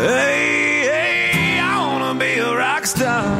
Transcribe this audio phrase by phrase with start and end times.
[0.00, 0.86] Hey,
[1.32, 3.36] hey, I wanna be a rock star.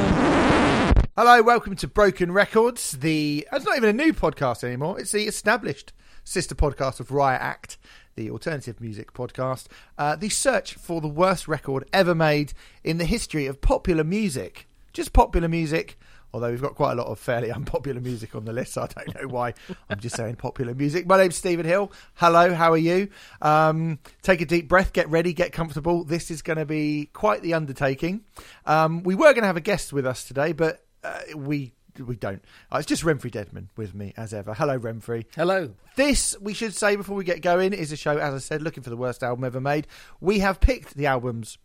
[1.16, 2.98] Hello, welcome to Broken Records.
[2.98, 4.98] The it's not even a new podcast anymore.
[4.98, 5.92] It's the established
[6.24, 7.78] sister podcast of Riot Act,
[8.16, 9.68] the alternative music podcast.
[9.96, 14.66] Uh, the search for the worst record ever made in the history of popular music.
[14.92, 15.96] Just popular music.
[16.32, 18.86] Although we've got quite a lot of fairly unpopular music on the list, so I
[18.86, 19.54] don't know why.
[19.88, 21.06] I'm just saying popular music.
[21.06, 21.92] My name's Stephen Hill.
[22.14, 23.08] Hello, how are you?
[23.40, 26.04] Um, take a deep breath, get ready, get comfortable.
[26.04, 28.22] This is going to be quite the undertaking.
[28.66, 32.16] Um, we were going to have a guest with us today, but uh, we we
[32.16, 32.44] don't.
[32.72, 34.54] Uh, it's just Renfrey Deadman with me as ever.
[34.54, 35.24] Hello, Renfrey.
[35.34, 35.74] Hello.
[35.96, 38.82] This, we should say before we get going, is a show, as I said, looking
[38.82, 39.86] for the worst album ever made.
[40.20, 41.58] We have picked the albums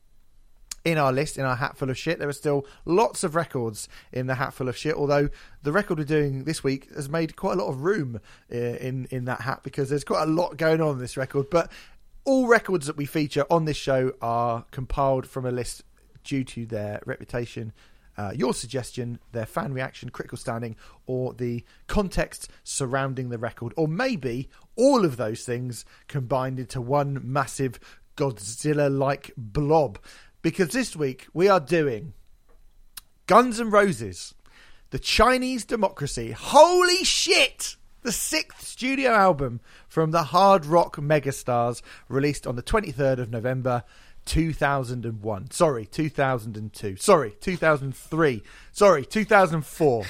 [0.85, 2.19] in our list, in our hat full of shit.
[2.19, 5.29] There are still lots of records in the hat full of shit, although
[5.61, 8.19] the record we're doing this week has made quite a lot of room
[8.53, 11.49] uh, in, in that hat because there's quite a lot going on in this record.
[11.49, 11.71] But
[12.25, 15.83] all records that we feature on this show are compiled from a list
[16.23, 17.73] due to their reputation,
[18.17, 23.87] uh, your suggestion, their fan reaction, critical standing, or the context surrounding the record, or
[23.87, 27.79] maybe all of those things combined into one massive
[28.15, 29.97] Godzilla like blob.
[30.43, 32.13] Because this week we are doing
[33.27, 34.35] Guns N' Roses,
[34.89, 36.31] The Chinese Democracy.
[36.31, 37.77] Holy shit!
[38.01, 43.83] The sixth studio album from the hard rock megastars, released on the 23rd of November
[44.25, 45.51] 2001.
[45.51, 46.97] Sorry, 2002.
[46.97, 48.43] Sorry, 2003.
[48.73, 50.05] Sorry, 2004.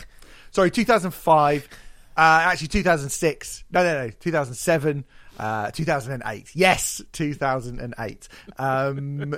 [0.50, 1.69] Sorry, 2005.
[2.18, 3.66] Uh, actually, 2006.
[3.72, 4.09] No, no, no.
[4.09, 5.06] 2007.
[5.39, 6.51] Uh, 2008.
[6.53, 8.27] Yes, 2008.
[8.57, 9.35] Um,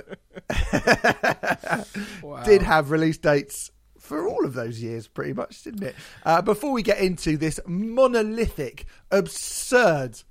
[2.44, 5.94] Did have release dates for all of those years, pretty much, didn't it?
[6.24, 10.22] Uh, before we get into this monolithic, absurd,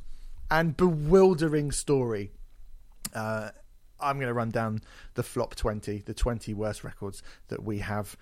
[0.50, 2.32] and bewildering story,
[3.14, 3.50] uh,
[4.00, 4.82] I'm going to run down
[5.16, 8.16] the flop 20, the 20 worst records that we have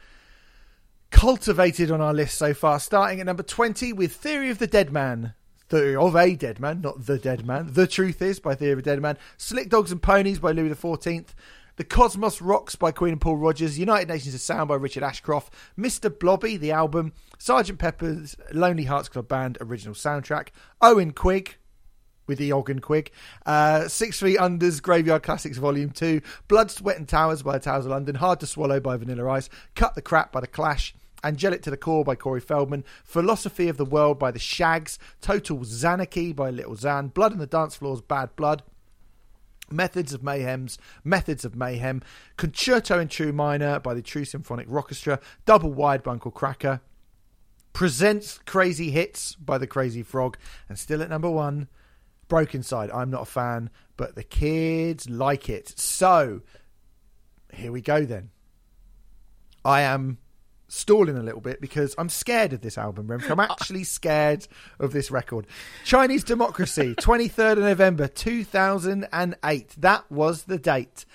[1.12, 2.80] cultivated on our list so far.
[2.80, 5.34] Starting at number 20 with Theory of the Dead Man.
[5.70, 7.70] Theory of a Dead Man, not The Dead Man.
[7.72, 9.18] The Truth Is by Theory of a Dead Man.
[9.38, 11.28] Slick Dogs and Ponies by Louis XIV.
[11.76, 13.80] The Cosmos Rocks by Queen and Paul Rodgers.
[13.80, 15.54] United Nations of Sound by Richard Ashcroft.
[15.78, 16.16] Mr.
[16.18, 17.14] Blobby, the album.
[17.40, 20.50] Sergeant Pepper's Lonely Hearts Club Band original soundtrack.
[20.82, 21.56] Owen Quigg,
[22.28, 23.12] with the Ogden Quig.
[23.46, 26.22] Uh, Six Feet Under's Graveyard Classics Volume 2.
[26.48, 28.16] Blood, Sweat and Towers by the Towers of London.
[28.16, 29.50] Hard to Swallow by Vanilla Ice.
[29.76, 30.94] Cut the Crap by The Clash.
[31.24, 32.84] Angelic to the Core by Corey Feldman.
[33.04, 35.00] Philosophy of the World by The Shaggs.
[35.22, 37.14] Total Xanarchy by Little Xan.
[37.14, 38.64] Blood on the Dance Floor's Bad Blood.
[39.72, 42.02] Methods of Mayhem's Methods of Mayhem.
[42.38, 45.20] Concerto in True Minor by the True Symphonic Orchestra.
[45.46, 46.82] Double Wide by Uncle Kracker.
[47.72, 50.38] Presents Crazy Hits by the Crazy Frog.
[50.70, 51.70] And still at number one,
[52.30, 52.94] Brokencyde.
[52.94, 55.74] I'm not a fan, but the kids like it.
[55.80, 56.42] So,
[57.54, 58.30] here we go then.
[59.66, 60.18] I am
[60.68, 63.32] stalling a little bit because I'm scared of this album, Renfrew.
[63.32, 64.48] I'm actually scared
[64.80, 65.46] of this record.
[65.86, 69.76] Chinese Democracy, 23rd of November 2008.
[69.78, 71.06] That was the date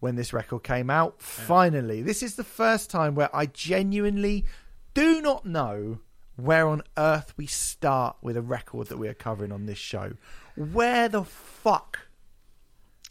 [0.00, 1.20] when this record came out.
[1.20, 4.44] Finally, this is the first time where I genuinely
[4.94, 6.00] do not know
[6.36, 10.12] where on earth we start with a record that we are covering on this show.
[10.54, 12.00] Where the fuck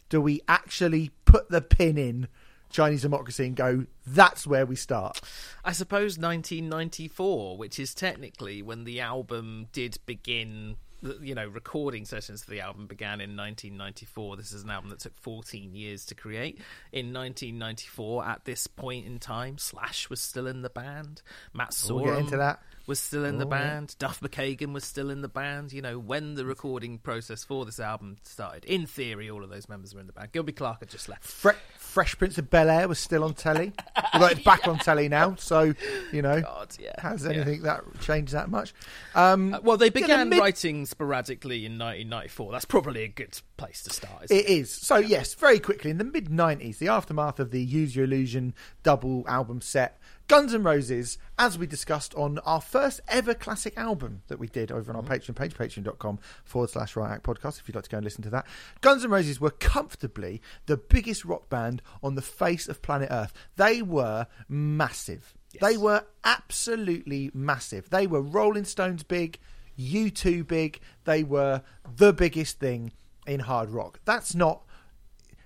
[0.08, 2.28] do we actually put the pin in
[2.70, 5.20] Chinese democracy and go, that's where we start?
[5.64, 10.76] I suppose 1994, which is technically when the album did begin.
[11.20, 14.36] You know, recording sessions for the album began in 1994.
[14.36, 16.58] This is an album that took 14 years to create.
[16.90, 21.22] In 1994, at this point in time, Slash was still in the band.
[21.54, 22.60] Matt oh, We'll get into that.
[22.88, 23.58] Was still in the Oh, yeah.
[23.58, 23.94] band.
[23.98, 25.72] Duff McKagan was still in the band.
[25.74, 29.68] You know, when the recording process for this album started, in theory, all of those
[29.68, 30.32] members were in the band.
[30.32, 31.22] Gilby Clarke had just left.
[31.24, 33.72] Fre- Fresh Prince of Bel Air was still on telly.
[34.14, 35.74] Although it's back on telly now, so
[36.12, 36.98] you know, God, yeah.
[37.00, 37.30] has Yeah.
[37.32, 38.72] anything that changed that much?
[39.14, 42.52] Um, Uh, well, they the began mid- writing sporadically in 1994.
[42.52, 44.24] That's probably a good place to start.
[44.24, 44.40] Isn't it?
[44.46, 44.72] It is.
[44.72, 48.54] So, yes, very quickly, in the mid 90s, the aftermath of the Use Your Illusion
[48.82, 54.20] double album set, Guns N' Roses, as we discussed on our first ever classic album
[54.28, 55.32] that we did over on our mm-hmm.
[55.32, 58.22] Patreon page, patreon.com forward slash Riot Act podcast, if you'd like to go and listen
[58.24, 58.46] to that.
[58.82, 63.32] Guns N' Roses were comfortably the biggest rock band on the face of planet Earth.
[63.56, 65.34] They were massive.
[65.62, 67.88] They were absolutely massive.
[67.88, 69.38] They were Rolling Stones big,
[69.78, 70.78] U2 big.
[71.04, 71.62] They were
[71.96, 72.92] the biggest thing
[73.26, 74.00] in hard rock.
[74.04, 74.62] That's not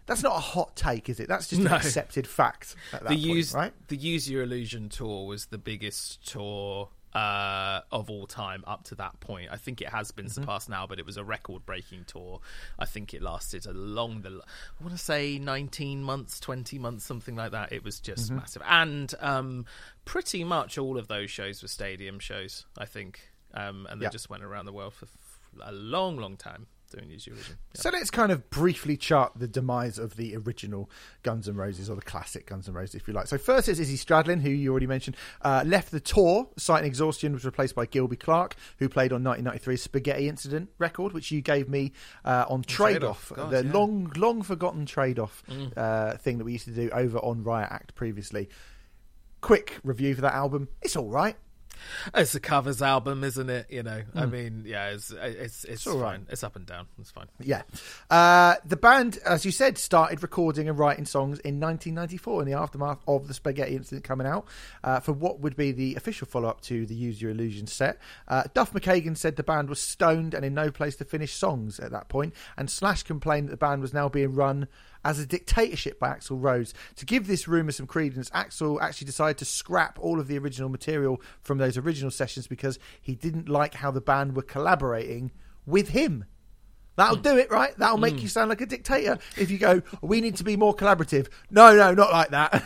[0.07, 1.29] that's not a hot take, is it?
[1.29, 1.71] That's just No.
[1.71, 3.73] an accepted fact at that the point, use right?
[3.89, 8.95] the Use Your Illusion tour was the biggest tour uh, of all time up to
[8.95, 9.49] that point.
[9.53, 10.41] I think it has been Mm-hmm.
[10.45, 12.41] surpassed now, but it was a record-breaking tour.
[12.79, 17.05] I think it lasted a long the I want to say 19 months, 20 months,
[17.05, 17.71] something like that.
[17.71, 18.37] It was just Mm-hmm.
[18.37, 19.67] massive, and um,
[20.07, 22.65] pretty much all of those shows were stadium shows.
[22.79, 23.21] I think,
[23.53, 24.11] um, and they Yeah.
[24.11, 25.07] just went around the world for
[25.61, 27.57] a long, long time doing Use Your Illusion.
[27.75, 27.81] Yeah.
[27.81, 30.91] So let's kind of briefly chart the demise of the original
[31.23, 33.27] Guns N' Roses, or the classic Guns N' Roses, if you like.
[33.27, 37.33] So first is Izzy Stradlin, who you already mentioned, uh, left the tour, citing exhaustion,
[37.33, 41.69] was replaced by Gilby Clarke, who played on 1993's Spaghetti Incident record, which you gave
[41.69, 41.93] me
[42.25, 43.63] uh, on Trade Off, the yeah.
[43.63, 43.73] Mm.
[43.73, 45.43] long, long forgotten Trade Off
[45.77, 48.49] uh, thing that we used to do over on Riot Act previously.
[49.41, 50.69] Quick review for that album.
[50.83, 51.37] It's all right.
[52.15, 53.67] It's a covers album, isn't it?
[53.71, 56.19] You know, I mean, yeah, it's it's it's, all right.
[56.19, 56.27] fine.
[56.31, 56.87] It's up and down.
[56.99, 57.27] It's fine.
[57.41, 57.63] Yeah.
[58.11, 62.59] Uh, the band, as you said, started recording and writing songs in 1994 in the
[62.59, 64.47] aftermath of the Spaghetti Incident coming out
[64.85, 67.99] uh, for what would be the official follow up to the Use Your Illusion set.
[68.29, 71.79] Uh, Duff McKagan said the band was stoned and in no place to finish songs
[71.81, 74.69] at that point, and Slash complained that the band was now being run
[75.05, 76.75] as a dictatorship by Axl Rose.
[76.97, 80.69] To give this rumour some credence, Axl actually decided to scrap all of the original
[80.69, 85.31] material from those original sessions because he didn't like how the band were collaborating
[85.67, 86.25] with him.
[86.97, 87.23] That'll hmm.
[87.23, 87.77] do it, right?
[87.79, 88.21] That'll make hmm.
[88.21, 89.19] you sound like a dictator.
[89.37, 91.29] If you go, we need to be more collaborative.
[91.51, 92.63] No, no, not like that.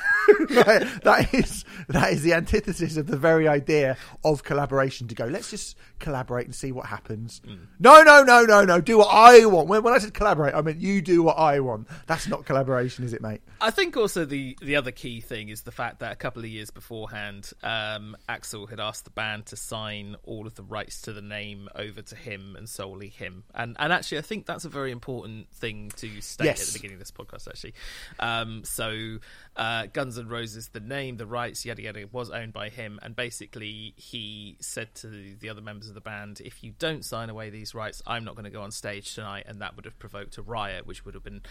[1.04, 5.08] that is that is the antithesis of the very idea of collaboration.
[5.08, 7.40] To go, let's just collaborate and see what happens.
[7.44, 7.54] Hmm.
[7.78, 8.80] No, no, no, no, no.
[8.80, 9.68] Do what I want.
[9.68, 11.86] When, when I said collaborate, I meant you do what I want.
[12.06, 13.42] That's not collaboration, is it, mate?
[13.60, 16.48] I think also the the other key thing is the fact that a couple of
[16.48, 21.12] years beforehand, um, Axl had asked the band to sign all of the rights to
[21.12, 23.44] the name over to him and solely him.
[23.54, 26.94] And and actually, I think that's a very important thing to state at the beginning
[26.94, 27.48] of this podcast.
[27.48, 27.74] Actually,
[28.18, 29.18] um, so
[29.56, 32.98] uh, Guns N' Roses, the name, the rights, yada yada, was owned by him.
[33.02, 37.30] And basically, he said to the other members of the band, "If you don't sign
[37.30, 39.98] away these rights, I'm not going to go on stage tonight." And that would have
[39.98, 41.42] provoked a riot, which would have been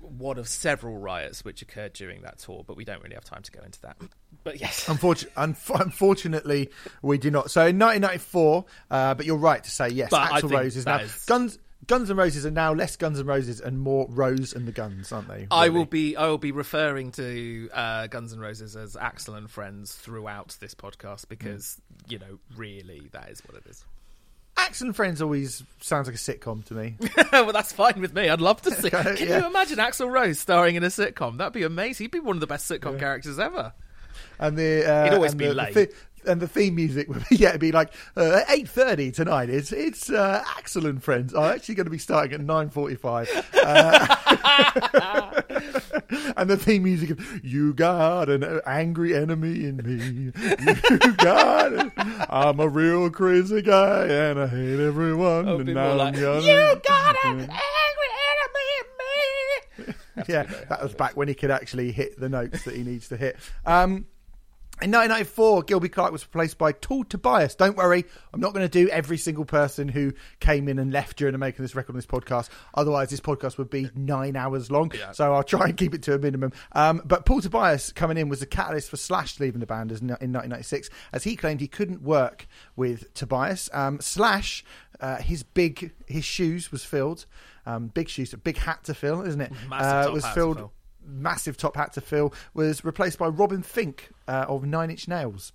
[0.00, 3.42] one of several riots which occurred during that tour, but we don't really have time
[3.42, 3.96] to go into that.
[4.44, 6.70] But yes, Unfortunately, unfortunately,
[7.02, 7.50] we do not.
[7.50, 10.10] So in 1994, uh, but you're right to say yes.
[10.10, 11.58] But Axl Rose is now is- Guns.
[11.86, 15.12] Guns and Roses are now less Guns and Roses and more Rose and the Guns,
[15.12, 15.46] aren't they?
[15.50, 19.50] I will be I will be referring to uh, Guns and Roses as Axl and
[19.50, 23.84] friends throughout this podcast because you know really that is what it is.
[24.58, 26.96] Axe and Friends always sounds like a sitcom to me.
[27.32, 28.28] well, that's fine with me.
[28.28, 28.90] I'd love to see.
[28.90, 29.38] Can yeah.
[29.38, 31.38] you imagine Axl Rose starring in a sitcom?
[31.38, 32.04] That'd be amazing.
[32.04, 33.72] He'd be one of the best sitcom characters ever.
[34.40, 35.74] And the uh, He'd always be the, late.
[35.74, 35.92] The
[36.26, 39.50] and the theme music would be, yeah, it'd be like uh, eight thirty tonight.
[39.50, 42.94] It's it's uh, Axl and Friends are actually going to be starting at nine forty
[42.96, 43.28] five.
[43.54, 44.16] Uh,
[46.36, 50.32] and the theme music of "You got an angry enemy in me.
[51.02, 51.92] You got it.
[52.30, 55.48] I'm a real crazy guy and I hate everyone.
[55.48, 57.48] Oh, and now I'm like, gonna- you got an angry
[58.34, 59.94] enemy in me.
[60.28, 63.16] yeah, that was back when he could actually hit the notes that he needs to
[63.16, 63.36] hit.
[63.66, 64.06] Um,
[64.80, 67.54] in 1994, Gilby Clarke was replaced by Paul Tobias.
[67.54, 71.16] Don't worry, I'm not going to do every single person who came in and left
[71.18, 72.48] during the making of this record on this podcast.
[72.74, 74.90] Otherwise, this podcast would be nine hours long.
[75.12, 76.52] So I'll try and keep it to a minimum.
[76.72, 79.96] Um, but Paul Tobias coming in was the catalyst for Slash leaving the band in
[80.08, 83.68] 1996, as he claimed he couldn't work with Tobias.
[83.72, 84.64] Um, Slash,
[85.00, 87.26] uh, his big his shoes was filled.
[87.66, 89.52] Um, big shoes, a big hat to fill, isn't it?
[89.68, 90.72] Massive Uh, was filled fill.
[91.08, 95.52] Massive top hat to fill, was replaced by Robin Finck uh, of Nine Inch Nails.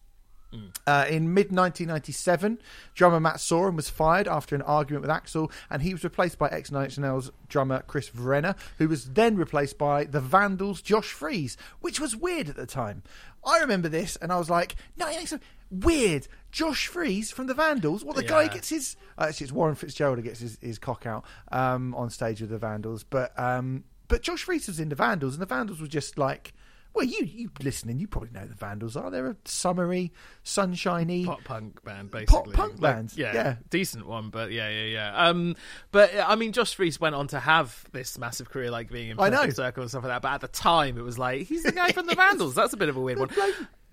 [0.86, 2.60] Uh, in mid 1997,
[2.94, 6.48] drummer Matt Sorum was fired after an argument with Axl, and he was replaced by
[6.50, 11.12] ex Nine Inch Nails drummer Chris Vrenna, who was then replaced by the Vandals' Josh
[11.12, 13.04] Freese, which was weird at the time.
[13.46, 15.34] I remember this, and I was like, "No, it makes
[15.72, 18.06] weird." Josh Freese from the Vandals.
[18.06, 21.08] What the guy gets his uh, actually it's Warren Fitzgerald who gets his, his cock
[21.08, 23.84] out um, on stage with the Vandals, but um,
[24.14, 26.54] but Josh Freese was in the Vandals, and the Vandals were just like
[26.94, 29.10] Well, you you listening, you probably know the Vandals are.
[29.10, 31.26] They're a summery, sunshiny.
[31.26, 32.54] pop punk band, basically.
[32.54, 33.56] punk Like, band, yeah, yeah.
[33.72, 35.28] decent one, but yeah, yeah, yeah.
[35.28, 35.56] Um,
[35.92, 39.20] but I mean, Josh Freese went on to have this massive career, like being in
[39.20, 39.38] I know.
[39.38, 40.22] Perfect Circle and stuff like that.
[40.22, 42.54] But at the time, it was like he's the guy from the Vandals.
[42.54, 43.30] That's a bit of a weird one.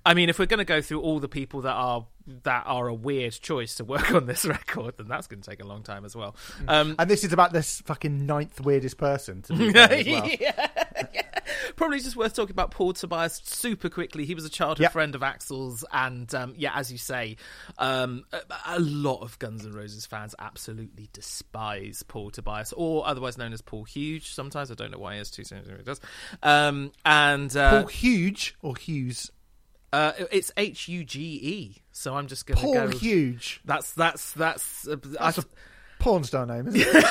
[0.05, 2.07] I mean, if we're going to go through all the people that are
[2.45, 5.61] that are a weird choice to work on this record, then that's going to take
[5.63, 6.37] a long time as well.
[6.69, 9.93] Um, And this is about this fucking ninth weirdest person to be well.
[10.03, 10.69] yeah, yeah.
[11.77, 14.25] Probably just worth talking about Paul Tobias super quickly.
[14.25, 14.93] He was a childhood Yep.
[14.93, 17.37] friend of Axl's, and um, yeah, as you say,
[17.79, 23.39] um, a, a lot of Guns N' Roses fans absolutely despise Paul Tobias, or otherwise
[23.39, 24.33] known as Paul Huge.
[24.33, 25.67] Sometimes I don't know why he has two names.
[25.69, 26.01] He does.
[26.43, 29.31] Um, and uh, Paul Huge or Hughes?
[29.93, 31.83] Uh, it's H U G E.
[31.93, 32.89] So I'm just going to Paul go.
[32.89, 33.61] Huge.
[33.65, 34.89] That's that's that's.
[34.89, 35.45] Uh, That's a
[36.01, 37.05] porn star name, isn't it?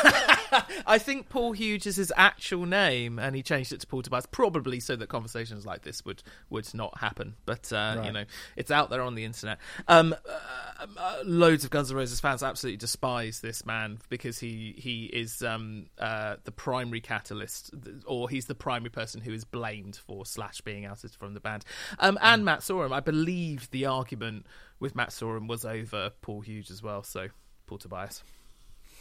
[0.86, 4.26] I think Paul Hughes is his actual name, and he changed it to Paul Tobias,
[4.26, 7.36] probably so that conversations like this would would not happen.
[7.46, 9.60] But uh, you know, it's out there on the internet.
[9.88, 14.74] Um, uh, uh, loads of Guns N' Roses fans absolutely despise this man because he
[14.78, 17.72] he is um, uh, the primary catalyst,
[18.06, 21.66] or he's the primary person who is blamed for Slash being ousted from the band.
[22.00, 24.46] Um, and Matt Sorum, I believe the argument
[24.80, 27.04] with Matt Sorum was over Paul Hughes as well.
[27.04, 27.28] So
[27.68, 28.24] Paul Tobias.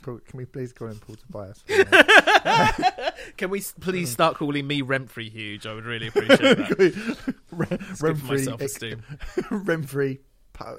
[0.03, 1.63] Paul- Can we please call him Paul Tobias?
[3.37, 5.67] Can we please start calling me Renfrey Huge?
[5.67, 7.33] I would really appreciate that.
[7.53, 9.03] Rem- It's good for my Renfrey, self-esteem.
[9.51, 10.19] Renfrey,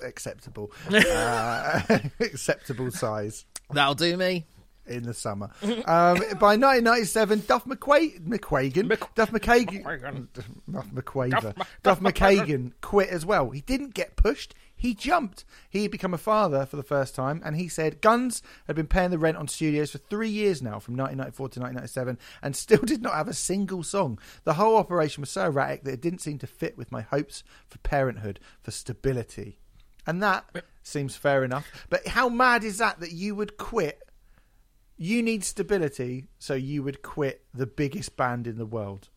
[0.04, 1.82] acceptable, uh,
[2.20, 4.46] acceptable size That'll do me.
[4.88, 5.52] in the summer.
[5.64, 13.52] Um, by 1997, Duff McQuay- McQuagan, Duff McKagan, Duff McQuaver, Duff McKagan quit as well.
[13.52, 14.56] He didn't get pushed.
[14.80, 15.44] He jumped.
[15.70, 18.88] He had become a father for the first time, and he said Guns had been
[18.88, 22.82] paying the rent on studios for three years now, from 1994 to 1997, and still
[22.86, 24.18] did not have a single song.
[24.46, 27.44] The whole operation was so erratic that it didn't seem to fit with my hopes
[27.68, 29.60] for parenthood, for stability.
[30.08, 30.46] And that
[30.82, 31.68] seems fair enough.
[31.90, 34.02] But how mad is that that you would quit?
[34.96, 39.10] You need stability, so you would quit the biggest band in the world.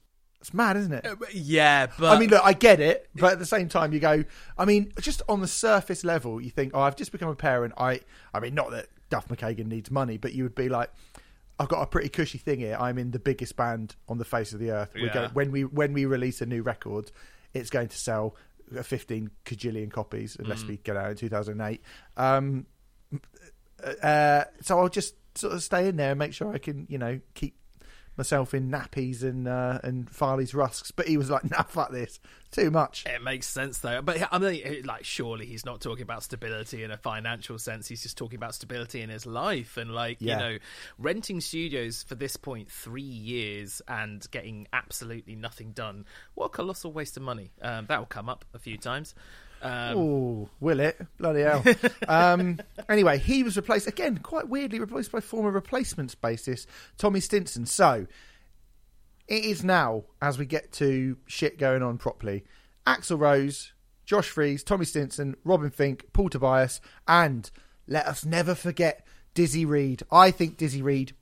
[0.43, 1.07] It's mad, isn't it?
[1.33, 4.25] Yeah, but I mean, look, I get it, but at the same time, you go.
[4.59, 7.73] I mean, just on the surface level, you think, "Oh, I've just become a parent."
[7.79, 8.01] I,
[8.35, 10.91] I mean, not that Duff McKagan needs money, but you would be like,
[11.61, 12.77] "I've got a pretty cushy thing here.
[12.79, 14.91] I'm in the biggest band on the face of the earth.
[14.95, 15.13] We Yeah.
[15.15, 17.13] go when we when we release a new record,
[17.55, 18.35] it's going to sell
[18.83, 21.81] 15 cajillion copies unless we get out in 2008.
[22.17, 22.67] Um,
[24.03, 26.99] uh, so I'll just sort of stay in there and make sure I can, you
[26.99, 27.55] know, keep
[28.17, 30.91] myself in nappies and uh, and Farley's rusks.
[30.91, 34.03] But he was like, "Nah, fuck this, too much." it makes sense though.
[34.03, 37.89] But I mean, like, surely he's not talking about stability in a financial sense.
[37.89, 40.35] He's just talking about stability in his life and, like, Yeah.
[40.35, 40.59] you know,
[40.99, 46.05] renting studios for this point three years and getting absolutely nothing done.
[46.35, 47.51] What a colossal waste of money.
[47.63, 49.15] Um, that will come up a few times.
[49.63, 51.01] Um, Oh, will it?
[51.19, 51.65] Bloody hell.
[52.09, 56.67] um, anyway, he was replaced again, quite weirdly replaced by former replacements bassist
[56.99, 57.67] Tommy Stinson.
[57.67, 58.07] So
[59.29, 62.45] it is now, as we get to shit going on properly,
[62.87, 63.73] Axl Rose,
[64.05, 67.51] Josh Freese, Tommy Stinson, Robin Finck, Paul Tobias, and
[67.87, 70.03] let us never forget Dizzy Reed.
[70.11, 71.15] I think Dizzy Reed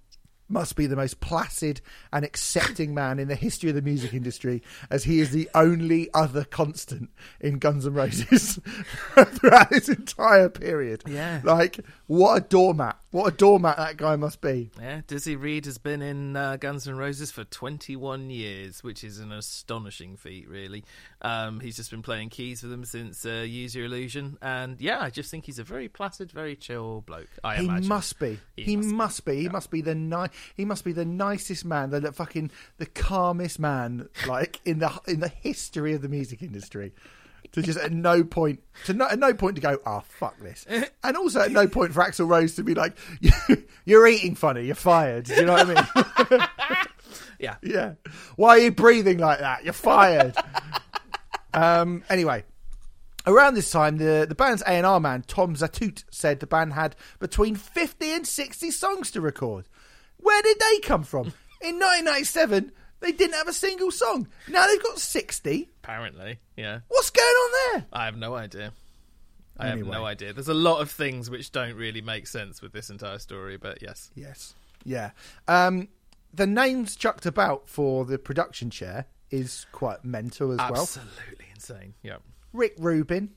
[0.51, 1.81] must be the most placid
[2.13, 6.09] and accepting man in the history of the music industry, as he is the only
[6.13, 8.61] other constant in Guns N' Roses
[9.15, 11.05] throughout this entire period.
[11.07, 11.41] Yeah.
[11.43, 13.00] Like, what a doormat.
[13.13, 14.71] What a doormat that guy must be.
[14.81, 19.19] Yeah, Dizzy Reed has been in uh, Guns N' Roses for 21 years, which is
[19.19, 20.85] an astonishing feat, really.
[21.21, 25.01] Um, he's just been playing keys with them since uh, Use Your Illusion, and yeah,
[25.01, 27.31] I just think he's a very placid, very chill bloke.
[27.43, 28.39] I He imagine must be.
[28.55, 29.33] He He, must must, be.
[29.33, 29.43] be.
[29.43, 32.87] He must be the ni- He must be the nicest man, the, the fucking the
[32.87, 36.93] calmest man, like in the in the history of the music industry.
[37.53, 40.67] To just at no point to no, at no point to go, oh fuck this,
[41.03, 42.97] and also at no point for Axl Rose to be like,
[43.85, 45.25] you're eating funny, you're fired.
[45.25, 45.67] Do you know what
[46.31, 46.41] I mean?
[47.41, 47.95] Yeah, yeah.
[48.37, 49.65] Why are you breathing like that?
[49.65, 50.37] You're fired.
[51.55, 52.05] um.
[52.11, 52.45] Anyway,
[53.27, 56.75] around this time, the the band's A and R man Tom Zutaut said the band
[56.75, 59.67] had between fifty and sixty songs to record.
[60.19, 61.33] Where did they come from?
[61.63, 64.29] In 1997, they didn't have a single song.
[64.49, 65.71] Now they've got sixty.
[65.83, 66.81] apparently, yeah.
[66.89, 67.87] What's going on there?
[67.93, 68.73] I have no idea.
[69.59, 70.33] I have no idea.
[70.33, 73.83] There's a lot of things which don't really make sense with this entire story, but
[73.83, 74.11] yes.
[74.15, 74.55] Yes.
[74.85, 75.11] Yeah.
[75.49, 75.89] Um,
[76.33, 80.83] the names chucked about for the production chair is quite mental as well.
[80.83, 81.95] Absolutely insane.
[82.03, 82.17] Yeah.
[82.53, 83.31] Rick Rubin,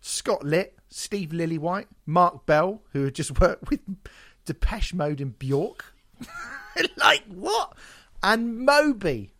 [0.00, 3.80] Scott Litt, Steve Lillywhite, Mark Bell, who had just worked with
[4.44, 5.94] Depeche Mode and Bjork.
[6.96, 7.76] like what?
[8.22, 9.32] And Moby.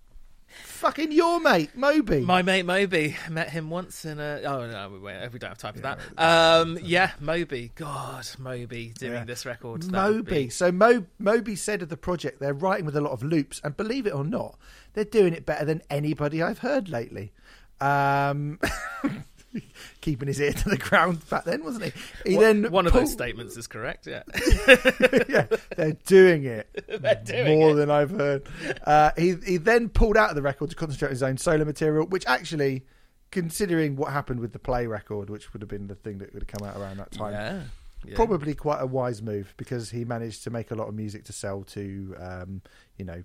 [0.64, 2.20] fucking your mate, Moby.
[2.20, 4.40] My mate Moby met him once in a.
[4.44, 5.98] Oh no, we, we don't have time for that.
[6.18, 7.72] Um, yeah, Moby.
[7.74, 9.24] God, Moby doing Yeah.
[9.24, 9.90] this record.
[9.90, 10.44] Moby.
[10.44, 13.60] be- So Mo, Moby said of the project, they're writing with a lot of loops,
[13.62, 14.58] and believe it or not,
[14.94, 17.32] they're doing it better than anybody I've heard lately.
[17.80, 18.58] Um,
[20.00, 21.92] keeping his ear to the ground back then, wasn't he?
[22.30, 24.06] He One- then one of those statements is correct.
[24.06, 24.22] Yeah,
[25.28, 26.68] yeah, they're doing it
[27.00, 27.74] They're doing more it.
[27.74, 28.46] than I've heard.
[28.86, 31.64] Uh, he he then pulled out of the record to concentrate on his own solo
[31.64, 32.84] material, which actually,
[33.30, 36.42] considering what happened with the play record, which would have been the thing that would
[36.42, 37.62] have come out around that time, yeah.
[38.06, 38.14] Yeah.
[38.16, 41.32] probably quite a wise move because he managed to make a lot of music to
[41.34, 42.62] sell to, um,
[42.96, 43.22] you know,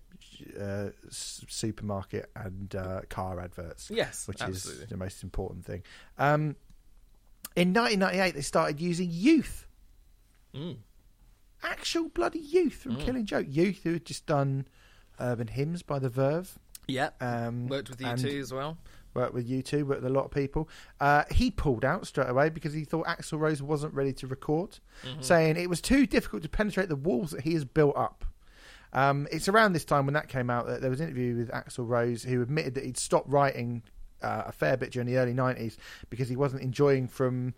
[0.60, 3.90] uh, supermarket and uh, car adverts.
[3.90, 4.84] Yes, which absolutely.
[4.84, 5.84] is the most important thing.
[6.18, 6.56] Um,
[7.56, 9.68] in 1998, they started using Youth,
[10.54, 10.78] Mm.
[11.64, 13.48] actual bloody Youth from Killing Joke.
[13.50, 14.68] Youth who had just done
[15.20, 16.58] Urban Hymns by the Verve.
[16.88, 17.10] Yeah.
[17.20, 18.78] Um, Worked with you and too as well.
[19.16, 20.70] Worked with U2, worked with a lot of people.
[21.00, 24.78] Uh, he pulled out straight away because he thought Axl Rose wasn't ready to record,
[25.22, 28.26] saying it was too difficult to penetrate the walls that he has built up.
[28.94, 31.50] Um, it's around this time when that came out that there was an interview with
[31.52, 33.84] Axl Rose who admitted that he'd stopped writing
[34.22, 35.78] uh, a fair bit during the early '90s
[36.10, 37.54] because he wasn't enjoying from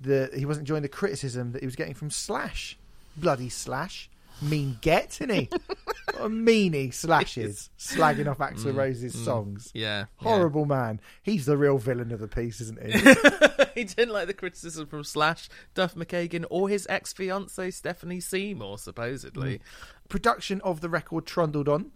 [0.00, 2.78] the he wasn't enjoying the criticism that he was getting from Slash,
[3.16, 4.10] bloody Slash,
[4.42, 5.48] mean get, isn't he?
[6.18, 9.24] a meanie slashes, slagging off Axl mm, Rose's mm.
[9.24, 9.70] songs.
[9.74, 10.06] Yeah.
[10.16, 11.00] Horrible man.
[11.22, 12.92] He's the real villain of the piece, isn't he?
[13.74, 18.78] he didn't like the criticism from Slash, Duff McKagan, or his ex fiancee Stephanie Seymour,
[18.78, 19.58] supposedly.
[19.58, 19.60] Mm.
[20.08, 21.92] Production of the record trundled on.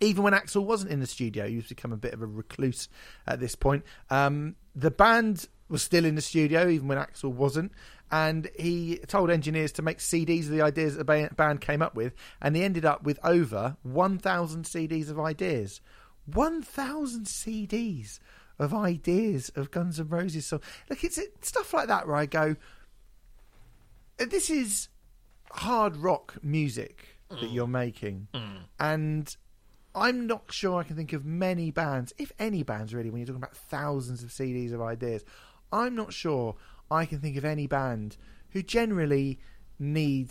[0.00, 2.88] Even when Axl wasn't in the studio, he was become a bit of a recluse
[3.26, 3.84] at this point.
[4.10, 7.72] Um, the band was still in the studio, even when Axl wasn't,
[8.10, 11.94] and he told engineers to make CDs of the ideas that the band came up
[11.94, 15.80] with, and he ended up with over 1,000 CDs of ideas.
[16.26, 18.18] 1,000 CDs
[18.58, 20.62] of ideas of Guns N' Roses songs.
[20.88, 22.56] Look, it's it's stuff like that where I go,
[24.18, 24.88] this is
[25.50, 27.52] hard rock music that mm.
[27.52, 28.58] you're making, mm.
[28.80, 29.36] and
[29.94, 33.26] I'm not sure I can think of many bands, if any bands really, when you're
[33.26, 35.24] talking about thousands of CDs of ideas.
[35.72, 36.56] I'm not sure
[36.90, 38.16] I can think of any band
[38.50, 39.38] who generally
[39.78, 40.30] need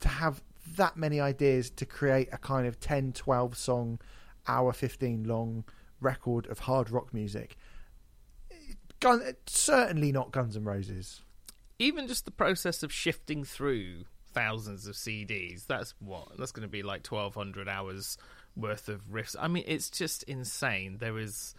[0.00, 0.42] to have
[0.76, 3.98] that many ideas to create a kind of 10, 12 song,
[4.46, 5.64] hour 15 long
[6.00, 7.56] record of hard rock music.
[9.00, 11.22] Gun, certainly not Guns N' Roses.
[11.78, 16.38] Even just the process of shifting through thousands of CDs, that's what?
[16.38, 18.16] That's going to be like 1,200 hours
[18.56, 19.34] worth of riffs.
[19.38, 20.98] I mean, it's just insane.
[20.98, 21.54] There is.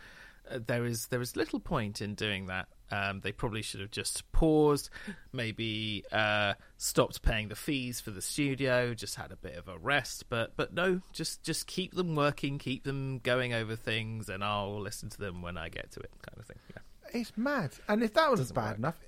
[0.50, 2.68] Uh, there is there is little point in doing that.
[2.94, 4.90] Um, they probably should have just paused,
[5.32, 9.78] maybe uh, stopped paying the fees for the studio, just had a bit of a
[9.78, 10.30] rest.
[10.30, 14.80] But but no, just just keep them working, keep them going over things, and I'll
[14.80, 16.60] listen to them when I get to it, kind of thing.
[16.70, 17.20] Yeah.
[17.20, 17.72] It's mad.
[17.88, 19.00] And if that wasn't bad enough,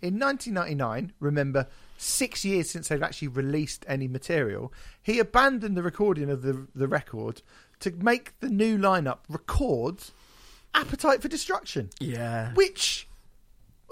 [0.00, 6.28] in 1999, remember, six years since they've actually released any material, he abandoned the recording
[6.28, 7.40] of the the record
[7.80, 9.98] to make the new lineup record
[10.74, 12.52] Appetite for Destruction, Yeah.
[12.54, 13.06] which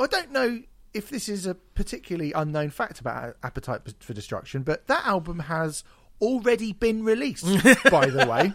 [0.01, 0.63] I don't know
[0.95, 5.85] if this is a particularly unknown fact about Appetite for Destruction, but that album has
[6.21, 7.45] already been released,
[7.91, 8.53] by the way.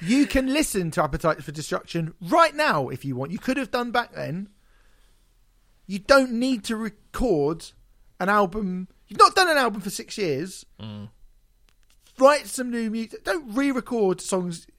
[0.00, 3.32] You can listen to Appetite for Destruction right now if you want.
[3.32, 4.50] You could have done back then.
[5.86, 7.72] You don't need to record
[8.20, 8.88] an album.
[9.08, 10.64] You've not done an album for six years.
[10.80, 11.08] Mm.
[12.18, 13.24] Write some new music.
[13.24, 14.73] Don't re-record songs and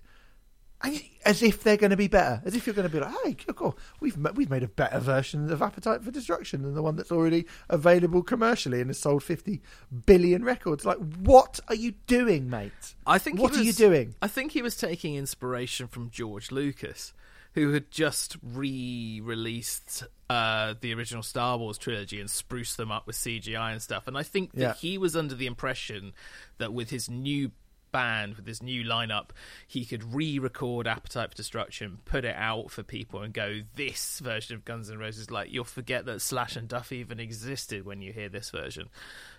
[1.26, 2.42] as if they're going to be better.
[2.46, 5.52] As if you're going to be like, hey, cool, we've we've made a better version
[5.52, 9.62] of Appetite for Destruction than the one that's already available commercially and has sold 50
[10.06, 10.86] billion records.
[10.86, 12.72] Like, what are you doing, mate?
[13.08, 14.16] I think What are you doing?
[14.22, 17.14] I think he was taking inspiration from George Lucas,
[17.54, 23.16] who had just re-released uh, the original Star Wars trilogy and spruced them up with
[23.16, 24.08] CGI and stuff.
[24.08, 24.74] And I think that Yeah.
[24.74, 26.14] he was under the impression
[26.58, 27.52] that with his new
[27.96, 29.30] band, with his new lineup,
[29.68, 34.56] he could re-record Appetite for Destruction, put it out for people, and go, "This version
[34.56, 38.12] of Guns N' Roses." Like you'll forget that Slash and Duff even existed when you
[38.12, 38.90] hear this version.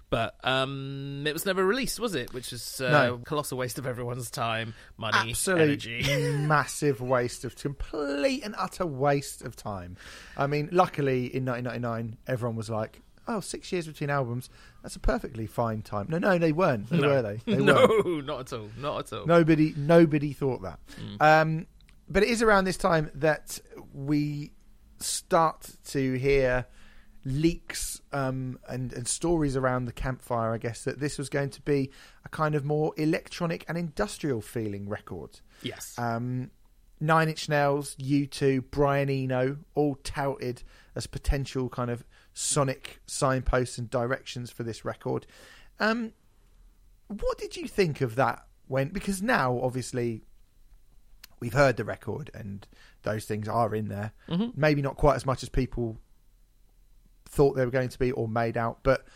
[0.09, 2.33] But um, it was never released, was it?
[2.33, 3.19] Which is uh, No.
[3.25, 6.05] colossal waste of everyone's time, money, absolute energy.
[6.47, 9.97] massive waste of complete and utter waste of time.
[10.37, 14.51] I mean, luckily in 1999, everyone was like, "Oh, six years between albums.
[14.83, 16.91] That's a perfectly fine time." No, no, they weren't.
[16.91, 17.09] No.
[17.09, 17.41] Were they?
[17.47, 18.27] they no, weren't.
[18.27, 18.71] not at all.
[18.79, 19.27] Not at all.
[19.27, 20.79] Nobody, nobody thought that.
[21.01, 21.23] Mm.
[21.23, 21.67] Um,
[22.09, 23.61] but it is around this time that
[23.93, 24.53] we
[24.99, 26.67] start to hear
[27.25, 31.63] leaks um, and, and stories around the campfire, I guess, that this was going to
[31.63, 31.91] be
[32.25, 35.41] a kind of more electronic and industrial feeling record.
[35.63, 35.95] Yes.
[35.99, 36.51] Um,
[37.01, 40.63] Nine Inch Nails, U2, Brian Eno, all touted
[40.95, 42.05] as potential kind of
[42.39, 45.27] sonic signposts and directions for this record.
[45.81, 46.13] Um,
[47.09, 48.91] what did you think of that when?
[48.91, 50.23] Because now, obviously,
[51.41, 52.67] we've heard the record and
[53.05, 54.13] those things are in there.
[54.55, 55.99] Maybe not quite as much as people
[57.25, 59.07] thought they were going to be or made out, but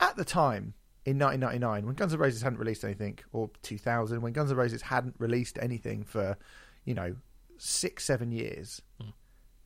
[0.00, 4.32] at the time in 1999, when Guns N' Roses hadn't released anything, or 2000, when
[4.32, 6.36] Guns N' Roses hadn't released anything for,
[6.84, 7.14] you know,
[7.58, 8.82] six, seven years,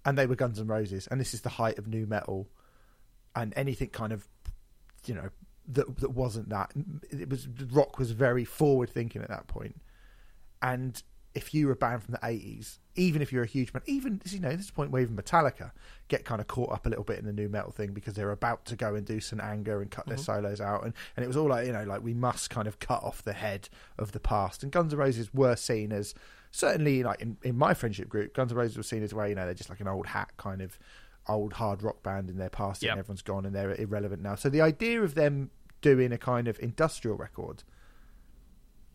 [0.05, 2.49] and they were Guns N' Roses, and this is the height of new metal,
[3.39, 4.27] and anything kind of,
[5.07, 5.31] you know,
[5.69, 6.73] that that wasn't that.
[7.11, 9.81] It was rock was very forward thinking at that point,
[10.63, 11.03] and
[11.35, 14.21] if you were a band from the 80s, even if you're a huge band, even
[14.27, 15.71] you know, this is point where even Metallica
[16.09, 18.33] get kind of caught up a little bit in the nu metal thing because they're
[18.33, 19.41] about to go and do St.
[19.41, 20.25] Anger and cut their mm-hmm.
[20.25, 22.79] solos out, and and it was all like you know, like we must kind of
[22.79, 24.63] cut off the head of the past.
[24.63, 26.15] And Guns N' Roses were seen as
[26.51, 29.35] certainly like in, in my friendship group, Guns N' Roses were seen as where you
[29.35, 30.79] know they're just like an old hat kind of
[31.29, 32.93] old hard rock band in their past, Yep.
[32.93, 34.35] and everyone's gone and they're irrelevant now.
[34.35, 37.63] So the idea of them doing a kind of industrial record,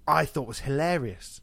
[0.07, 1.41] I thought was hilarious.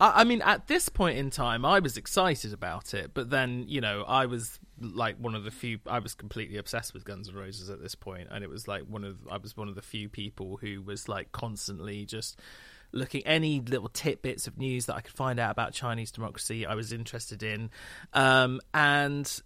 [0.00, 3.64] I, I mean, at this point in time, I was excited about it, but then
[3.68, 5.78] you know, I was like one of the few.
[5.86, 8.82] I was completely obsessed with Guns N' Roses at this point, and it was like
[8.88, 12.40] one of I was one of the few people who was like constantly just
[12.90, 16.66] looking any little tidbits of news that I could find out about Chinese democracy.
[16.66, 17.70] I was interested in,
[18.12, 19.40] um, and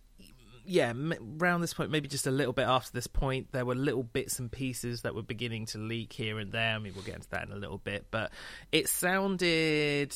[0.68, 0.92] yeah,
[1.40, 4.38] around this point, maybe just a little bit after this point, there were little bits
[4.38, 6.74] and pieces that were beginning to leak here and there.
[6.74, 8.31] I mean, we'll get into that in a little bit, but
[8.70, 10.14] it sounded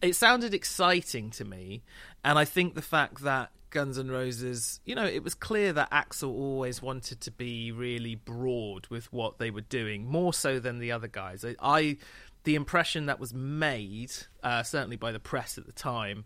[0.00, 1.82] it sounded exciting to me,
[2.24, 5.90] and I think the fact that Guns N' Roses, you know, it was clear that
[5.90, 10.78] Axl always wanted to be really broad with what they were doing, more so than
[10.78, 11.44] the other guys.
[11.44, 11.96] I, I
[12.44, 16.24] the impression that was made, uh, certainly by the press at the time,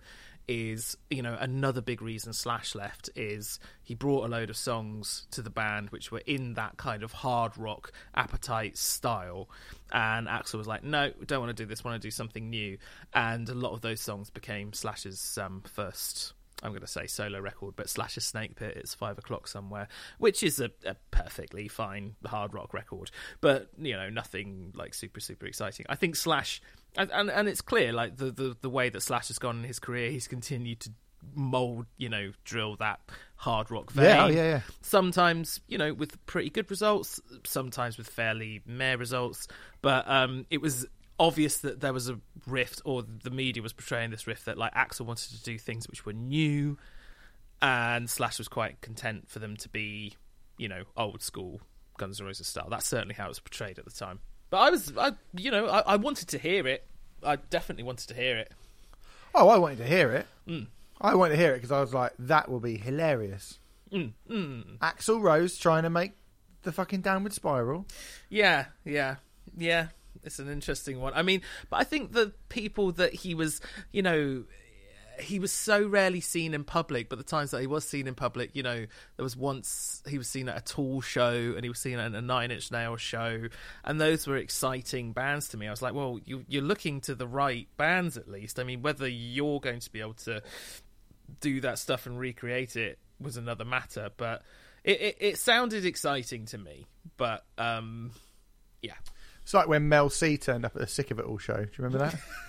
[0.48, 5.26] is you know another big reason Slash left is he brought a load of songs
[5.32, 9.48] to the band which were in that kind of hard rock appetite style,
[9.92, 12.78] and Axl was like, no, don't want to do this, want to do something new,
[13.12, 16.32] and a lot of those songs became Slash's um, first.
[16.62, 20.42] I'm going to say solo record, but Slash's Snake Pit, it's five o'clock somewhere, which
[20.42, 25.46] is a, a perfectly fine hard rock record, but you know nothing like super super
[25.46, 25.85] exciting.
[25.88, 26.62] I think Slash,
[26.96, 29.64] and and, and it's clear like the, the the way that Slash has gone in
[29.64, 30.90] his career, he's continued to
[31.35, 33.00] mold, you know, drill that
[33.37, 34.04] hard rock vein.
[34.04, 34.61] Yeah, oh, yeah, yeah.
[34.82, 39.48] Sometimes, you know, with pretty good results, sometimes with fairly meh results,
[39.82, 40.87] but um, it was
[41.18, 44.74] obvious that there was a rift, or the media was portraying this rift that like
[44.74, 46.78] Axl wanted to do things which were new,
[47.61, 50.14] and Slash was quite content for them to be,
[50.59, 51.61] you know, old school
[51.98, 52.68] Guns N' Roses style.
[52.70, 54.20] That's certainly how it was portrayed at the time.
[54.57, 56.87] But I was, I, you know, I, I wanted to hear it.
[57.23, 58.53] I definitely wanted to hear it.
[59.35, 60.27] Oh, I wanted to hear it.
[60.49, 60.69] Mm.
[60.99, 63.59] I wanted to hear it because I was like, that will be hilarious.
[63.92, 64.14] Mm,
[64.79, 66.12] Axl Rose trying to make
[66.62, 67.85] the fucking downward spiral.
[68.31, 69.16] Yeah, yeah,
[69.59, 69.88] yeah.
[70.23, 71.12] It's an interesting one.
[71.14, 73.61] I mean, but I think the people that he was,
[73.92, 74.45] you know,
[75.20, 78.14] he was so rarely seen in public, but the times that he was seen in
[78.14, 81.68] public, you know, there was once he was seen at a Tool show and he
[81.68, 83.48] was seen at a Nine Inch Nail show,
[83.85, 85.66] and those were exciting bands to me.
[85.66, 88.59] I was like, well, you, you're looking to the right bands at least.
[88.59, 90.42] I mean, whether you're going to be able to
[91.40, 94.42] do that stuff and recreate it was another matter, but
[94.85, 96.87] it, it, it sounded exciting to me.
[97.16, 98.12] But um,
[98.83, 98.94] yeah,
[99.42, 101.57] It's like when Mel C turned up at the Sick of It All show.
[101.57, 102.14] Do you remember that?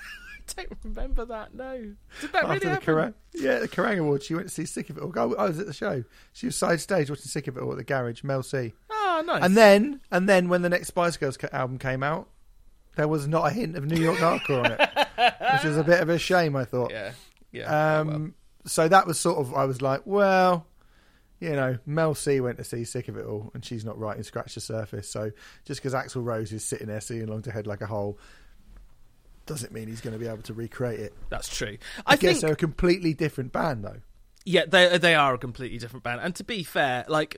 [0.49, 1.53] I don't remember that.
[1.53, 2.93] No, did that really After the happen?
[2.95, 5.13] Kerrang, yeah, the Kerrang Awards, she went to see Sick of It All.
[5.37, 6.03] I was at the show.
[6.33, 8.23] She was side stage watching Sick of It All at the garage.
[8.23, 8.73] Mel C.
[8.89, 9.43] Oh, nice.
[9.43, 12.29] And then, and then when the next Spice Girls album came out,
[12.95, 14.79] there was not a hint of New York hardcore on it,
[15.53, 16.55] which was a bit of a shame.
[16.55, 16.91] I thought.
[16.91, 17.11] yeah,
[17.51, 17.99] yeah.
[17.99, 18.29] Um, well.
[18.65, 20.65] So that was sort of, I was like, well,
[21.39, 24.23] you know, Mel C went to see Sick of It All, and she's not writing
[24.23, 25.07] Scratch the Surface.
[25.09, 25.31] So
[25.65, 28.19] just because Axl Rose is sitting there singing along to Head Like a Hole,
[29.47, 31.13] doesn't mean he's going to be able to recreate it.
[31.29, 31.77] That's true.
[32.05, 34.01] I, I, guess think they're a completely different band, though.
[34.49, 36.21] Yeah, they they are a completely different band.
[36.23, 37.35] And to be fair, like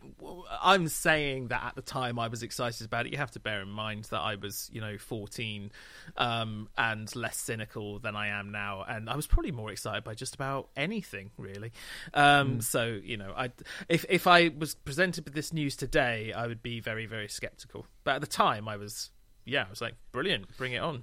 [0.62, 3.12] I'm saying that at the time I was excited about it.
[3.12, 5.72] You have to bear in mind that I was, you know, 14
[6.18, 10.14] um, and less cynical than I am now, and I was probably more excited by
[10.14, 11.72] just about anything really.
[12.14, 13.50] Um, So you know, I
[13.88, 17.88] if if I was presented with this news today, I would be very very skeptical.
[18.04, 19.10] But at the time, I was.
[19.46, 21.02] Yeah, I was like, brilliant, bring it on.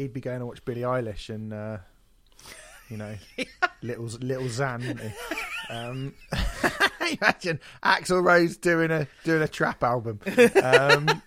[0.00, 1.76] He'd be going to watch Billie Eilish and, uh,
[2.88, 3.14] you know,
[3.82, 5.10] little little Xan, wouldn't he?
[5.70, 6.14] Um,
[7.22, 10.18] Imagine Axl Rose doing a doing a trap album.
[10.60, 11.22] Um,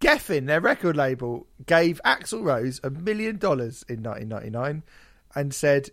[0.00, 4.82] Geffen, their record label, gave Axl Rose a million dollars in 1999
[5.34, 5.90] and said,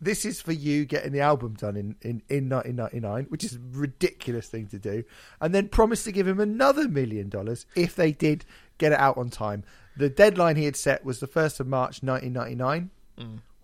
[0.00, 3.60] "This is for you getting the album done in, in, in 1999," which is a
[3.72, 5.04] ridiculous thing to do,
[5.38, 8.46] and then promised to give him another million dollars if they did
[8.78, 9.64] get it out on time.
[10.00, 12.90] The deadline he had set was the first of March 1999.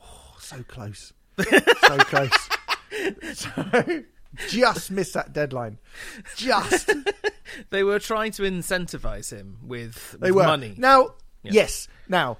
[0.03, 2.49] Oh, so close, so close.
[3.35, 4.03] so
[4.49, 5.79] just missed that deadline.
[6.37, 6.91] Just.
[7.71, 10.47] They were trying to incentivize him with, They with were.
[10.51, 10.75] money.
[10.77, 11.89] Now, yes.
[12.09, 12.37] Now,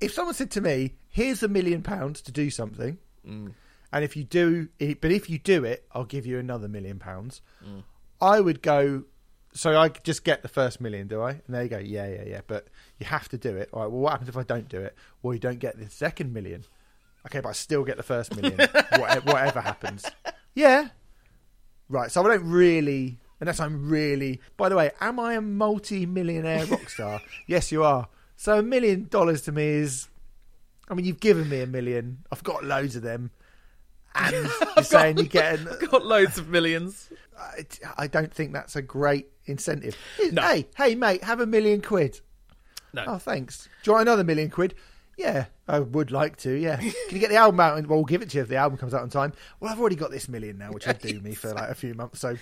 [0.00, 3.52] if someone said to me, "Here's a million pounds to do something," Mm.
[3.92, 6.98] and if you do, it, but if you do it, I'll give you another million
[7.00, 7.40] pounds.
[7.66, 7.82] Mm.
[8.20, 9.04] I would go.
[9.52, 11.30] So I just get the first million, do I?
[11.30, 11.78] And there you go.
[11.78, 12.40] Yeah, yeah, yeah.
[12.46, 13.68] But you have to do it.
[13.72, 13.90] All right.
[13.90, 14.94] Well, what happens if I don't do it?
[15.22, 16.64] Well, you don't get the second million.
[17.26, 18.56] Okay, but I still get the first million.
[18.96, 20.06] whatever, whatever happens.
[20.54, 20.88] Yeah.
[21.88, 22.10] Right.
[22.10, 24.40] So I don't really, unless I'm really.
[24.56, 27.20] By the way, am I a multi-millionaire rock star?
[27.46, 28.08] yes, you are.
[28.36, 30.08] So a million dollars to me is.
[30.88, 32.18] I mean, you've given me a million.
[32.32, 33.30] I've got loads of them,
[34.14, 34.34] and
[34.76, 35.66] you're saying you're getting.
[35.88, 37.10] Got loads of millions.
[37.38, 37.64] I,
[37.96, 39.96] I don't think that's a great incentive.
[40.32, 40.42] No.
[40.42, 42.20] Hey, hey, mate, have a million quid.
[42.92, 43.04] No.
[43.06, 43.68] Oh, thanks.
[43.82, 44.74] Do you want another million quid?
[45.16, 46.52] Yeah, I would like to.
[46.52, 46.76] Yeah.
[46.78, 47.76] Can you get the album out?
[47.76, 49.32] And, well, we'll give it to you if the album comes out on time.
[49.60, 51.94] Well, I've already got this million now, which will do me for like a few
[51.94, 52.20] months.
[52.20, 52.36] So,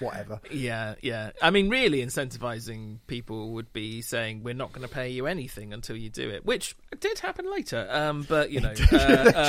[0.00, 0.40] whatever.
[0.50, 1.30] Yeah, yeah.
[1.40, 5.72] I mean, really incentivizing people would be saying we're not going to pay you anything
[5.72, 7.86] until you do it, which did happen later.
[7.90, 8.96] Um, but you know, uh,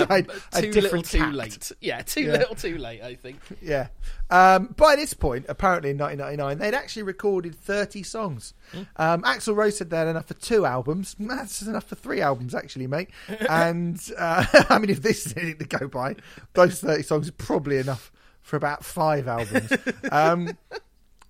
[0.09, 0.21] uh,
[0.53, 1.33] a too little, too tact.
[1.35, 1.71] late.
[1.81, 2.31] Yeah, too Yeah.
[2.33, 3.01] little, too late.
[3.01, 3.39] I think.
[3.61, 3.87] Yeah.
[4.29, 8.53] Um, by this point, apparently in 1999, they'd actually recorded 30 songs.
[8.95, 11.15] Um, Axl Rose said they had enough for two albums.
[11.19, 13.09] That's enough for three albums, actually, mate.
[13.49, 16.15] And uh, I mean, if this is anything to go by,
[16.53, 18.11] those 30 songs are probably enough
[18.41, 19.71] for about five albums.
[20.11, 20.57] um,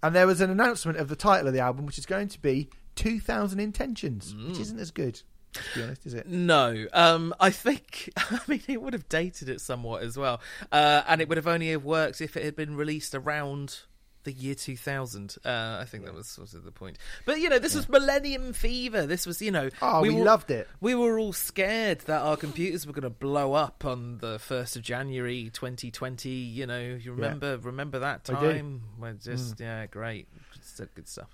[0.03, 2.41] and there was an announcement of the title of the album, which is going to
[2.41, 5.21] be 2000 Intentions, which isn't as good,
[5.53, 6.27] to be honest, is it?
[6.27, 8.11] No, um, I think.
[8.17, 11.47] I mean, it would have dated it somewhat as well, uh, and it would have
[11.47, 13.81] only have worked if it had been released around
[14.23, 15.37] the year 2000.
[15.43, 16.97] Uh, I think that was sort of the point.
[17.25, 19.05] But you know, this was Millennium Fever.
[19.05, 20.67] This was, you know, Oh, we were- loved it.
[20.79, 24.75] We were all scared that our computers were going to blow up on the first
[24.75, 26.29] of January 2020.
[26.29, 28.23] You know, you remember remember that.
[28.25, 28.39] Mm.
[28.39, 28.81] time?
[28.97, 31.29] When just yeah, great, Just good stuff.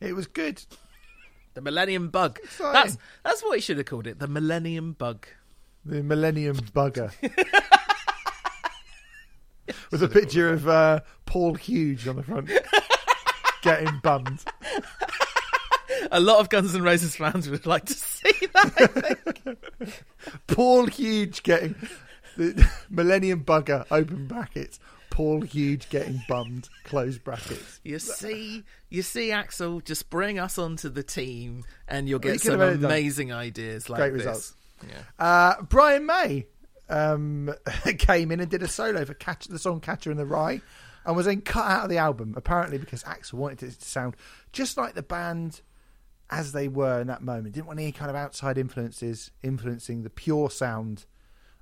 [0.00, 0.62] It was good.
[1.54, 2.40] The Millennium Bug.
[2.58, 4.18] That's that's what he should have called it.
[4.18, 5.26] The Millennium Bug.
[5.84, 7.12] The Millennium Bugger.
[9.90, 12.50] With a picture of uh, Paul Huge on the front.
[13.62, 14.44] Getting bummed.
[16.10, 19.56] A lot of Guns N' Roses fans would like to see that.
[20.46, 21.74] Paul Huge getting.
[22.36, 24.80] The Millennium Bugger, open brackets.
[25.10, 27.80] Paul Huge getting bummed, close brackets.
[27.84, 32.38] You see, you see, Axl, just bring us onto the team, and you'll Well, you
[32.38, 34.26] get some only done amazing ideas like great this.
[34.26, 34.54] results.
[34.88, 35.24] Yeah.
[35.24, 36.46] Uh, Brian May
[36.88, 37.54] um,
[37.98, 40.60] came in and did a solo for Catch, the song Catcher in the Rye
[41.04, 44.16] and was then cut out of the album, apparently because Axl wanted it to sound
[44.52, 45.60] just like the band
[46.30, 47.54] as they were in that moment.
[47.54, 51.04] Didn't want any kind of outside influences influencing the pure sound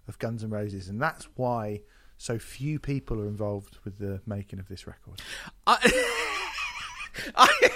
[0.06, 0.88] of Guns N' Roses.
[0.88, 1.82] And that's why
[2.16, 5.20] so few people are involved with the making of this record.
[5.66, 5.78] I,
[7.34, 7.70] I,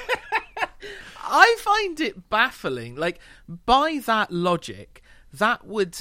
[1.24, 2.94] I find it baffling.
[2.94, 5.98] Like, by that logic, that would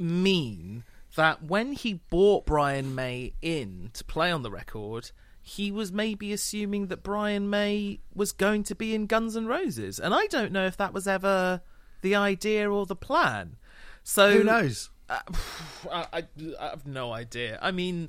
[0.00, 0.84] mean
[1.16, 5.10] that when he bought Brian May in to play on the record,
[5.42, 9.98] he was maybe assuming that Brian May was going to be in Guns N' Roses.
[9.98, 11.62] And I don't know if that was ever
[12.02, 13.56] the idea or the plan.
[14.04, 14.90] So Who knows?
[15.08, 15.20] Uh,
[15.92, 16.24] I, I,
[16.60, 17.58] I have no idea.
[17.60, 18.08] I mean,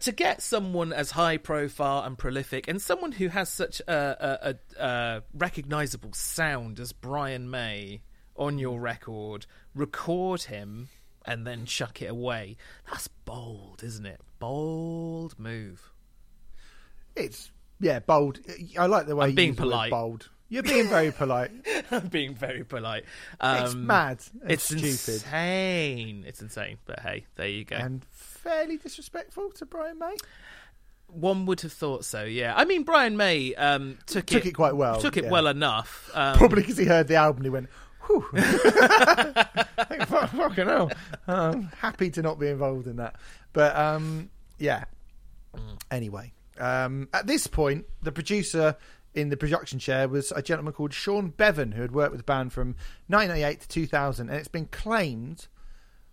[0.00, 4.50] to get someone as high profile and prolific, and someone who has such a, a,
[4.50, 8.02] a, a recognizable sound as Brian May
[8.40, 10.88] on your record, record him
[11.24, 12.56] and then chuck it away.
[12.90, 14.20] That's bold, isn't it?
[14.40, 15.92] Bold move.
[17.14, 18.40] It's, yeah, bold.
[18.78, 19.90] I like the way I'm you being use the word polite.
[19.90, 20.30] bold.
[20.48, 21.52] You're being very polite.
[21.92, 23.04] I'm being very polite.
[23.40, 24.18] Um, it's mad.
[24.48, 24.84] It's stupid.
[24.84, 26.24] insane.
[26.26, 26.78] It's insane.
[26.86, 27.76] But hey, there you go.
[27.76, 30.16] and fairly disrespectful to Brian May.
[31.06, 32.54] One would have thought so, yeah.
[32.56, 35.30] I mean, Brian May um, took, Took it quite well, Took it yeah.
[35.30, 36.08] well enough.
[36.14, 37.68] Um, Probably because he heard the album and he went,
[38.10, 38.40] whew.
[40.06, 40.90] Fuck- Fucking hell.
[41.26, 43.16] I'm happy to not be involved in that.
[43.52, 44.84] But um, yeah.
[45.90, 48.76] Anyway, um, at this point, the producer
[49.14, 52.24] in the production chair was a gentleman called Sean Beavan, who had worked with the
[52.24, 52.76] band from
[53.08, 54.28] 1998 to 2000.
[54.28, 55.48] And it's been claimed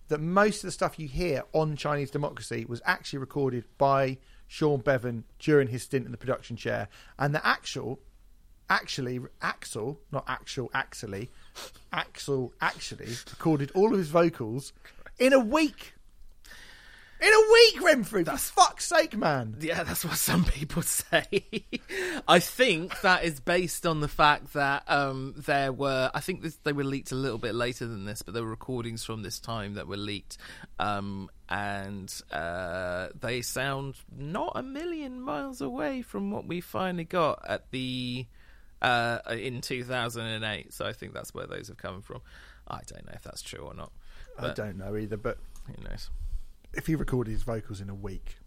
[0.07, 4.81] that most of the stuff you hear on Chinese Democracy was actually recorded by Sean
[4.81, 6.87] Beavan during his stint in the production chair,
[7.19, 7.99] and the actual,
[8.69, 11.29] actually, Axl, not actual, actually,
[11.93, 14.73] Axl actually recorded all of his vocals
[15.19, 15.93] in a week.
[17.19, 18.25] In a week, Renfrew.
[18.25, 19.55] For fuck's sake, man.
[19.59, 21.25] Yeah, that's what some people say.
[22.27, 26.57] I think that is based on the fact that um, there were, I think this,
[26.57, 29.39] they were leaked a little bit later than this, but there were recordings from this
[29.39, 30.37] time that were leaked.
[30.77, 37.43] Um, and uh, they sound not a million miles away from what we finally got
[37.47, 38.27] at the
[38.81, 40.73] uh, in 2008.
[40.73, 42.21] So I think that's where those have come from.
[42.67, 43.91] I don't know if that's true or not.
[44.39, 46.09] I don't know either, but who knows?
[46.73, 48.37] if he recorded his vocals in a week,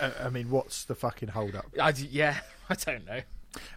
[0.00, 1.66] I, I mean, what's the fucking hold up?
[1.80, 3.20] I, yeah, I don't know.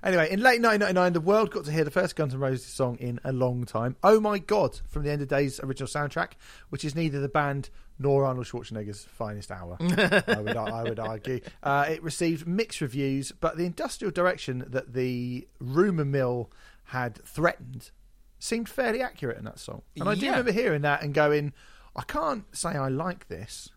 [0.04, 2.98] Anyway, in late 1999, the world got to hear the first Guns N' Roses song
[2.98, 3.98] in a long time.
[4.04, 6.32] Oh My God, from the End of Days original soundtrack,
[6.70, 11.40] which is neither the band nor Arnold Schwarzenegger's finest hour, I, would, I would argue.
[11.64, 16.52] Uh, it received mixed reviews, but the industrial direction that the rumour mill
[16.86, 17.92] had threatened
[18.40, 19.82] seemed fairly accurate in that song.
[20.00, 21.54] And I do remember hearing that and going,
[21.96, 23.70] I can't say I like this,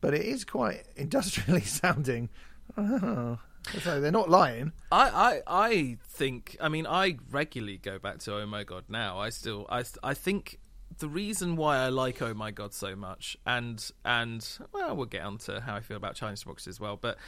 [0.00, 2.28] but it is quite industrially sounding.
[2.76, 3.38] Oh.
[3.80, 4.72] So they're not lying.
[4.90, 5.08] I,
[5.46, 6.56] I, I think.
[6.60, 8.82] I mean, I regularly go back to Oh My God.
[8.88, 10.58] Now, I still, I, I think
[10.98, 15.22] the reason why I like Oh My God so much, and and well, we'll get
[15.22, 17.18] on to how I feel about Chinese Box as well, but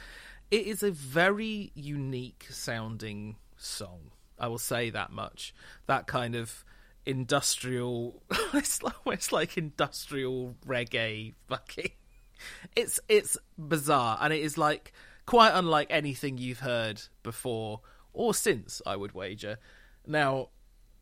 [0.51, 4.11] it is a very unique sounding song.
[4.39, 5.53] I will say that much.
[5.87, 6.63] That kind of
[7.05, 8.21] industrial.
[8.53, 11.33] it's like, it's like industrial reggae.
[11.47, 11.91] Fucking.
[12.75, 14.93] It's it's bizarre, and it is like
[15.25, 17.81] quite unlike anything you've heard before
[18.13, 18.81] or since.
[18.85, 19.57] I would wager.
[20.05, 20.49] Now,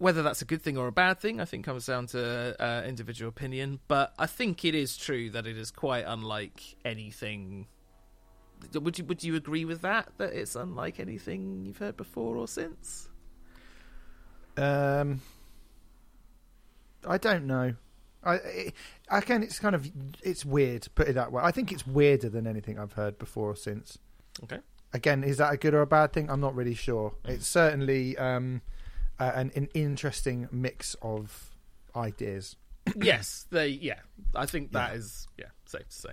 [0.04, 2.84] whether that's a good thing or a bad thing, I think comes down to uh,
[2.86, 3.80] individual opinion.
[3.88, 7.68] But I think it is true that it is quite unlike anything.
[8.74, 10.12] Would you would you agree with that?
[10.18, 13.08] That it's unlike anything you've heard before or since?
[14.58, 15.22] Um,
[17.08, 17.76] I don't know.
[18.26, 18.74] I, I,
[19.10, 19.42] I can.
[19.42, 19.89] It's kind of
[20.22, 20.86] it's weird.
[20.96, 21.42] Put it that way.
[21.44, 24.00] I think it's weirder than anything I've heard before or since.
[24.44, 24.60] Okay.
[24.92, 26.30] Again, is that a good or a bad thing?
[26.30, 27.16] I'm not really sure.
[27.24, 28.62] It's certainly um,
[29.23, 31.51] uh, an, an interesting mix of
[31.95, 32.55] ideas.
[32.95, 33.67] yes, they.
[33.67, 33.99] Yeah,
[34.36, 34.97] I think that Yeah.
[34.97, 36.09] is yeah safe to say.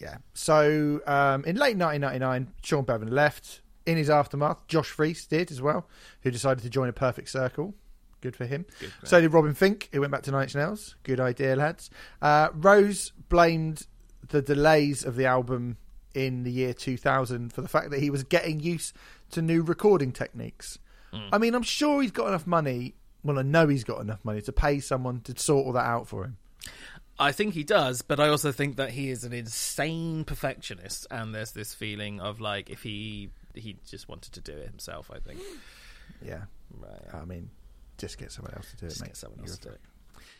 [0.00, 0.16] Yeah.
[0.34, 3.60] So um, in late 1999, Sean Beavan left.
[3.86, 5.86] In his aftermath, Josh Freese did as well,
[6.22, 7.74] who decided to join a perfect circle.
[8.22, 8.64] Good for him.
[8.80, 10.96] Good for so did Robin Finck, who went back to Nine Inch Nails.
[11.02, 11.90] Good idea, lads.
[12.22, 13.86] Uh, Rose blamed
[14.26, 15.76] the delays of the album
[16.14, 18.96] in the year 2000 for the fact that he was getting used
[19.32, 20.78] to new recording techniques.
[21.14, 21.28] Hmm.
[21.32, 22.94] I mean, I'm sure he's got enough money.
[23.22, 26.08] Well, I know he's got enough money to pay someone to sort all that out
[26.08, 26.36] for him.
[27.18, 31.34] I think he does, but I also think that he is an insane perfectionist, and
[31.34, 35.10] there's this feeling of like if he he just wanted to do it himself.
[35.14, 35.40] I think.
[36.20, 36.42] Yeah.
[36.76, 37.14] Right.
[37.14, 37.50] I mean,
[37.98, 39.06] just get someone else to do Just it, mate.
[39.10, 39.80] get someone else You're- to do it.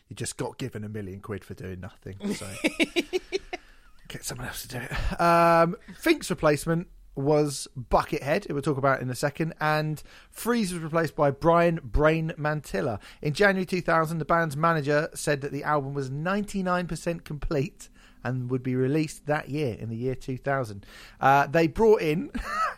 [0.09, 2.17] You just got given a million quid for doing nothing.
[2.35, 2.45] So
[4.07, 5.19] get someone else to do it.
[5.21, 10.01] Um, Finck's replacement was Buckethead, we'll talk about in a second, and
[10.31, 12.99] Freese was replaced by Brian Brain Mantia.
[13.21, 17.89] In January 2000, the band's manager said that the album was 99% complete
[18.25, 20.85] and would be released that year in the year 2000.
[21.21, 22.31] Uh, they brought in,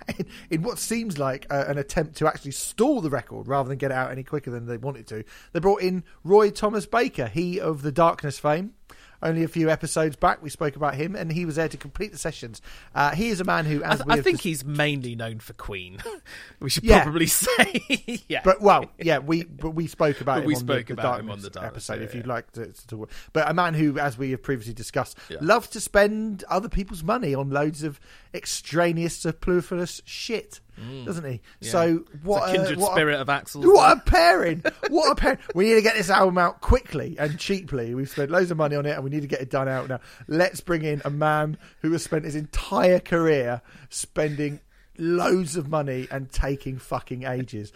[0.49, 3.95] in, what seems like an attempt to actually stall the record rather than get it
[3.95, 5.23] out any quicker than they wanted to.
[5.53, 8.73] They brought in Roy Thomas Baker, he of the Darkness fame.
[9.21, 12.11] Only a few episodes back, we spoke about him, and he was there to complete
[12.11, 12.61] the sessions.
[12.93, 15.39] Uh, he is a man who, I, as th- I think dis- he's mainly known
[15.39, 15.97] for Queen.
[16.59, 17.03] we should Yeah.
[17.03, 18.41] probably say, yeah.
[18.43, 21.19] But well, yeah, we but we spoke about him we on spoke the, the about
[21.19, 21.99] him on the Darkness, episode.
[22.01, 24.73] yeah, if you'd like to, to talk, but a man who, as we have previously
[24.73, 27.99] discussed, loves to spend other people's money on loads of
[28.37, 30.59] extraneous, superfluous shit,
[31.05, 31.29] doesn't he?
[31.37, 31.39] Mm.
[31.61, 31.71] Yeah.
[31.71, 32.45] So what?
[32.45, 33.65] the a- kindred what a- spirit of Axl.
[33.65, 34.63] What a pairing!
[34.89, 35.39] What a pairing!
[35.55, 37.93] We need to get this album out quickly and cheaply.
[37.95, 39.89] We've spent loads of money on it, and we need to get it done out
[39.89, 39.99] now.
[40.27, 44.59] Let's bring in a man who has spent his entire career spending
[44.99, 47.71] loads of money and taking fucking ages.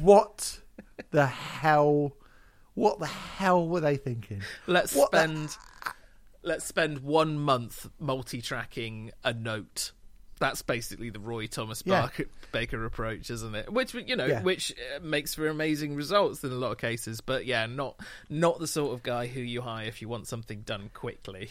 [0.00, 0.60] What
[1.10, 2.12] the hell?
[2.74, 4.42] What the hell were they thinking?
[4.66, 5.56] Let's What the- spend
[6.44, 9.92] let's spend one month multi-tracking a note.
[10.42, 12.08] That's basically the Roy Thomas Yeah.
[12.50, 13.72] Baker approach, isn't it?
[13.72, 14.42] Which you know, Yeah.
[14.42, 17.20] which uh, makes for amazing results in a lot of cases.
[17.20, 20.62] But yeah, not not the sort of guy who you hire if you want something
[20.62, 21.50] done quickly.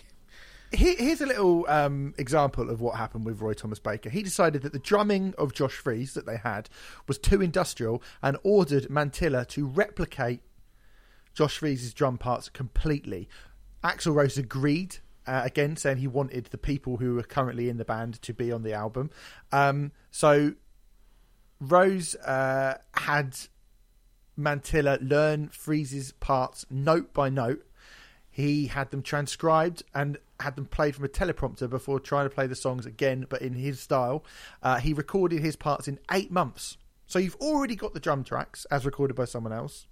[0.74, 4.10] Here's a little um, example of what happened with Roy Thomas Baker.
[4.10, 6.70] He decided that the drumming of Josh Freese that they had
[7.08, 10.42] was too industrial and ordered Mantia to replicate
[11.34, 13.28] Josh Freese's drum parts completely.
[13.84, 14.98] Axl Rose agreed
[15.28, 18.52] uh, again saying he wanted the people who were currently in the band to be
[18.52, 19.10] on the album.
[19.52, 20.54] Um, so
[21.60, 23.38] Rose uh, had
[24.38, 27.66] Mantia learn Freese's parts note by note.
[28.30, 32.48] He had them transcribed and had them played from a teleprompter before trying to play
[32.48, 34.24] the songs again, but in his style.
[34.64, 36.78] Uh, he recorded his parts in eight months.
[37.08, 39.86] So you've already got the drum tracks as recorded by someone else.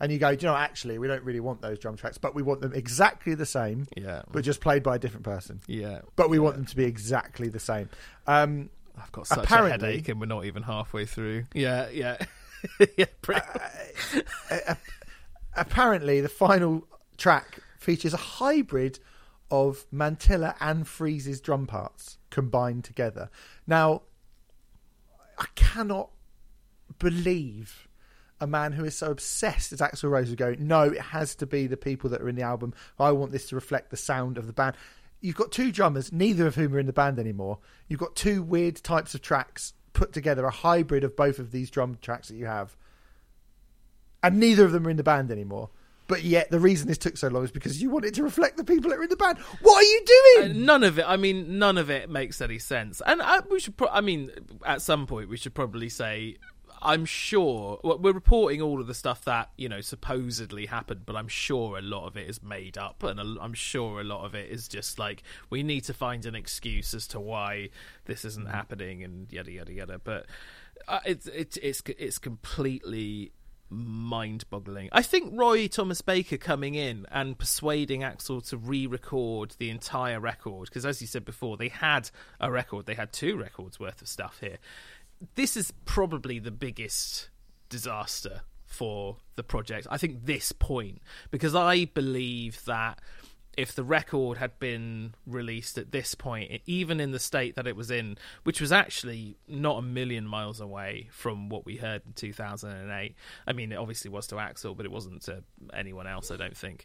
[0.00, 2.34] And you go, do you know, actually, we don't really want those drum tracks, but
[2.34, 4.22] we want them exactly the same, Yeah.
[4.30, 5.60] but just played by a different person.
[5.66, 6.02] Yeah.
[6.14, 7.88] But we want them to be exactly the same.
[8.26, 11.44] Um, I've got such Apparently- a headache, and we're not even halfway through.
[11.52, 12.18] Yeah, yeah,
[12.96, 13.06] yeah.
[13.22, 13.40] Pretty,
[15.56, 16.86] apparently the final
[17.16, 18.98] track features a hybrid
[19.50, 23.30] of Mantia and Freese's drum parts combined together.
[23.66, 24.02] Now,
[25.38, 26.10] I cannot
[26.98, 27.87] believe
[28.40, 31.46] a man who is so obsessed as Axl Rose is going, no, it has to
[31.46, 32.72] be the people that are in the album.
[32.98, 34.76] I want this to reflect the sound of the band.
[35.20, 37.58] You've got two drummers, neither of whom are in the band anymore.
[37.88, 41.70] You've got two weird types of tracks put together, a hybrid of both of these
[41.70, 42.76] drum tracks that you have
[44.22, 45.70] and neither of them are in the band anymore.
[46.08, 48.64] But yet, the reason this took so long is because you wanted to reflect the
[48.64, 49.38] people that are in the band.
[49.60, 50.64] What are you Uh, doing?
[50.64, 51.04] none of it.
[51.06, 53.02] I mean, none of it makes any sense.
[53.04, 53.76] And I, we should.
[53.76, 54.30] Pro- I mean,
[54.64, 56.36] at some point, we should probably say.
[56.80, 61.16] I'm sure well, we're reporting all of the stuff that you know supposedly happened, but
[61.16, 64.24] I'm sure a lot of it is made up, and a- I'm sure a lot
[64.24, 67.70] of it is just like we need to find an excuse as to why
[68.04, 70.00] this isn't happening, and yada yada yada.
[70.02, 70.26] But
[70.86, 73.32] uh, it's it's it's it's completely
[73.70, 74.88] mind-boggling.
[74.92, 80.68] I think Roy Thomas Baker coming in and persuading Axl to re-record the entire record
[80.68, 82.10] because, as you said before, they had
[82.40, 84.58] a record, they had two records worth of stuff here.
[85.34, 87.28] This is probably the biggest
[87.68, 89.86] disaster for the project.
[89.90, 91.00] I think this point
[91.30, 93.00] because I believe that
[93.58, 97.74] if the record had been released at this point, even in the state that it
[97.74, 102.12] was in, which was actually not a million miles away from what we heard in
[102.12, 103.16] 2008.
[103.48, 105.42] I mean, it obviously was to Axl, but it wasn't to
[105.74, 106.84] anyone else, I don't think.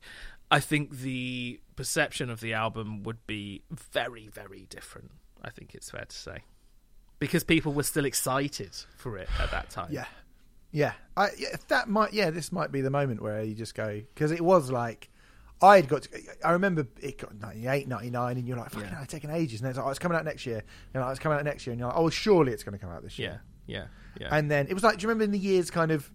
[0.50, 5.12] I think the perception of the album would be very, very different.
[5.44, 6.40] I think it's fair to say.
[7.20, 9.88] Because people were still excited for it at that time.
[9.92, 10.06] Yeah,
[10.72, 10.94] yeah.
[11.16, 12.14] I, yeah, that might.
[12.14, 15.10] Yeah, this might be the moment where you just go because it was like
[15.62, 16.04] I had got.
[16.04, 16.10] To,
[16.44, 18.96] I remember it got 98, 99, and you're like, "Fucking, Yeah.
[18.96, 21.08] hell, it's taking ages." And it's like, "Oh, it's coming out next year." You know,
[21.10, 23.04] it's coming out next year, and you're like, "Oh, surely it's going to come out
[23.04, 23.86] this year." Yeah,
[24.20, 24.36] yeah, yeah.
[24.36, 26.12] And then it was like, do you remember in the years kind of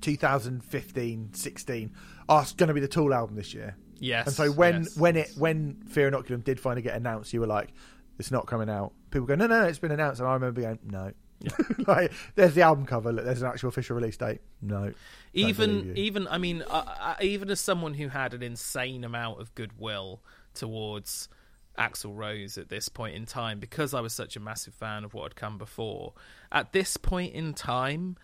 [0.00, 1.92] 2015, 16?
[2.28, 3.76] Oh, it's going to be the Tool album this year.
[3.98, 4.26] yes.
[4.26, 4.96] And so when yes.
[4.96, 7.72] when it when Fear Inoculum did finally get announced, you were like,
[8.18, 10.60] "It's not coming out." People go, "No, no, no it's been announced." And I remember
[10.60, 11.12] going, "No."
[11.86, 13.12] like, there's the album cover.
[13.12, 14.40] Look, there's an actual official release date.
[14.60, 14.92] No,
[15.32, 16.64] even even I mean,
[17.20, 20.20] even as someone who had an insane amount of goodwill
[20.54, 21.28] towards
[21.78, 25.14] Axl Rose at this point in time, because I was such a massive fan of
[25.14, 26.12] what had come before.
[26.50, 28.16] At this point in time,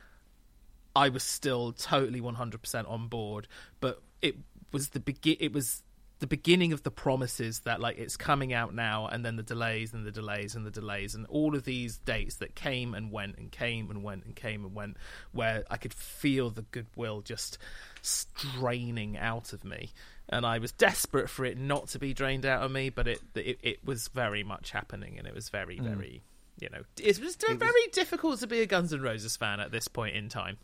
[0.96, 3.46] I was still totally 100% on board,
[3.80, 4.36] but it
[4.72, 5.82] was the begin it was
[6.20, 9.92] the beginning of the promises that like it's coming out now and then the delays
[9.92, 13.36] and the delays and the delays and all of these dates that came and went
[13.36, 14.96] and came and went and came and went
[15.32, 17.58] where I could feel the goodwill just
[18.02, 19.92] straining out of me.
[20.28, 23.20] And I was desperate for it not to be drained out of me but it
[23.34, 25.84] it, it was very much happening and it was very mm.
[25.84, 26.22] very
[26.60, 29.88] you know it was very difficult to be a Guns N' Roses fan at this
[29.88, 30.58] point in time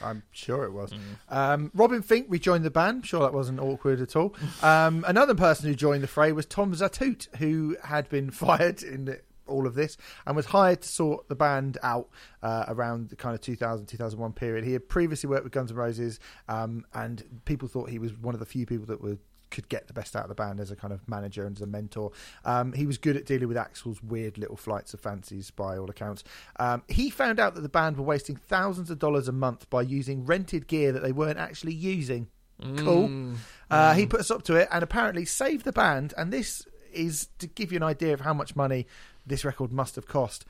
[0.00, 0.74] I'm sure it Mm.
[0.74, 0.92] was.
[1.28, 3.04] Um, Robin Finck rejoined the band.
[3.04, 4.32] Sure, that wasn't awkward at all.
[4.62, 9.06] Um, another person who joined the fray was Tom Zutaut, who had been fired in
[9.06, 12.08] the, all of this and was hired to sort the band out
[12.44, 14.64] uh, around the kind of 2000 2001 period.
[14.64, 18.34] He had previously worked with Guns N' Roses, um, and people thought he was one
[18.34, 19.18] of the few people that were
[19.50, 21.62] could get the best out of the band as a kind of manager and as
[21.62, 22.12] a mentor.
[22.44, 25.88] Um, he was good at dealing with Axl's weird little flights of fancies, by all
[25.90, 26.24] accounts.
[26.58, 29.82] Um, he found out that the band were wasting thousands of dollars a month by
[29.82, 32.28] using rented gear that they weren't actually using.
[32.76, 33.34] Cool.
[33.70, 36.12] Uh, He put us up to it and apparently saved the band.
[36.16, 38.86] And this is to give you an idea of how much money
[39.26, 40.44] this record must have cost.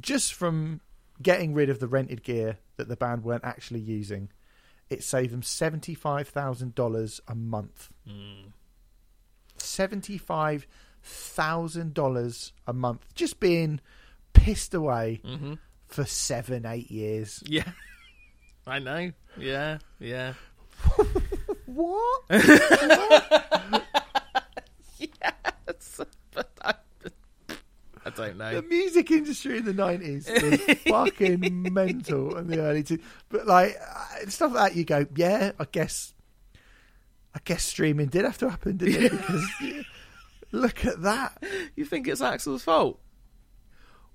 [0.00, 0.80] Just from
[1.22, 4.30] getting rid of the rented gear that the band weren't actually using,
[4.92, 7.90] it saved them $75,000 a month.
[8.06, 8.50] Hmm.
[9.58, 13.14] $75,000 a month.
[13.14, 13.80] Just being
[14.32, 15.54] pissed away mm-hmm.
[15.86, 17.42] for seven, eight years.
[17.52, 17.70] Yeah.
[18.64, 19.10] I know.
[19.36, 19.78] Yeah.
[19.98, 20.34] Yeah.
[21.66, 22.22] What?
[24.98, 26.00] Yes.
[26.34, 26.74] But I,
[28.04, 28.54] I don't know.
[28.60, 32.98] the music industry in the nineties was fucking mental in the early two.
[33.28, 36.14] But like uh, stuff like that, you go, yeah, I guess.
[37.34, 39.12] I guess streaming did have to happen, didn't it?
[39.22, 39.84] Because
[40.52, 41.42] look at that.
[41.74, 43.00] You think it's Axl's fault?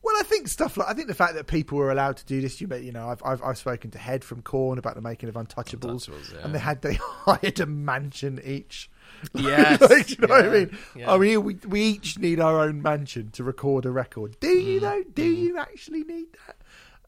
[0.03, 2.39] Well, I think stuff like I think the fact that people were allowed to do
[2.39, 2.61] this.
[2.61, 5.35] You, you know, I've I've, I've spoken to Head from Korn about the making of
[5.35, 6.39] Untouchables, Untouchables, yeah.
[6.43, 8.89] and they had they hired a mansion each.
[9.33, 10.77] Yes, like, you know what I mean?
[10.95, 11.11] yeah.
[11.11, 14.39] I mean, we we each need our own mansion to record a record.
[14.39, 14.63] Do Mm.
[14.65, 15.03] you though?
[15.13, 16.55] Do you actually need that?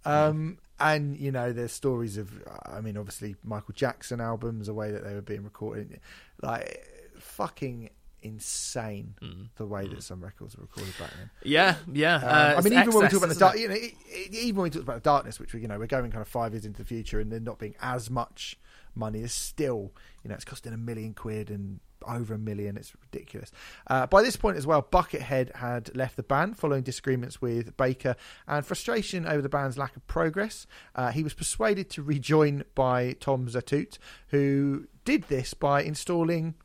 [0.10, 2.32] Um, and you know, there's stories of,
[2.66, 6.00] I mean, obviously Michael Jackson albums, the way that they were being recorded,
[6.42, 6.88] like
[7.20, 7.90] fucking
[8.22, 9.50] insane Mm.
[9.56, 11.30] the way that some records were recorded back then.
[11.44, 12.16] Yeah, yeah.
[12.16, 14.34] Um, uh, I mean, even when we talk about the dark, you know, it, it,
[14.36, 16.28] even when we talk about the darkness, which we, you know, we're going kind of
[16.28, 18.58] five years into the future, and there not being as much
[18.96, 19.92] money, is still,
[20.24, 22.78] you know, it's costing a million quid and over a million.
[22.78, 23.52] It's ridiculous.
[23.88, 28.16] Uh, by this point as well, Buckethead had left the band following disagreements with Baker
[28.48, 30.68] and frustration over the band's lack of progress.
[30.96, 33.98] Uh, he was persuaded to rejoin by Tom Zutaut,
[34.30, 36.56] who did this by installing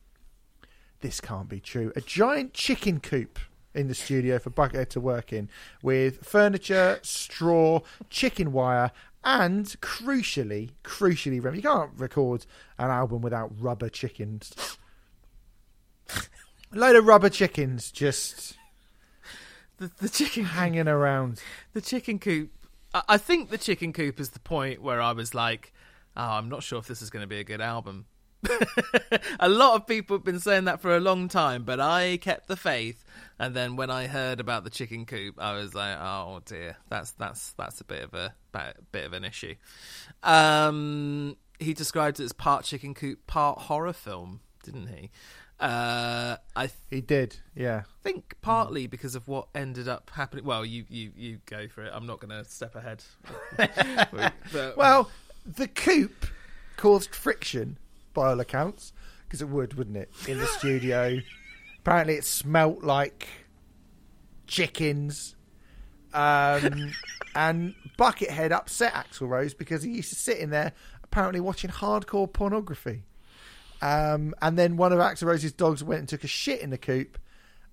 [1.01, 1.93] this can't be true.
[1.97, 3.39] A giant chicken coop
[3.75, 5.51] in the studio for Buckethead to work in
[5.83, 8.91] with furniture, straw, chicken wire,
[9.23, 12.47] and crucially, crucially, you can't record
[12.79, 14.79] an album without rubber chickens.
[16.11, 18.57] A load of rubber chickens just
[19.79, 21.41] the, the chicken hanging around.
[21.73, 22.51] the chicken coop.
[22.93, 25.73] I, I think the chicken coop is the point where I was like,
[26.17, 28.07] oh, I'm not sure if this is going to be a good album.
[29.41, 32.47] a lot of people have been saying that for a long time, but I kept
[32.47, 33.05] the faith.
[33.39, 37.13] And then when I heard about the chicken coop, I was like, "Oh dear, that's
[37.13, 38.35] that's that's a bit of a
[38.93, 39.55] bit of an issue."
[40.23, 45.11] Um, he described it as part chicken coop, part horror film, didn't he?
[45.61, 47.83] Uh, I He did, yeah.
[48.03, 50.45] think partly because of what ended up happening.
[50.45, 51.93] Well, you you you go for it.
[51.95, 53.03] I'm not going to step ahead.
[53.57, 55.11] But- Well,
[55.47, 56.27] the coop
[56.77, 57.79] caused friction
[58.13, 58.93] by all accounts
[59.27, 61.19] because it would, wouldn't it, in the studio?
[61.81, 63.29] Apparently, it smelt like
[64.47, 65.37] chickens.
[66.13, 66.93] Um,
[67.35, 72.33] and Buckethead upset Axl Rose because he used to sit in there apparently watching hardcore
[72.33, 73.03] pornography.
[73.85, 76.79] Um, and then one of Axl Rose's dogs went and took a shit in the
[76.79, 77.19] coop.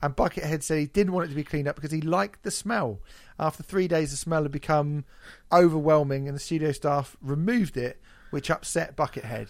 [0.02, 2.52] And Buckethead said he didn't want it to be cleaned up because he liked the
[2.52, 3.00] smell.
[3.40, 5.06] After three days, the smell had become
[5.54, 9.50] overwhelming, and the studio staff removed it, which upset Buckethead.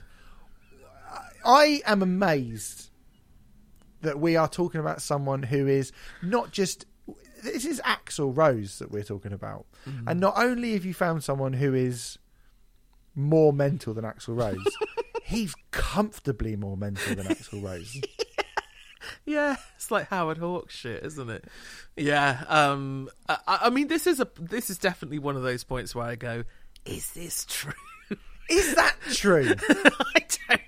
[1.43, 2.89] I am amazed
[4.01, 5.91] that we are talking about someone who is
[6.21, 6.85] not just.
[7.43, 9.65] This is Axl Rose that we're talking about.
[10.05, 12.19] And not only have you found someone who is
[13.15, 14.63] more mental than Axl Rose,
[15.31, 18.01] he's comfortably more mental than Axl Rose.
[19.25, 21.45] Yeah, it's like Howard Hawks shit, isn't it?
[21.97, 22.43] Yeah.
[22.47, 23.09] Um.
[23.27, 26.15] I, I mean, this is a this is definitely one of those points where I
[26.15, 26.43] go,
[26.85, 27.73] "Is this true?"
[28.49, 29.53] Is that true?
[29.69, 30.61] I don't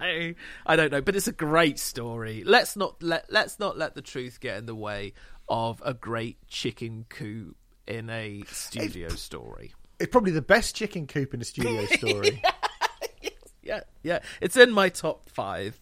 [0.00, 0.34] know.
[0.66, 2.42] I don't know, but it's a great story.
[2.44, 5.12] Let's not let let's not let the truth get in the way
[5.48, 7.56] of a great chicken coop
[7.86, 9.72] in a studio story.
[10.00, 12.40] It's probably the best chicken coop in a studio story.
[12.42, 12.50] Yeah,
[13.68, 14.18] yeah, yeah.
[14.40, 15.78] it's in my top five.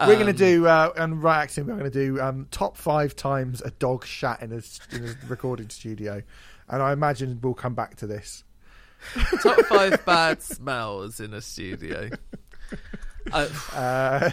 [0.00, 2.76] we're going to Um, do, uh, and right, actually, we're going to do um, top
[2.76, 4.60] five times a dog shat in a,
[4.94, 6.22] in a recording studio.
[6.68, 8.44] And I imagine we'll come back to this.
[9.42, 12.10] top five bad smells in a studio.
[13.32, 14.30] Uh, Uh,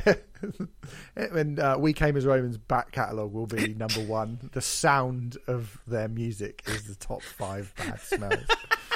[1.32, 4.50] when uh, We Came as Romans back catalogue will be number one.
[4.54, 8.46] The sound of their music is the top five bad smells.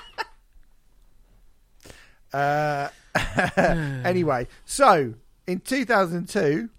[2.34, 2.90] uh,
[4.06, 5.14] anyway, so
[5.48, 6.70] in 2002,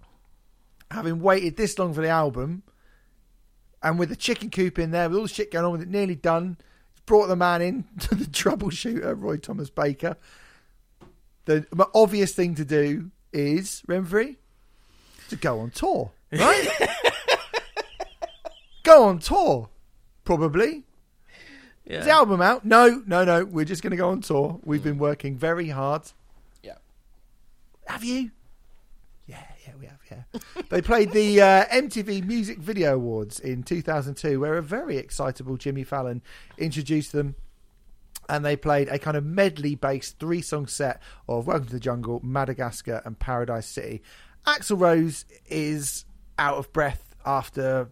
[0.89, 2.63] having waited this long for the album,
[3.83, 5.89] and with the chicken coop in there, with all the shit going on with it
[5.89, 6.57] nearly done,
[7.05, 10.17] brought the man in to the troubleshooter, Roy Thomas Baker.
[11.45, 14.37] The obvious thing to do is, Renfrey,
[15.29, 16.67] to go on tour, right?
[18.83, 19.69] go on tour,
[20.23, 20.83] probably.
[21.99, 22.65] Is the album out?
[22.65, 23.45] No, no, no.
[23.45, 24.59] We're just going to go on tour.
[24.63, 26.03] We've been working very hard.
[26.63, 26.75] Yeah.
[27.85, 28.31] Have you?
[29.25, 29.99] Yeah, yeah, we have.
[30.09, 30.61] Yeah.
[30.69, 35.83] they played the uh, MTV Music Video Awards in 2002, where a very excitable Jimmy
[35.83, 36.21] Fallon
[36.57, 37.35] introduced them.
[38.29, 41.79] And they played a kind of medley based three song set of Welcome to the
[41.79, 44.01] Jungle, Madagascar, and Paradise City.
[44.47, 46.05] Axl Rose is
[46.39, 47.91] out of breath after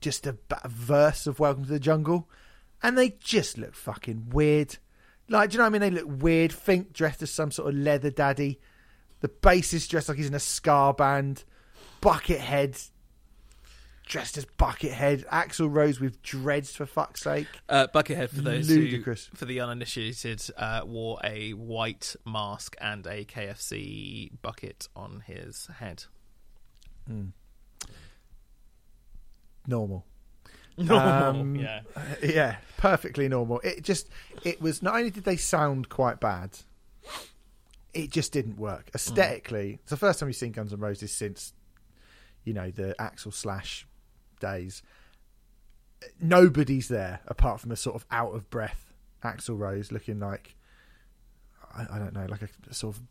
[0.00, 2.28] just a, a verse of Welcome to the Jungle,
[2.82, 4.78] and they just look fucking weird.
[5.28, 5.94] Like, do you know what I mean?
[5.94, 6.50] They look weird.
[6.50, 8.60] Finck dressed as some sort of leather daddy.
[9.20, 11.44] The bassist dressed like he's in a ska band.
[12.02, 12.90] Buckethead
[14.06, 15.24] dressed as Buckethead.
[15.28, 17.46] Axl Rose with dreads for fuck's sake.
[17.68, 19.28] Uh, Buckethead, for those Ludicrous.
[19.30, 25.68] who, for the uninitiated, uh, wore a white mask and a KFC bucket on his
[25.78, 26.04] head.
[29.66, 30.04] Normal.
[30.80, 31.80] Normal, Um, yeah.
[32.22, 33.60] yeah, perfectly normal.
[33.64, 34.08] It just,
[34.44, 36.58] it was not only did they sound quite bad,
[37.92, 39.78] it just didn't work aesthetically.
[39.82, 41.52] It's the first time you've seen Guns N' Roses since,
[42.44, 43.86] you know, the Axl Slash
[44.40, 44.82] days.
[46.20, 50.56] Nobody's there apart from a sort of out of breath Axl Rose, looking like
[51.74, 53.02] I, I don't know, like a sort of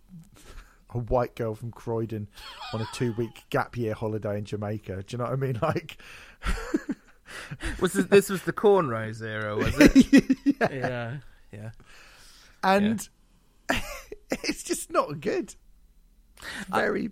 [0.92, 2.28] a white girl from Croydon
[2.74, 5.04] on a two week gap year holiday in Jamaica.
[5.06, 5.60] Do you know what I mean?
[5.62, 5.98] Like.
[7.80, 10.38] Was this, this was the cornrows era, was it?
[10.72, 11.18] yeah,
[11.52, 11.72] yeah.
[12.64, 13.08] and
[14.30, 15.56] it's just not good.
[16.42, 17.12] It's very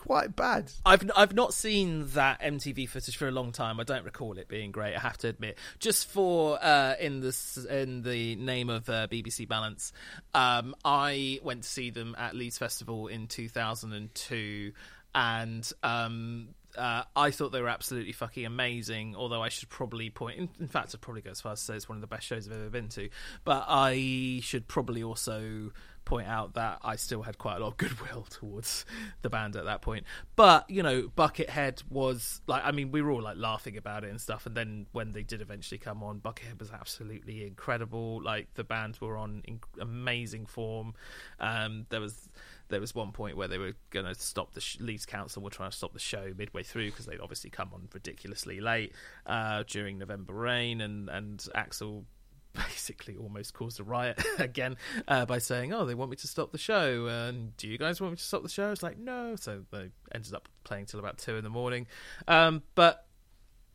[0.00, 0.72] quite bad.
[0.86, 3.78] I've I've not seen that MTV footage for a long time.
[3.78, 4.96] I don't recall it being great.
[4.96, 5.58] I have to admit.
[5.78, 9.92] Just for uh, in this in the name of uh, BBC Balance,
[10.34, 14.72] um, I went to see them at Leeds Festival in 2002,
[15.14, 19.16] and um, uh, I thought they were absolutely fucking amazing.
[19.16, 21.64] Although I should probably point, in, in fact, I'd probably go as far as to
[21.66, 23.08] say it's one of the best shows I've ever been to.
[23.44, 25.72] But I should probably also
[26.04, 28.84] point out that I still had quite a lot of goodwill towards
[29.22, 30.04] the band at that point.
[30.36, 34.10] But you know, Buckethead was like, I mean, we were all like laughing about it
[34.10, 34.46] and stuff.
[34.46, 38.22] And then when they did eventually come on, Buckethead was absolutely incredible.
[38.22, 40.94] Like the band were on in- amazing form.
[41.38, 42.28] Um, there was
[42.70, 45.50] there was one point where they were going to stop the sh- Leeds Council were
[45.50, 48.94] trying to stop the show midway through because they'd obviously come on ridiculously late
[49.26, 52.04] uh, during November rain, and and Axl
[52.54, 54.76] basically almost caused a riot again
[55.08, 58.00] uh, by saying, "Oh, they want me to stop the show, and do you guys
[58.00, 61.00] want me to stop the show?" It's like no, so they ended up playing till
[61.00, 61.86] about two in the morning,
[62.28, 63.06] um, but.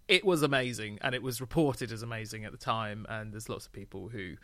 [0.08, 3.06] It was amazing, and it was reported as amazing at the time.
[3.10, 4.36] And there's lots of people who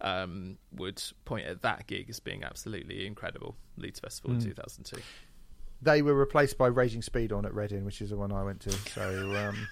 [0.00, 3.56] um, would point at that gig as being absolutely incredible.
[3.76, 4.96] Leeds Festival in 2002.
[5.82, 8.70] They were replaced by Raging Speedhorn at Reading, which is the one I went to.
[8.70, 9.66] So um,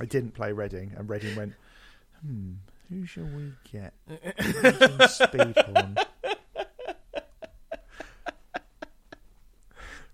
[0.00, 1.54] I didn't play Reading, and Reading went,
[2.24, 2.52] hmm,
[2.88, 3.92] who shall we get?
[4.62, 5.96] Raging Speed on.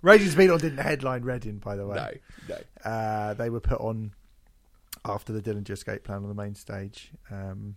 [0.04, 2.20] Raging Speedhorn didn't headline Reading, by the way.
[2.46, 2.56] no.
[2.88, 4.12] Uh, they were put on
[5.02, 7.10] after the Dillinger Escape Plan on the main stage.
[7.30, 7.76] Um,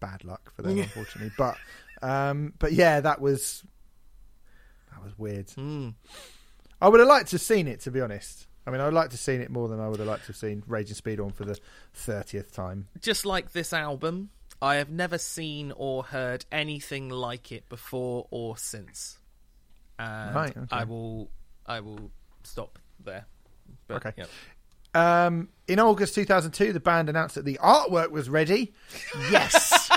[0.00, 1.32] bad luck for them, unfortunately.
[1.36, 1.58] But
[2.00, 3.62] um, but yeah, that was
[4.90, 5.48] that was weird.
[5.48, 5.94] Mm.
[6.80, 8.46] I would have liked to have seen it, to be honest.
[8.66, 10.22] I mean, I would like to have seen it more than I would have liked
[10.22, 11.58] to have seen Raging Speedhorn for the
[11.92, 12.88] thirtieth time.
[13.02, 14.30] Just like this album,
[14.62, 19.18] I have never seen or heard anything like it before or since.
[20.00, 20.66] And Right, okay.
[20.70, 21.30] I will,
[21.66, 22.10] I will
[22.42, 23.26] stop there.
[23.86, 24.12] But, Okay.
[24.16, 24.26] yeah.
[25.26, 28.72] Um, in August 2002, the band announced that the artwork was ready.
[29.30, 29.88] Yes.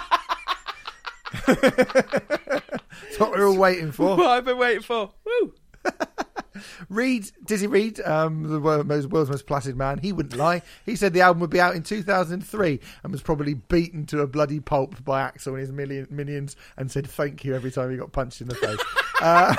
[1.47, 4.15] That's what we're all waiting for.
[4.17, 5.11] What I've been waiting for.
[5.25, 5.53] Woo!
[6.89, 10.61] Reed, Dizzy Reed, um, the world's most placid man, he wouldn't lie.
[10.85, 14.27] He said the album would be out in 2003 and was probably beaten to a
[14.27, 17.97] bloody pulp by Axl and his million, minions and said thank you every time he
[17.97, 18.79] got punched in the face.
[19.21, 19.55] uh,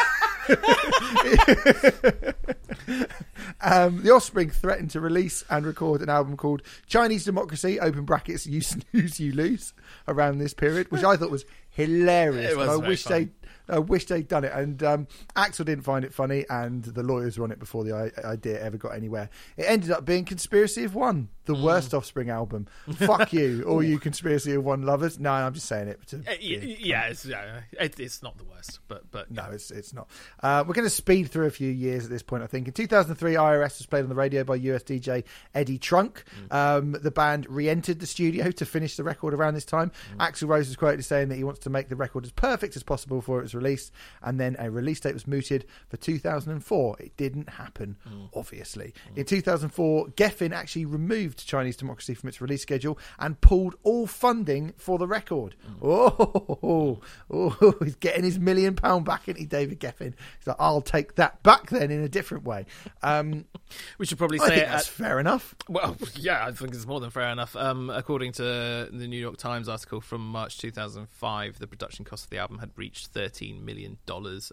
[3.61, 8.47] um, the Offspring threatened to release and record an album called Chinese Democracy, open brackets,
[8.47, 9.73] you snooze, you lose,
[10.09, 12.53] around this period, which I thought was hilarious.
[12.53, 13.29] It was I wish they
[13.69, 14.53] I wish they'd done it.
[14.53, 17.95] And um, Axl didn't find it funny, and the lawyers were on it before the
[17.95, 19.31] i- idea ever got anywhere.
[19.57, 21.63] It ended up being Conspiracy of One, the Mm.
[21.63, 22.67] worst Offspring album.
[22.97, 25.19] Fuck you, all you Conspiracy of One lovers.
[25.19, 26.07] No, I'm just saying it.
[26.09, 29.71] To, Uh, y- yeah, it's, yeah it, it's not the worst, but but no, it's
[29.71, 30.09] it's not.
[30.43, 32.43] Uh, we're going to speed through a few years at this point.
[32.43, 35.25] I think in 2003, IRS was played on the radio by US DJ
[35.55, 36.25] Eddie Trunk.
[36.51, 39.93] Um, the band re-entered the studio to finish the record around this time.
[40.19, 42.77] Axl Rose was quoted as saying that he wants to make the record as perfect
[42.77, 43.93] as possible before it was released,
[44.23, 46.97] and then a release date was mooted for 2004.
[47.01, 47.97] It didn't happen,
[48.35, 48.95] obviously.
[49.17, 54.73] In 2004, Geffen actually removed Chinese Democracy from its release schedule and pulled all funding
[54.77, 55.55] for the record.
[55.83, 60.15] Oh, oh, he's getting his million pound back, isn't he, David Geffen?
[60.39, 62.67] He's like, I'll take that back then in a different way.
[63.03, 63.47] Um,
[63.99, 65.55] we should probably say that's at, fair enough.
[65.69, 67.57] Well, yeah, I think it's more than fair enough.
[67.57, 72.31] Um, according to the New York Times article from March 2005, the production cost of
[72.31, 73.99] the album had reached $13 million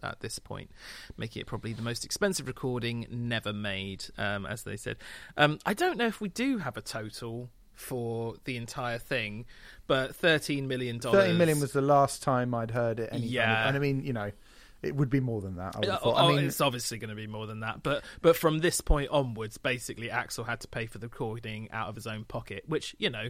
[0.03, 0.71] at this point,
[1.17, 4.97] making it probably the most expensive recording never made, um, as they said.
[5.37, 9.45] Um, I don't know if we do have a total for the entire thing,
[9.87, 10.99] but $13 million.
[10.99, 13.09] 30 million was the last time I'd heard it.
[13.11, 13.67] Any kind of- Yeah.
[13.67, 14.31] and I mean, you know,
[14.83, 15.75] It would be more than that.
[15.75, 16.15] I, would have uh, Oh.
[16.15, 19.09] I mean, it's obviously going to be more than that, but but from this point
[19.11, 22.95] onwards, basically, Axl had to pay for the recording out of his own pocket, which
[22.97, 23.29] you know.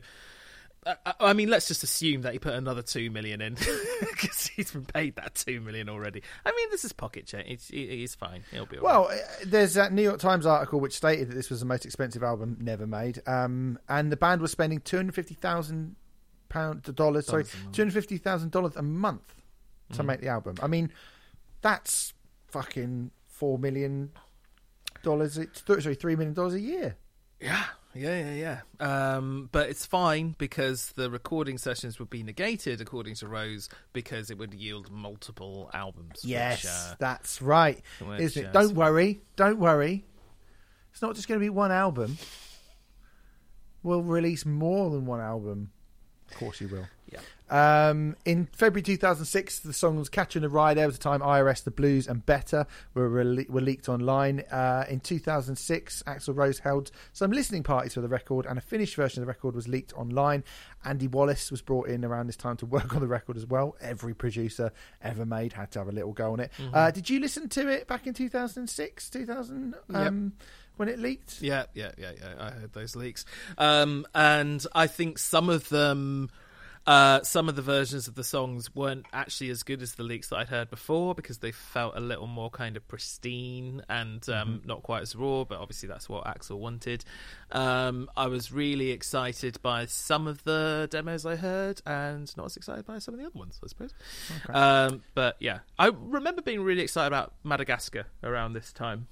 [0.85, 3.53] I- I mean, let's just assume that he put another two million in
[3.99, 6.23] because he's been paid that two million already.
[6.45, 7.47] I mean, this is pocket change.
[7.49, 8.43] It's, he's fine.
[8.51, 8.91] He'll be all right.
[8.91, 11.85] Well, uh, there's that New York Times article which stated that this was the most
[11.85, 15.95] expensive album never made, um, and the band was spending two hundred fifty thousand
[16.49, 19.35] pound dollars, sorry, two hundred fifty thousand dollars a month
[19.91, 19.97] Mm.
[19.97, 20.55] to make the album.
[20.63, 20.91] I mean,
[21.61, 22.13] that's
[22.47, 24.11] fucking four million
[25.03, 25.37] dollars.
[25.37, 26.95] It's sorry, three million dollars a year.
[27.41, 27.63] Yeah,
[27.93, 29.15] yeah, yeah, yeah.
[29.15, 34.29] Um, but it's fine because the recording sessions would be negated, according to Rose, because
[34.29, 36.21] it would yield multiple albums.
[36.23, 38.53] Yes, which, uh, that's right, which, isn't uh, it?
[38.53, 40.05] Don't worry, don't worry.
[40.91, 42.17] It's not just going to be one album.
[43.83, 45.71] We'll release more than one album.
[46.31, 46.87] Of course, you will.
[47.11, 47.19] yeah.
[47.51, 51.71] Um, in February 2006, the songs "Catcher in the Rye" over the time, "IRS," "The
[51.71, 54.39] Blues," and "Better" were rele- were leaked online.
[54.49, 58.95] Uh, in 2006, Axl Rose held some listening parties for the record, and a finished
[58.95, 60.45] version of the record was leaked online.
[60.85, 63.75] Andy Wallace was brought in around this time to work on the record as well.
[63.81, 64.71] Every producer
[65.01, 66.51] ever made had to have a little go on it.
[66.73, 70.33] Uh, did you listen to it back in 2006, 2000 um,
[70.81, 71.43] when it leaked?
[71.43, 72.33] Yeah, yeah, yeah, yeah.
[72.39, 73.23] I heard those leaks,
[73.59, 76.31] um, and I think some of them,
[76.87, 80.29] uh, some of the versions of the songs weren't actually as good as the leaks
[80.29, 84.63] that I'd heard before because they felt a little more kind of pristine and um,
[84.65, 85.43] not quite as raw.
[85.43, 87.05] But obviously, that's what Axl wanted.
[87.51, 92.57] Um, I was really excited by some of the demos I heard, and not as
[92.57, 93.93] excited by some of the other ones, I suppose.
[94.49, 99.05] Um, but yeah, I remember being really excited about Madagascar around this time.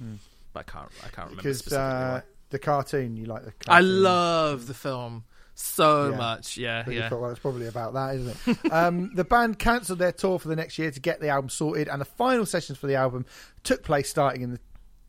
[0.00, 0.88] But I can't.
[1.04, 5.24] I can't remember Because uh, the cartoon, you like the I love the film
[5.54, 6.16] so Yeah.
[6.16, 6.56] much.
[6.56, 7.08] Yeah, But yeah.
[7.08, 8.58] thought, well, it's probably about that, isn't it?
[8.72, 11.88] um, the band cancelled their tour for the next year to get the album sorted,
[11.88, 13.24] and the final sessions for the album
[13.62, 14.60] took place starting in the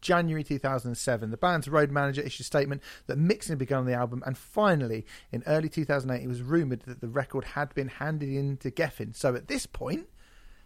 [0.01, 1.31] January 2007.
[1.31, 4.37] The band's road manager issued a statement that mixing had begun on the album, and
[4.37, 8.69] finally, in early 2008, it was rumoured that the record had been handed in to
[8.69, 9.15] Geffen.
[9.15, 10.07] So at this point,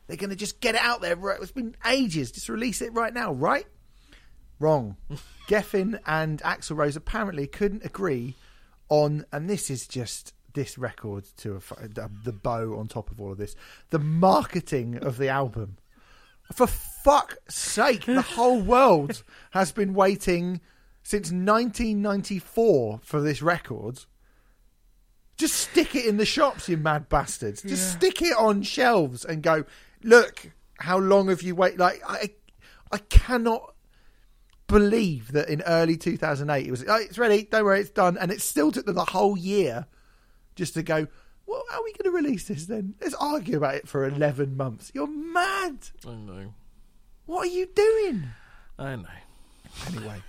[0.08, 1.18] they're going to just get it out there.
[1.42, 2.32] It's been ages.
[2.34, 3.66] Just release it right now, right?
[4.60, 4.98] Wrong.
[5.48, 8.36] Geffen and Axl Rose apparently couldn't agree
[8.90, 13.22] on, and this is just this record to a, fu- the bow on top of
[13.22, 13.56] all of this,
[13.90, 15.78] the marketing of the album.
[16.54, 20.62] For fuck's sake, the whole world has been waiting
[21.04, 24.06] since 1994 for this record.
[25.38, 27.62] Just stick it in the shops, you mad bastards.
[27.62, 29.64] Just stick it on shelves and go,
[30.04, 31.80] look, how long have you waited?
[31.80, 32.32] Like, I,
[32.92, 33.74] I cannot
[34.70, 38.18] believe that in early 2008 it was, oh, it's ready, don't worry, it's done.
[38.18, 39.88] And it still took them the whole year
[40.56, 41.08] just to go,
[41.46, 42.94] well, how are we going to release this then?
[43.02, 44.92] Let's argue about it for 11 months.
[44.94, 45.80] You're mad.
[46.08, 46.54] I know.
[47.26, 48.24] What are you doing?
[48.78, 49.08] I know.
[49.88, 50.22] Anyway,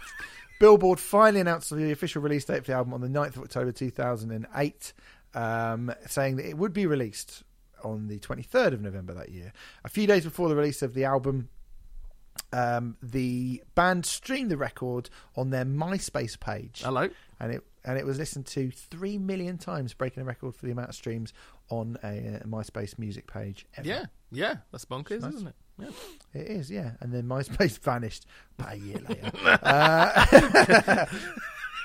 [0.59, 3.73] Billboard finally announced the official release date for the album on the 9th of October
[3.73, 4.93] 2008,
[5.35, 7.43] um, saying that it would be released
[7.85, 9.53] on the 23rd of November that year.
[9.85, 11.49] A few days before the release of the album,
[12.53, 16.83] um, the band streamed the record on their MySpace page.
[16.85, 17.09] Hello.
[17.39, 20.73] and it and it was listened to three million times, breaking a record for the
[20.73, 21.33] amount of streams
[21.71, 22.09] on a,
[22.43, 23.67] uh MySpace music page.
[23.77, 23.89] Ever.
[23.89, 24.57] Yeah, yeah.
[24.73, 25.35] That's bonkers, Nice.
[25.35, 25.55] isn't it?
[25.79, 25.89] Yeah.
[26.35, 26.93] It is, yeah.
[27.01, 28.27] And then MySpace vanished
[28.59, 29.31] about a year later.
[29.63, 31.07] uh,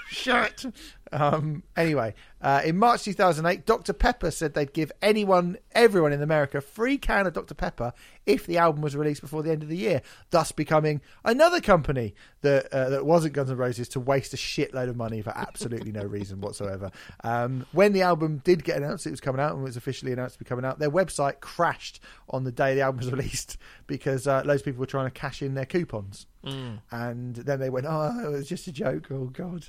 [0.08, 0.66] shut.
[1.12, 3.94] Um, anyway, uh, in March 2008, Dr.
[3.94, 7.54] Pepper said they'd give anyone, everyone in America, a free can of Dr.
[7.54, 7.94] Pepper
[8.26, 10.02] if the album was released before the end of the year,
[10.32, 14.90] thus becoming another company that uh, that wasn't Guns N' Roses to waste a shitload
[14.90, 16.92] of money for absolutely no reason whatsoever.
[17.24, 20.34] Um, when the album did get announced, it was coming out and was officially announced
[20.36, 20.80] to be coming out.
[20.80, 22.00] Their website crashed
[22.30, 25.12] on the day the album was released because uh, loads of people were trying to
[25.12, 26.26] cash in their coupons,
[26.92, 29.68] and then they went, "Oh, it was just a joke." Oh God.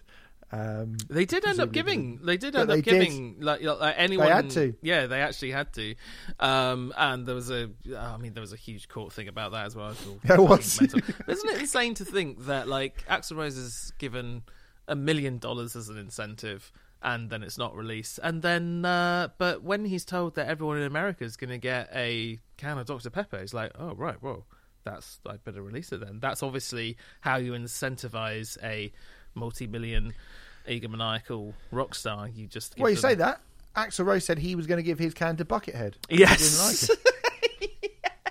[0.53, 2.21] Um, They did end up giving.
[2.23, 2.91] They did end they up did.
[2.91, 4.29] giving like, like anyone.
[4.29, 4.75] had to.
[4.81, 5.95] Yeah, they actually had to.
[6.39, 7.71] Um, and there was a.
[7.97, 9.95] I mean, there was a huge court thing about that as well.
[10.25, 10.81] There was.
[11.29, 14.43] Isn't it insane to think that like Axl Rose is given
[14.87, 16.71] a million dollars as an incentive?
[17.03, 18.19] And then it's not released.
[18.23, 21.91] And then, uh, but when he's told that everyone in America is going to get
[21.95, 24.47] a can of Dr Pepper, he's like, "Oh right, well,
[24.83, 28.93] that's I better release it then." That's obviously how you incentivize a
[29.37, 30.13] multi-million
[30.69, 32.29] egomaniacal rock star.
[32.29, 33.41] You just give well, you them- say that.
[33.77, 35.95] Axl Rose said he was going to give his can to Buckethead.
[36.09, 36.41] Yes.
[36.41, 37.13] He didn't like it.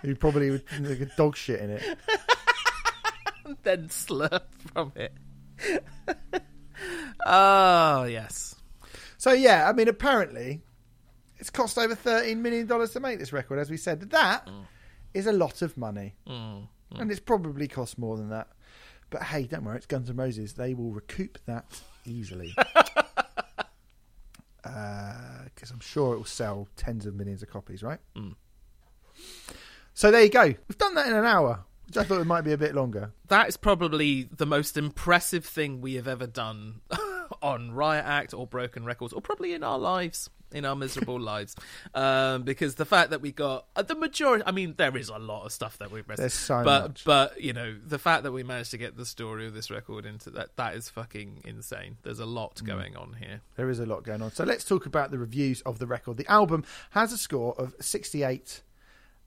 [0.05, 1.83] He probably would like a dog shit in it.
[3.63, 5.13] then slurp from it.
[7.25, 8.55] oh yes.
[9.17, 10.61] So yeah, I mean, apparently,
[11.37, 13.57] it's cost over thirteen million dollars to make this record.
[13.57, 14.65] As we said, that mm.
[15.13, 16.13] is a lot of money.
[16.27, 17.01] Mm, mm.
[17.01, 18.47] And it's probably cost more than that.
[19.15, 20.55] But hey, don't worry, it's Guns N' Roses.
[20.55, 22.53] They will recoup that easily.
[24.61, 27.99] Because I'm sure it will sell tens of millions of copies, right?
[28.17, 28.33] Mm.
[29.93, 30.43] So there you go.
[30.43, 33.13] We've done that in an hour, which I thought it might be a bit longer.
[33.29, 36.81] That is probably the most impressive thing we have ever done
[37.41, 41.55] on Riot Act or Broken Records, or probably in our lives, in our miserable lives.
[41.93, 45.17] Um, because the fact that we got uh, the majority, I mean, there is a
[45.19, 46.19] lot of stuff that we've missed.
[46.19, 47.03] There's so but, much.
[47.05, 50.05] But, you know, the fact that we managed to get the story of this record
[50.05, 51.97] into that, that is fucking insane.
[52.03, 52.65] There's a lot Mm.
[52.65, 53.41] going on here.
[53.55, 54.31] There is a lot going on.
[54.31, 56.17] So let's talk about the reviews of the record.
[56.17, 58.61] The album has a score of 68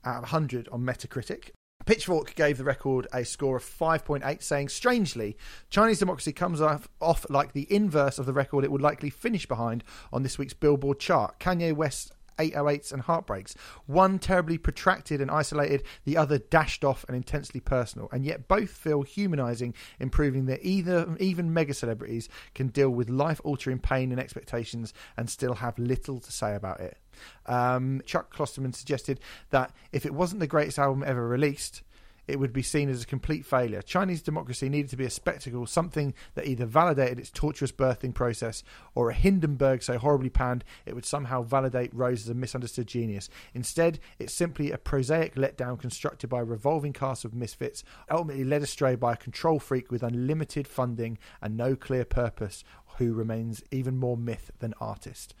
[0.03, 1.49] out of 100 on Metacritic.
[1.89, 5.35] Pitchfork gave the record a score of 5.8, saying, Strangely,
[5.71, 9.47] Chinese Democracy comes off, off like the inverse of the record it would likely finish
[9.47, 9.83] behind
[10.13, 11.39] on this week's Billboard chart.
[11.39, 13.55] Kanye West's 808s and Heartbreaks.
[13.85, 18.69] One terribly protracted and isolated, the other dashed off and intensely personal, and yet both
[18.69, 24.19] feel humanizing, improving that either even mega celebrities can deal with life altering pain and
[24.19, 26.97] expectations and still have little to say about it.
[27.45, 29.19] Um, Chuck Klosterman suggested
[29.49, 31.83] that if it wasn't the greatest album ever released,
[32.29, 33.81] it would be seen as a complete failure.
[33.81, 38.63] Chinese democracy needed to be a spectacle, something that either validated its torturous birthing process
[38.93, 43.29] or a Hindenburg so horribly panned it would somehow validate Rose as a misunderstood genius.
[43.53, 48.61] Instead, it's simply a prosaic letdown constructed by a revolving cast of misfits, ultimately led
[48.61, 52.63] astray by a control freak with unlimited funding and no clear purpose,
[52.97, 55.33] who remains even more myth than artist.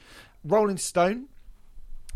[0.43, 1.27] Rolling Stone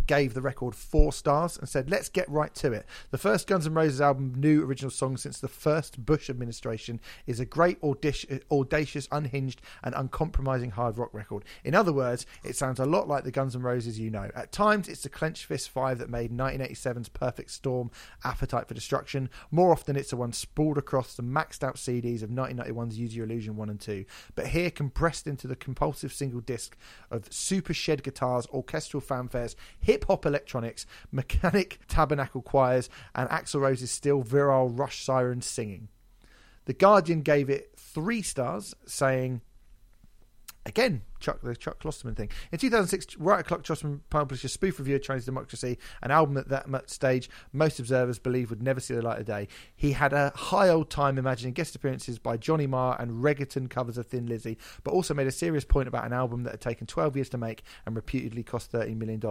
[0.08, 2.86] gave the record four stars and said, "Let's get right to it.
[3.12, 7.40] The first Guns N' Roses album, new original song since the first Bush administration, is
[7.40, 11.46] a great audacious, unhinged, and uncompromising hard rock record.
[11.64, 14.30] In other words, it sounds a lot like the Guns N' Roses you know.
[14.36, 17.92] At times, it's the clenched fist five that made 1987's Perfect Storm,
[18.24, 19.30] Appetite for Destruction.
[19.52, 23.26] More often, it's the one sprawled across the maxed out CDs of 1991's Use Your
[23.26, 24.06] Illusion one and two.
[24.36, 26.76] But here, compressed into the compulsive single disc
[27.10, 29.56] of super shed guitars, orchestral fanfares."
[29.94, 35.88] Hip hop electronics, mechanic tabernacle choirs, and Axl Rose's still virile rush sirens singing.
[36.66, 39.42] The Guardian gave it three stars, saying,
[40.66, 42.30] again, Chuck, the Chuck Klosterman thing.
[42.52, 46.50] In 2006, Right O'Clock Klosterman published a spoof review of Chinese Democracy, an album at
[46.50, 49.48] that stage most observers believe would never see the light of day.
[49.76, 53.98] He had a high old time imagining guest appearances by Johnny Marr and reggaeton covers
[53.98, 56.88] of Thin Lizzy, but also made a serious point about an album that had taken
[56.88, 59.22] 12 years to make and reputedly cost $30 million.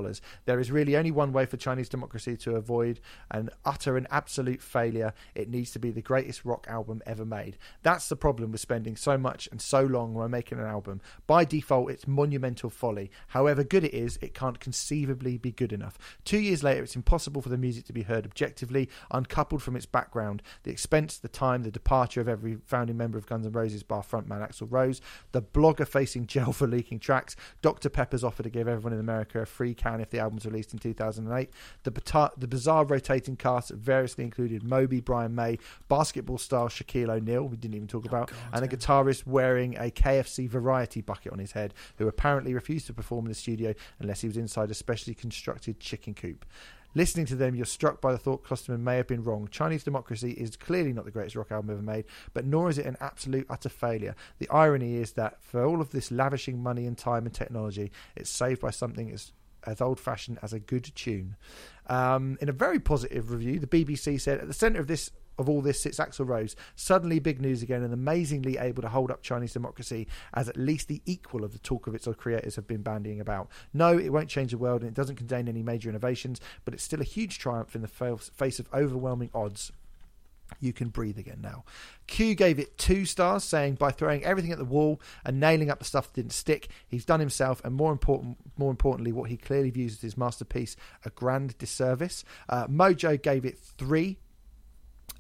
[0.47, 4.63] There is really only one way for Chinese Democracy to avoid an utter and absolute
[4.63, 5.13] failure.
[5.35, 7.59] It needs to be the greatest rock album ever made.
[7.83, 11.01] That's the problem with spending so much and so long when making an album.
[11.27, 13.11] By default, it's monumental folly.
[13.29, 15.99] However good it is, it can't conceivably be good enough.
[16.25, 19.87] Two years later, it's impossible for the music to be heard objectively, uncoupled from its
[19.87, 23.83] background, the expense, the time, the departure of every founding member of Guns N' Roses
[23.83, 25.01] bar frontman Axl Rose,
[25.33, 27.89] the blogger facing jail for leaking tracks, Dr.
[27.89, 30.79] Pepper's offer to give everyone in America a free can if the album's released in
[30.79, 31.51] 2008,
[31.83, 35.59] the, bata- the bizarre rotating cast that variously included Moby, Brian May,
[35.89, 39.91] basketball star Shaquille O'Neal, we didn't even talk oh, about, and a guitarist wearing a
[39.91, 44.21] KFC variety bucket on his head, who apparently refused to perform in the studio unless
[44.21, 46.45] he was inside a specially constructed chicken coop.
[46.95, 49.49] Listening to them, you're struck by the thought Klosterman may have been wrong.
[49.51, 52.05] Chinese Democracy is clearly not the greatest rock album ever made,
[52.35, 54.15] but nor is it an absolute utter failure.
[54.39, 58.29] The irony is that for all of this lavishing money and time and technology, it's
[58.29, 59.33] saved by something as
[59.65, 61.37] as old fashioned as a good tune.
[61.87, 65.13] Um, in a very positive review, the BBC said at the centre of this
[65.43, 69.11] of all this sits Axl Rose, suddenly big news again and amazingly able to hold
[69.11, 72.67] up Chinese democracy as at least the equal of the talk of its creators have
[72.67, 73.49] been bandying about.
[73.75, 76.83] No, it won't change the world and it doesn't contain any major innovations, but it's
[76.83, 79.73] still a huge triumph in the face of overwhelming odds.
[80.61, 81.65] You can breathe again now.
[82.07, 85.79] Q gave it two stars, saying by throwing everything at the wall and nailing up
[85.79, 89.37] the stuff that didn't stick, he's done himself and more important, more importantly, what he
[89.37, 92.25] clearly views as his masterpiece, a grand disservice.
[92.49, 94.19] Uh, Mojo gave it three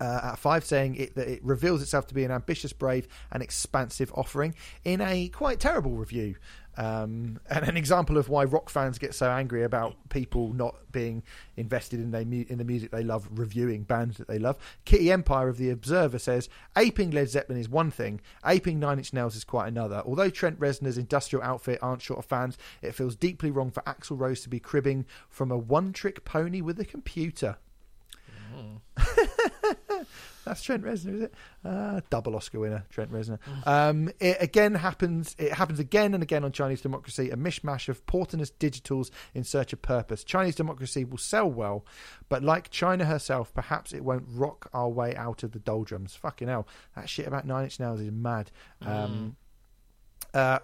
[0.03, 3.40] uh, of five, saying it, that it reveals itself to be an ambitious, brave, and
[3.42, 6.34] expansive offering in a quite terrible review.
[6.76, 11.22] Um, and an example of why rock fans get so angry about people not being
[11.57, 14.59] invested in, their mu- in the music they love, reviewing bands that they love.
[14.84, 19.12] Kitty Empire of The Observer says aping Led Zeppelin is one thing, aping Nine Inch
[19.12, 20.03] Nails is quite another.
[20.05, 24.18] Although Trent Reznor's industrial outfit aren't short of fans, it feels deeply wrong for Axl
[24.18, 27.59] Rose to be cribbing from a one trick pony with a computer.
[30.45, 31.34] That's Trent Reznor, is it?
[31.64, 33.38] Uh, double Oscar winner, Trent Reznor.
[33.64, 35.36] Um, it again happens.
[35.38, 37.30] It happens again and again on Chinese democracy.
[37.30, 40.24] A mishmash of portinous digitals in search of purpose.
[40.24, 41.86] Chinese democracy will sell well,
[42.28, 46.14] but like China herself, perhaps it won't rock our way out of the doldrums.
[46.16, 46.66] Fucking hell,
[46.97, 48.51] that shit about Nine Inch Nails is mad.
[48.82, 49.36] Um,
[50.34, 50.59] uh,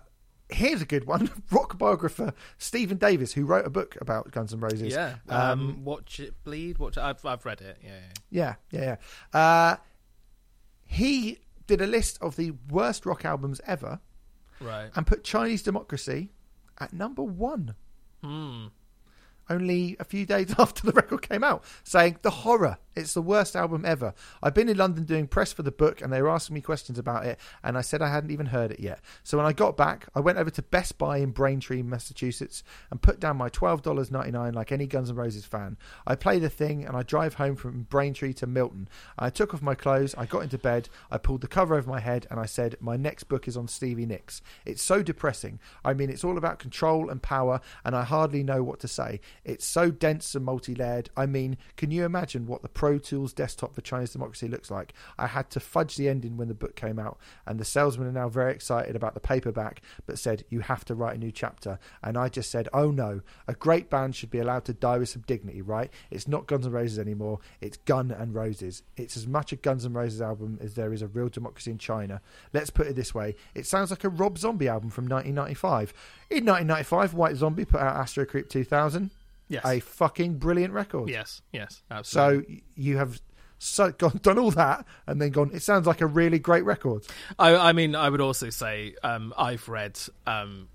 [0.51, 4.61] here's a good one: rock biographer Stephen Davis, who wrote a book about Guns N'
[4.61, 4.93] Roses.
[4.93, 5.17] Yeah.
[5.29, 6.79] Um, watch it bleed.
[6.79, 6.97] Watch.
[6.97, 7.03] It.
[7.03, 7.79] I've I've read it.
[7.83, 7.91] Yeah.
[8.31, 8.55] yeah.
[8.71, 8.97] Yeah, yeah,
[9.35, 9.39] yeah.
[9.41, 9.77] Uh,
[10.85, 14.01] he did a list of the worst rock albums ever
[14.61, 14.91] Right.
[14.97, 16.33] and put Chinese Democracy
[16.81, 17.75] at number one.
[18.25, 18.67] Hmm.
[19.51, 22.79] Only a few days after the record came out, saying the horror.
[22.99, 24.13] It's the worst album ever.
[24.43, 26.99] I've been in London doing press for the book, and they were asking me questions
[26.99, 29.01] about it, and I said I hadn't even heard it yet.
[29.23, 33.01] So when I got back, I went over to Best Buy in Braintree, Massachusetts, and
[33.01, 35.77] put down my twelve dollars ninety nine like any Guns N' Roses fan.
[36.07, 38.89] I play the thing, and I drive home from Braintree to Milton.
[39.19, 42.01] I took off my clothes, I got into bed, I pulled the cover over my
[42.01, 45.61] head, and I said, "My next book is on Stevie Nicks." It's so depressing.
[45.85, 49.21] I mean, it's all about control and power, and I hardly know what to say.
[49.45, 51.11] It's so dense and multi-layered.
[51.17, 54.95] I mean, can you imagine what the Pro Tools desktop for Chinese democracy looks like?
[55.19, 58.13] I had to fudge the ending when the book came out, and the salesmen are
[58.13, 61.79] now very excited about the paperback, but said you have to write a new chapter.
[62.03, 65.11] And I just said, oh no, a great band should be allowed to die with
[65.11, 65.91] some dignity, right?
[66.11, 67.41] It's not Guns N' Roses anymore.
[67.61, 68.83] It's Gun and Roses.
[68.97, 71.79] It's as much a Guns N' Roses album as there is a real democracy in
[71.79, 72.21] China.
[72.53, 75.93] Let's put it this way: it sounds like a Rob Zombie album from 1995.
[76.31, 79.11] In 1995, White Zombie put out Astro Creep 2000
[79.49, 79.65] Yes.
[79.65, 81.09] a fucking brilliant record.
[81.09, 81.43] yes.
[81.53, 81.83] Yes.
[81.89, 82.55] So Absolutely.
[82.55, 83.21] y- you have
[83.59, 85.51] so gone, done all that and then gone.
[85.53, 87.05] It sounds like a really great record.
[87.39, 90.69] I, I mean, I would also say um, I've read um,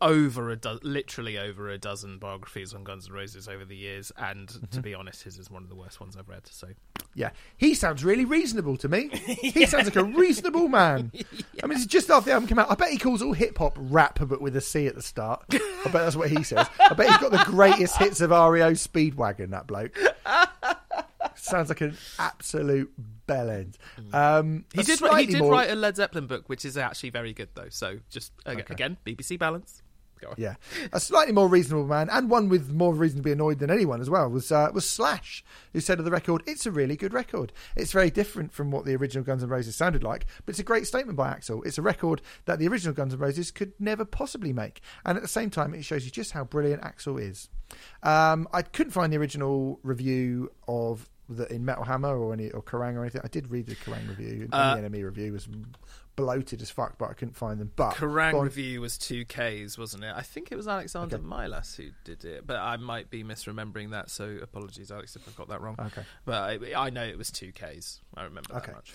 [0.00, 4.12] over a do- literally over a dozen biographies on Guns N' Roses over the years,
[4.16, 4.66] and Mm-hmm.
[4.66, 6.46] to be honest, his is one of the worst ones I've read.
[6.46, 6.68] So
[7.14, 9.08] Yeah, he sounds really reasonable to me.
[9.48, 11.10] He sounds like a reasonable man.
[11.62, 12.70] I mean, it's just after the album came out.
[12.70, 15.44] I bet he calls all hip hop rap, but with a C at the start.
[15.52, 16.66] I bet that's what he says.
[16.78, 19.50] I bet he's got the greatest hits of REO Speedwagon.
[19.50, 19.98] That bloke
[21.34, 22.92] sounds like an absolute
[23.26, 23.78] bell end.
[24.12, 25.00] Um, he did.
[25.00, 27.68] He did more- write a Led Zeppelin book, which is actually very good, though.
[27.70, 28.64] So just Okay.
[28.70, 29.82] again, BBC balance.
[30.36, 30.54] Yeah,
[30.92, 34.00] a slightly more reasonable man, and one with more reason to be annoyed than anyone
[34.00, 37.12] as well was uh, was Slash, who said of the record, "It's a really good
[37.12, 37.52] record.
[37.76, 40.64] It's very different from what the original Guns N' Roses sounded like, but it's a
[40.64, 41.64] great statement by Axl.
[41.66, 45.22] It's a record that the original Guns N' Roses could never possibly make, and at
[45.22, 47.48] the same time, it shows you just how brilliant Axl is."
[48.02, 52.62] Um, I couldn't find the original review of the in Metal Hammer or any or
[52.62, 53.20] Kerrang or anything.
[53.22, 55.46] I did read the Kerrang review, Uh, the NME review was
[56.18, 57.70] bloated as fuck, but I couldn't find them.
[57.76, 58.44] But Kerrang go on.
[58.44, 60.12] review was two Ks, wasn't it?
[60.14, 61.24] I think it was Alexander Okay.
[61.24, 64.10] Milas who did it, but I might be misremembering that.
[64.10, 65.76] So apologies, Alex, if I've got that wrong.
[65.78, 66.02] Okay.
[66.24, 66.34] but
[66.74, 68.00] I, I know it was two Ks.
[68.16, 68.72] I remember that Okay.
[68.72, 68.92] much.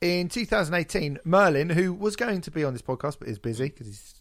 [0.00, 3.86] in 2018, Merlin, who was going to be on this podcast but is busy because
[3.86, 4.14] he's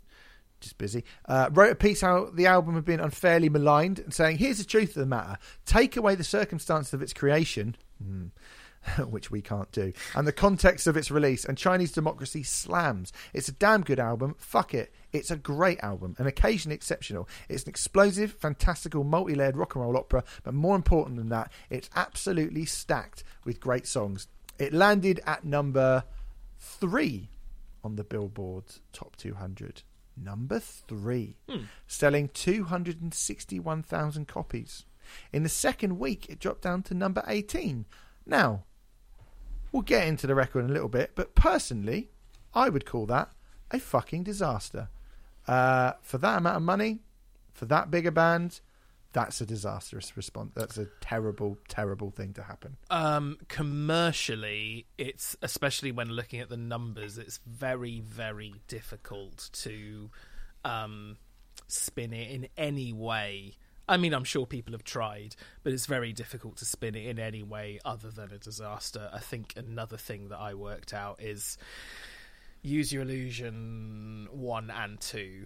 [0.60, 4.38] just busy, uh, wrote a piece how the album had been unfairly maligned and saying,
[4.38, 8.28] "Here's the truth of the matter: take away the circumstances of its creation." hmm,
[9.10, 13.14] Which we can't do, and the context of its release, and Chinese democracy slams.
[13.34, 14.36] It's a damn good album.
[14.40, 14.94] Fuck it.
[15.14, 17.30] It's a great album, and occasionally exceptional.
[17.48, 21.52] It's an explosive, fantastical, multi layered rock and roll opera, but more important than that,
[21.70, 24.28] it's absolutely stacked with great songs.
[24.58, 26.04] It landed at number
[26.60, 27.30] three
[27.84, 29.84] on the Billboard Top 200.
[30.18, 31.64] Number three, hmm.
[31.88, 34.86] selling 261,000 copies.
[35.32, 37.86] In the second week, it dropped down to number 18.
[38.26, 38.66] Now,
[39.72, 42.10] we'll get into the record in a little bit, but personally,
[42.54, 43.32] I would call that
[43.72, 44.90] a fucking disaster.
[45.48, 47.00] Uh, for that amount of money,
[47.54, 48.62] for that big a band,
[49.14, 50.52] that's a disastrous response.
[50.56, 52.78] That's a terrible, terrible thing to happen.
[52.90, 60.10] Um, commercially, it's especially when looking at the numbers, it's very, very difficult to
[60.64, 61.18] um,
[61.68, 63.56] spin it in any way.
[63.92, 67.20] I mean, I'm sure people have tried, but it's very difficult to spin it in
[67.20, 69.10] any way other than a disaster.
[69.12, 71.58] I think another thing that I worked out is
[72.62, 75.46] Use Your Illusion 1 and 2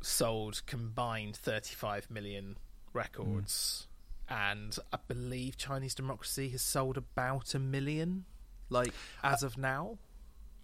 [0.00, 2.56] sold combined 35 million
[2.92, 3.86] records.
[4.28, 8.24] And I believe Chinese Democracy has sold about a million,
[8.70, 8.92] like,
[9.22, 9.98] as of now.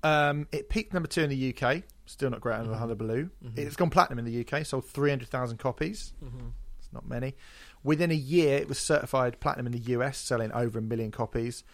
[0.03, 1.85] Um, it peaked number two in the UK.
[2.07, 2.81] Still not great under the mm-hmm.
[2.81, 3.31] hullabaloo.
[3.45, 3.61] Mm-hmm.
[3.61, 4.67] It's gone platinum in the UK.
[4.67, 6.13] Sold three hundred thousand copies.
[6.23, 7.35] It's not many.
[7.83, 11.65] Within a year, it was certified platinum in the US, selling over a million copies.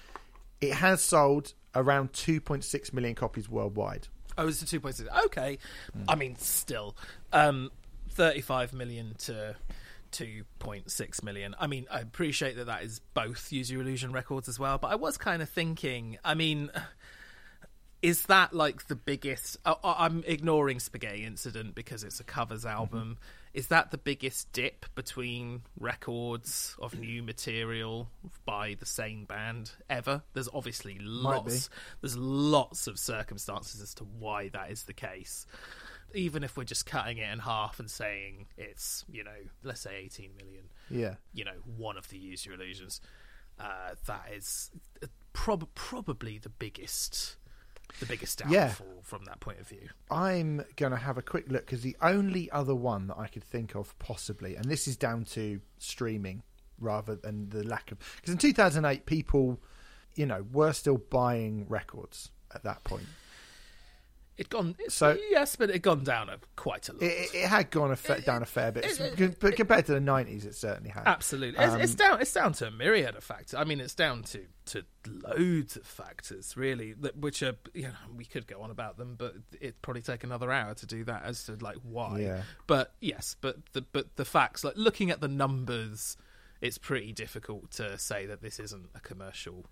[0.61, 4.09] It has sold around two point six million copies worldwide.
[4.39, 5.25] Oh, it's the 2.6.
[5.27, 5.59] Okay.
[6.09, 6.95] I mean, still.
[7.33, 7.71] Um,
[8.11, 9.57] 35 million to
[10.13, 11.55] 2.6 million.
[11.59, 14.89] I mean, I appreciate that that is both Use Your Illusion records as well, but
[14.89, 16.71] I was kind of thinking, I mean,
[18.03, 19.57] is that like the biggest?
[19.65, 23.19] I- I'm ignoring Spaghetti Incident because it's a covers album.
[23.57, 28.11] Is that the biggest dip between records of new material
[28.45, 30.23] by the same band ever?
[30.35, 31.71] There's obviously lots.
[32.03, 35.47] There's lots of circumstances as to why that is the case.
[36.13, 39.31] Even if we're just cutting it in half and saying it's, you know,
[39.63, 41.15] let's say 18 million, Yeah.
[41.33, 43.01] you know, one of the Use Your Illusions,
[43.59, 44.71] uh, that is
[45.03, 47.37] uh, prob- probably the biggest,
[48.01, 48.67] the biggest Yeah.
[48.69, 49.89] downfall from that point of view.
[50.11, 53.45] I'm going to have a quick look because the only other one that I could
[53.45, 56.43] think of possibly, and this is down to streaming
[56.79, 57.99] rather than the lack of.
[58.17, 59.61] Because in 2008, people,
[60.15, 63.07] you know, were still buying records at that point.
[64.39, 67.03] It gone, it's, So- yes, but it gone down a, quite a lot.
[67.03, 69.87] It, it- it had gone a fa- down a fair bit, it- it- but compared
[69.87, 71.05] to the 90s, it certainly had.
[71.07, 72.21] Absolutely, it's, it's Um, down.
[72.21, 73.55] It's down to a myriad of factors.
[73.55, 77.95] I mean, it's down to to loads of factors, really, that which are you know
[78.15, 81.23] we could go on about them, but it'd probably take another hour to do that
[81.25, 82.19] as to like why.
[82.21, 82.43] Yeah.
[82.67, 86.17] But yes, but the but the facts, like looking at the numbers,
[86.61, 89.67] it's pretty difficult to say that this isn't a commercial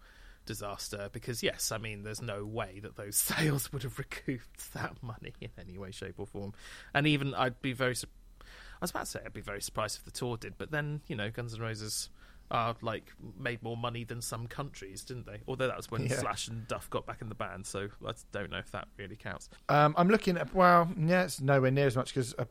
[0.47, 4.95] disaster because yes i mean there's no way that those sales would have recouped that
[5.03, 6.53] money in any way shape or form
[6.93, 8.09] and even i'd be very sur-
[8.43, 11.01] I was about to say I'd be very surprised if the tour did, but then
[11.07, 12.11] you know Guns N' Roses
[12.51, 15.41] are like made more money than some countries, didn't they?
[15.49, 16.19] Although that was when Yeah.
[16.19, 19.17] Slash and Duff got back in the band, so I don't know if that really
[19.17, 19.49] counts.
[19.71, 22.45] Um, I'm looking at well, yeah, it's nowhere near as much because, uh,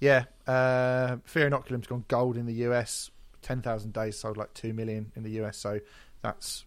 [0.00, 3.10] yeah, uh, Fear Inoculum's gone gold in the US.
[3.40, 5.80] Ten thousand days sold like two million in the US, so
[6.22, 6.64] that's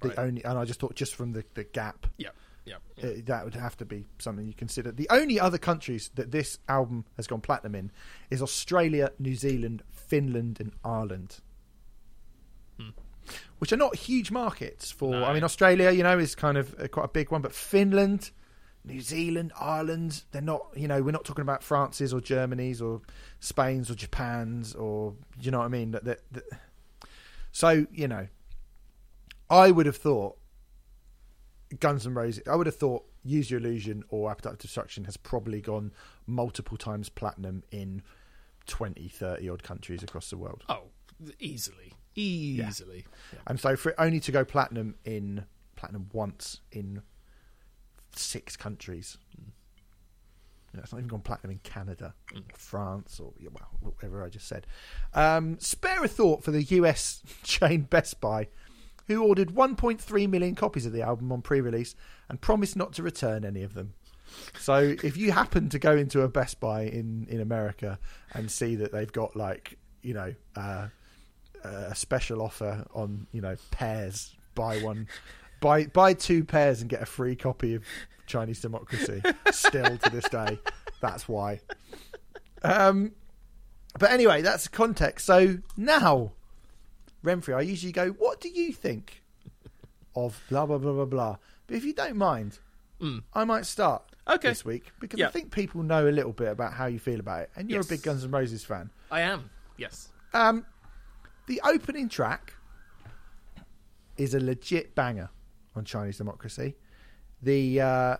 [0.00, 0.18] the Right.
[0.18, 0.44] only.
[0.44, 2.30] And I just thought just from the the gap, Yeah,
[2.64, 2.76] yeah.
[3.02, 4.92] uh, that would have to be something you consider.
[4.92, 7.92] The only other countries that this album has gone platinum in
[8.30, 11.40] is Australia, New Zealand, Finland, and Ireland.
[13.58, 15.12] Which are not huge markets for.
[15.12, 15.24] No.
[15.24, 18.32] I mean, Australia, you know, is kind of uh, quite a big one, but Finland,
[18.84, 20.66] New Zealand, Ireland, they're not.
[20.74, 23.00] You know, we're not talking about France's or Germany's or
[23.38, 25.92] Spain's or Japan's or you know what I mean.
[25.92, 26.42] That, that, that
[27.52, 28.26] so you know,
[29.52, 30.38] I would have thought
[31.78, 32.42] Guns N' Roses.
[32.50, 35.92] I would have thought Use Your Illusion or Appetite for Destruction has probably gone
[36.26, 38.02] multiple times platinum in
[38.66, 40.64] 20, 30 odd countries across the world.
[40.70, 40.84] Oh,
[41.38, 43.04] easily, easily.
[43.32, 43.38] Yeah.
[43.46, 45.44] And so for it only to go platinum in
[45.76, 47.02] platinum once in
[48.16, 49.18] six countries.
[50.72, 52.14] You know, it's not even gone platinum in Canada,
[52.54, 54.66] France, or well, whatever I just said.
[55.12, 58.48] Um, spare a thought for the US chain Best Buy,
[59.06, 61.94] who ordered 1.3 million copies of the album on pre-release
[62.28, 63.94] and promised not to return any of them.
[64.58, 67.98] So if you happen to go into a Best Buy in in America
[68.32, 70.88] and see that they've got like you know uh,
[71.62, 75.08] a special offer on you know pairs, buy one,
[75.60, 77.84] buy buy two pairs and get a free copy of
[78.26, 79.22] Chinese Democracy.
[79.50, 80.58] Still to this day,
[81.00, 81.60] that's why.
[82.62, 83.12] Um,
[83.98, 85.26] but anyway, that's the context.
[85.26, 86.32] So now,
[87.24, 89.22] Renfrey, I usually go, "What do you think
[90.16, 92.58] of blah blah blah blah blah?" But if you don't mind,
[93.34, 94.48] I might start Okay.
[94.50, 95.26] this week because Yeah.
[95.26, 97.80] I think people know a little bit about how you feel about it, and you're
[97.80, 97.86] Yes.
[97.86, 98.90] a big Guns N' Roses fan.
[99.10, 99.50] I am.
[99.76, 100.08] Yes.
[100.32, 100.64] Um,
[101.46, 102.54] the opening track
[104.16, 105.30] is a legit banger
[105.74, 106.76] on Chinese Democracy.
[107.42, 108.16] The uh,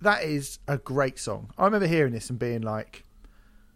[0.00, 1.50] that is a great song.
[1.58, 3.04] I remember hearing this and being like,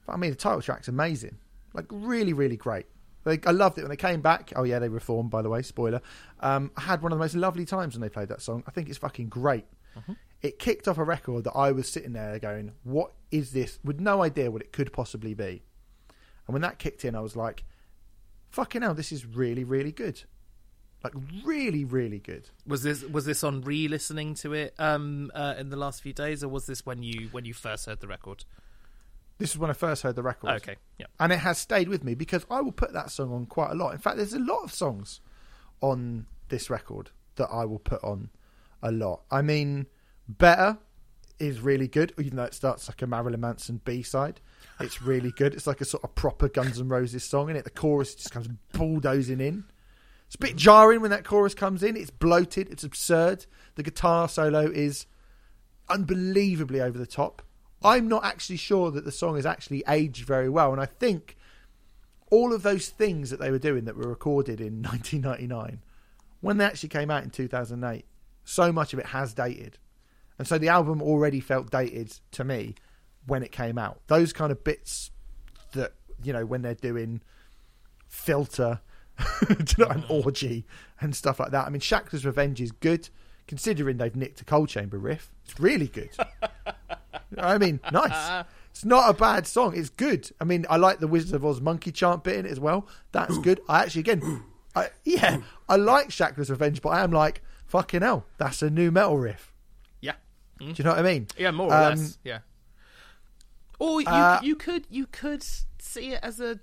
[0.08, 1.36] I mean, the title track's amazing,
[1.74, 2.86] like really, really great.
[3.24, 4.52] Like, I loved it when they came back.
[4.56, 5.62] Oh yeah, they reformed, by the way.
[5.62, 6.00] Spoiler.
[6.40, 8.64] Um, I had one of the most lovely times when they played that song.
[8.66, 9.66] I think it's fucking great.
[10.42, 14.00] It kicked off a record that I was sitting there going, "What is this?" with
[14.00, 15.62] no idea what it could possibly be.
[16.46, 17.64] And when that kicked in, I was like,
[18.48, 20.22] "Fucking hell, this is really, really good."
[21.02, 21.14] Like
[21.44, 22.50] really, really good.
[22.66, 26.44] Was this was this on re-listening to it um, uh, in the last few days,
[26.44, 28.44] or was this when you when you first heard the record?
[29.40, 30.50] This is when I first heard the record.
[30.50, 30.76] Oh, okay.
[30.98, 31.06] Yeah.
[31.18, 33.74] and it has stayed with me because I will put that song on quite a
[33.74, 33.92] lot.
[33.92, 35.20] In fact, there's a lot of songs
[35.80, 38.28] on this record that I will put on
[38.82, 39.22] a lot.
[39.30, 39.86] I mean,
[40.28, 40.78] Better
[41.38, 44.40] is really good, even though it starts like a Marilyn Manson B side.
[44.78, 45.54] It's really good.
[45.54, 48.30] It's like a sort of proper Guns N' Roses song, and it the chorus just
[48.30, 49.64] comes bulldozing in.
[50.26, 51.96] It's a bit jarring when that chorus comes in.
[51.96, 52.68] It's bloated.
[52.70, 53.46] It's absurd.
[53.74, 55.06] The guitar solo is
[55.88, 57.42] unbelievably over the top.
[57.82, 61.36] I'm not actually sure that the song has actually aged very well, and I think
[62.30, 65.82] all of those things that they were doing that were recorded in 1999,
[66.40, 68.04] when they actually came out in 2008,
[68.44, 69.78] so much of it has dated,
[70.38, 72.74] and so the album already felt dated to me
[73.26, 74.00] when it came out.
[74.06, 75.10] Those kind of bits
[75.72, 75.92] that
[76.22, 77.20] you know when they're doing
[78.08, 78.80] filter,
[79.48, 80.12] do you know, an mm-hmm.
[80.12, 80.66] orgy
[81.00, 81.66] and stuff like that.
[81.66, 83.08] I mean, Shackler's Revenge is good
[83.46, 85.30] considering they've nicked a Coal Chamber riff.
[85.44, 86.10] It's really good.
[87.38, 88.44] I mean, nice.
[88.70, 89.76] It's not a bad song.
[89.76, 90.30] It's good.
[90.40, 92.86] I mean, I like the Wizard of Oz monkey chant bit in it as well.
[93.12, 93.60] That's good.
[93.68, 94.42] I actually, again,
[94.74, 95.38] I, yeah,
[95.68, 99.52] I like Shackler's Revenge, but I am like, fucking hell, that's a nu metal riff.
[100.00, 100.14] Yeah.
[100.58, 101.26] Do you know what I mean?
[101.36, 102.18] Yeah, more or Um, less.
[102.22, 102.38] Yeah.
[103.78, 106.60] Or you uh, you could you could see it as a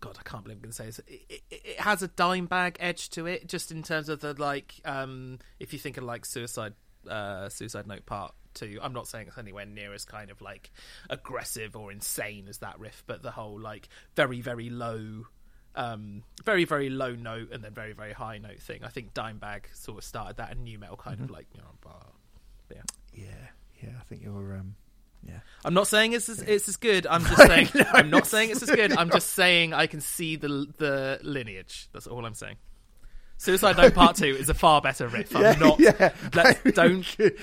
[0.00, 0.98] God, I can't believe I'm going to say this.
[1.08, 4.74] It, it, it has a Dimebag edge to it, just in terms of the like.
[4.84, 6.74] Um, if you think of like Suicide,
[7.08, 10.70] uh, Suicide Note Part Two, I'm not saying it's anywhere near as kind of like
[11.10, 15.24] aggressive or insane as that riff, but the whole like very very low,
[15.74, 18.84] um, very very low note and then very very high note thing.
[18.84, 21.68] I think Dimebag sort of started that, and nu metal kind of like you know.
[22.70, 22.82] Yeah.
[23.12, 23.26] Yeah,
[23.82, 23.90] yeah.
[24.00, 24.56] I think you're.
[24.56, 24.76] Um,
[25.26, 25.40] yeah.
[25.64, 27.06] I'm not saying it's as, it's as good.
[27.06, 28.92] I'm just saying I'm not saying it's as good.
[28.92, 31.88] I'm just saying I can see the the lineage.
[31.92, 32.56] That's all I'm saying.
[33.36, 35.34] Suicide Note Part Two is a far better riff.
[35.36, 35.80] I'm yeah, not.
[35.80, 36.12] yeah.
[36.34, 37.36] let's- don't could-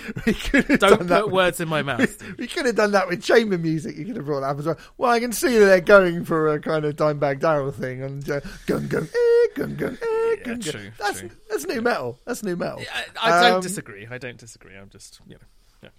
[0.70, 2.18] we don't put with- words in my mouth.
[2.38, 3.98] We could have done that with chamber music.
[3.98, 4.78] You could have brought that up as well.
[4.98, 8.28] Well, I can see that they're going for a kind of Dimebag Darrell thing and
[8.30, 10.06] uh, gun gun eh, gun gun eh,
[10.40, 10.72] Yeah, gun gun.
[10.74, 11.30] true, That's true.
[11.50, 12.20] that's nu metal.
[12.26, 12.82] That's nu metal.
[13.22, 14.08] I, I don't Um, disagree.
[14.10, 14.76] I don't disagree.
[14.76, 15.90] I'm just you know.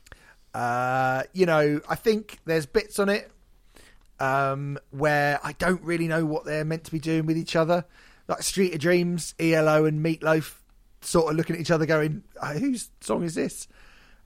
[0.54, 0.60] Yeah.
[0.60, 3.30] Uh, you know, I think there's bits on it
[4.20, 7.84] um, where I don't really know what they're meant to be doing with each other.
[8.32, 10.54] Like Street of Dreams, ELO, and Meatloaf
[11.00, 13.68] sort of looking at each other going, "Uh, whose song is this?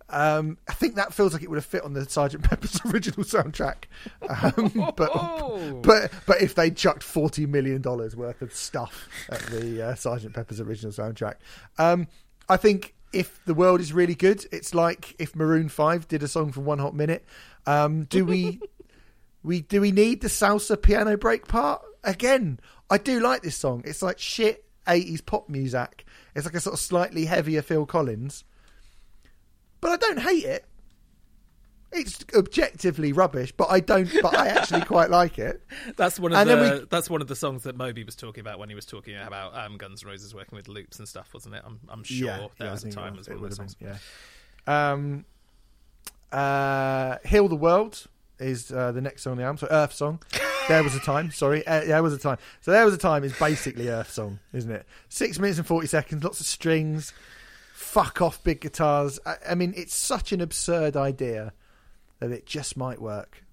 [0.09, 3.24] Um, I think that feels like it would have fit on the Sergeant Pepper's original
[3.24, 3.85] soundtrack.
[4.28, 5.81] Um, but, Oh.
[5.83, 10.35] but but if they chucked forty million dollars worth of stuff at the uh, Sergeant
[10.35, 11.35] Pepper's original soundtrack,
[11.78, 12.07] um,
[12.49, 16.28] I think if the world is really good, it's like if Maroon Five did a
[16.28, 17.24] song for One Hot Minute.
[17.66, 18.61] Um, do we
[19.43, 22.61] we do we need the salsa piano break part again?
[22.91, 23.83] I do like this song.
[23.85, 26.05] It's like shit eighties pop music.
[26.35, 28.45] It's like a sort of slightly heavier Phil Collins,
[29.81, 30.65] but I don't hate it.
[31.93, 34.11] It's objectively rubbish, but I don't.
[34.21, 35.63] But I actually quite like it.
[35.97, 38.41] That's one of And the we- that's one of the songs that Moby was talking
[38.41, 41.33] about when he was talking about um, Guns N' Roses working with loops and stuff,
[41.33, 41.63] wasn't it?
[41.65, 42.27] I'm I'm sure
[42.59, 43.29] there I was a think it time was.
[43.29, 43.75] as one It of those songs.
[43.77, 43.97] been,
[44.69, 44.93] yeah.
[44.93, 45.25] Um,
[46.33, 48.07] uh, "Heal the World"
[48.39, 49.59] is uh, the next song on the album.
[49.59, 50.23] So Earth song.
[50.69, 51.31] There was a time.
[51.31, 52.39] Sorry, uh, there was a time.
[52.61, 54.85] So there was a time is basically Earth song, isn't it?
[55.09, 56.25] Six minutes and forty seconds.
[56.25, 57.13] Lots of strings.
[57.73, 59.21] Fuck off, big guitars.
[59.25, 61.53] I, I mean, it's such an absurd idea
[62.19, 63.45] that it just might work.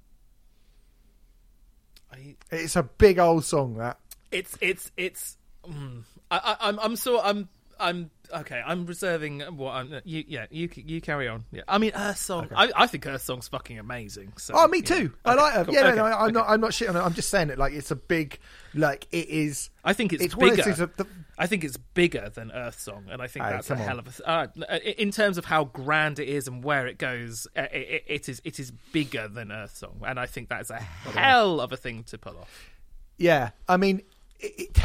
[2.11, 3.99] I, It's a big old song that.
[4.31, 5.37] it's it's it's.
[5.69, 7.47] Mm, I, I, I'm I'm so I'm
[7.83, 8.61] I'm okay.
[8.65, 10.01] I'm reserving what I'm.
[10.05, 10.45] You yeah.
[10.49, 11.43] You you carry on.
[11.51, 11.61] Yeah.
[11.67, 12.47] I mean, Earth Song.
[12.55, 14.33] I, I think Earth Song's fucking amazing.
[14.37, 14.85] So, Oh, me know.
[14.85, 15.13] too.
[15.25, 15.65] I Okay, like her.
[15.65, 15.73] cool.
[15.73, 16.31] Yeah, Okay, no, no, I'm okay.
[16.31, 16.49] not.
[16.49, 16.89] I'm not shitting.
[16.89, 16.99] on it.
[17.01, 17.57] I'm just saying it.
[17.59, 18.39] Like it's a big.
[18.73, 19.69] Like it is.
[19.83, 20.55] I think it's, It's bigger.
[20.55, 21.07] those things that the-
[21.37, 23.79] I think it's bigger than Earth Song, and I think that's a on.
[23.79, 24.29] hell of a.
[24.29, 24.47] Uh,
[24.97, 28.29] in terms of how grand it is and where it goes, uh, it, it, it
[28.29, 31.77] is it is bigger than Earth Song, and I think that's a hell of a
[31.77, 32.69] thing to pull off.
[33.17, 34.03] Yeah, I mean,
[34.39, 34.79] it, it,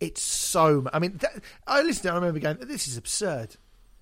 [0.00, 0.86] it's so.
[0.92, 2.02] I mean, that, I listened.
[2.04, 3.56] to it, I remember going, "This is absurd.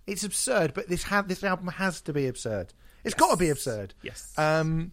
[0.07, 2.73] It's absurd." But this ha- this album has to be absurd.
[3.05, 3.95] It's got to be absurd.
[4.03, 4.33] Yes.
[4.37, 4.93] Um,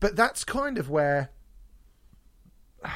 [0.00, 1.30] but that's kind of where
[2.82, 2.90] that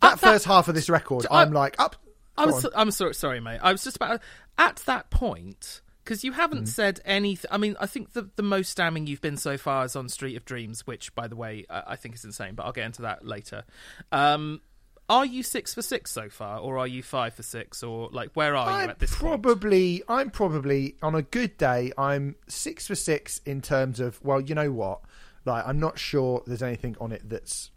[0.00, 1.96] that- first half of this record, I- I'm like up.
[2.36, 2.72] I go was on.
[2.76, 3.58] I'm sorry, sorry, mate.
[3.62, 4.20] I was just about
[4.56, 6.66] at that point because you haven't Mm-hmm.
[6.66, 7.48] said anything.
[7.52, 10.36] I mean, I think the the most damning you've been so far is on Street
[10.36, 12.54] of Dreams, which, by the way, I, I think is insane.
[12.54, 13.64] But I'll get into that later.
[14.12, 14.60] Um,
[15.08, 18.30] are you six for six so far, or are you five for six, or like
[18.34, 19.42] where are you I'm at this point?
[19.42, 24.40] probably I'm probably on a good day I'm six for six in terms of well
[24.40, 25.00] you know what
[25.44, 27.70] like I'm not sure there's anything on it that's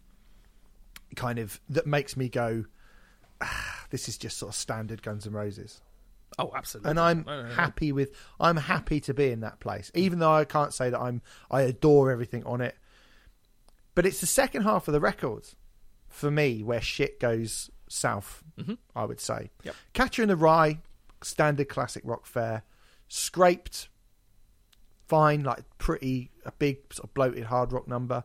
[1.16, 2.64] kind of that makes me go
[3.40, 5.80] ah, this is just sort of standard Guns N' Roses
[6.38, 6.90] Oh, absolutely.
[6.92, 7.54] and I'm No, no, no.
[7.54, 10.98] happy with I'm happy to be in that place even though I can't say that
[11.00, 12.74] I'm I adore everything on it
[13.94, 15.44] but it's the second half of the record
[16.12, 18.42] for me where shit goes south
[18.96, 19.34] I would say.
[19.34, 19.66] Mm-hmm.
[19.66, 19.74] Yep.
[19.92, 20.78] Catcher in the Rye
[21.22, 22.62] standard classic rock fare.
[23.08, 23.88] Scraped
[25.06, 28.24] fine like pretty a big sort of bloated hard rock number.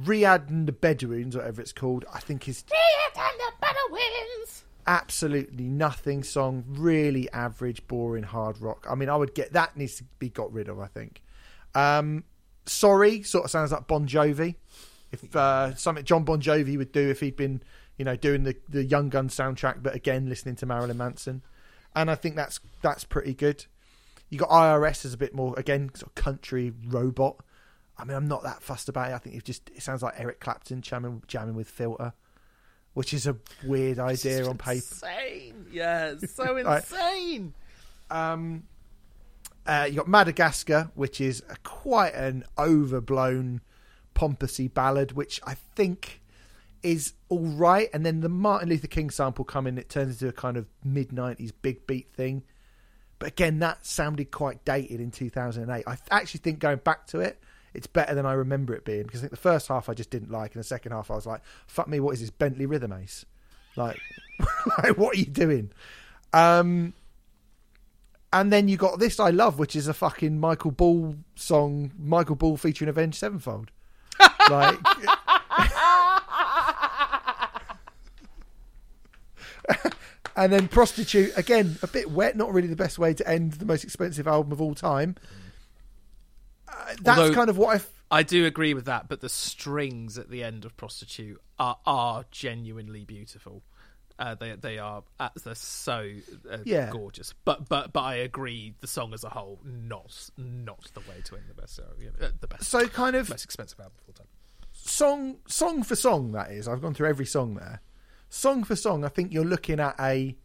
[0.00, 6.22] Riyadh and the Bedouins whatever it's called I think is Readdin' the Bedouins, absolutely nothing
[6.24, 6.64] song.
[6.66, 8.86] Really average boring hard rock.
[8.90, 11.22] I mean i would get that needs to be got rid of i think.
[11.74, 12.24] Um
[12.66, 14.56] sorry sort of sounds like bon jovi
[15.14, 17.62] if uh something john bon jovi would do if he'd been
[17.96, 21.42] you know doing the the young gun soundtrack but again listening to marilyn manson
[21.96, 23.64] and i think that's that's pretty good
[24.28, 27.36] you got irs as a bit more again sort of country robot
[27.96, 29.14] I mean, I'm not that fussed about it.
[29.14, 32.12] I think it just it sounds like Eric Clapton jamming, jamming with Filter,
[32.94, 34.78] which is a weird idea on paper.
[34.78, 35.66] Insane.
[35.70, 36.82] Yeah, it's so Right.
[36.82, 37.54] insane.
[38.10, 38.64] Um,
[39.64, 43.60] uh, you got Madagascar, which is a, quite an overblown,
[44.14, 46.22] pompousy ballad, which I think
[46.82, 47.88] is all right.
[47.92, 50.66] And then the Martin Luther King sample come in, it turns into a kind of
[50.84, 52.42] mid '90s big beat thing.
[53.18, 55.84] But again, that sounded quite dated in 2008.
[55.86, 57.40] I actually think going back to it,
[57.72, 60.10] it's better than I remember it being because I think the first half I just
[60.10, 62.66] didn't like, and the second half I was like, "Fuck me, what is this Bentley
[62.66, 63.24] Rhythm Ace?
[63.76, 63.98] Like,
[64.78, 65.70] like what are you doing?"
[66.32, 66.94] Um,
[68.32, 72.36] and then you got this I love, which is a fucking Michael Ball song, Michael
[72.36, 73.70] Ball featuring Avenged Sevenfold.
[74.50, 74.78] Like,
[80.36, 83.64] and then Prostitute again, a bit wet, not really the best way to end the
[83.66, 85.16] most expensive album of all time.
[86.68, 86.72] Uh,
[87.02, 87.74] that's Although- kind of what I.
[87.76, 91.78] F- I do agree with that, but the strings at the end of Prostitute are
[91.86, 93.62] are genuinely beautiful.
[94.18, 96.08] Uh, they they are uh, they're so
[96.48, 96.90] uh, Yeah.
[96.90, 97.34] gorgeous.
[97.44, 101.34] But but but I agree, the song as a whole not not the way to
[101.36, 104.14] end the best uh, uh, the best so kind of most expensive album of all
[104.14, 104.28] time.
[104.86, 106.68] Song song for song that is.
[106.68, 107.80] I've gone through every song there.
[108.28, 110.36] Song for song i think you're looking at a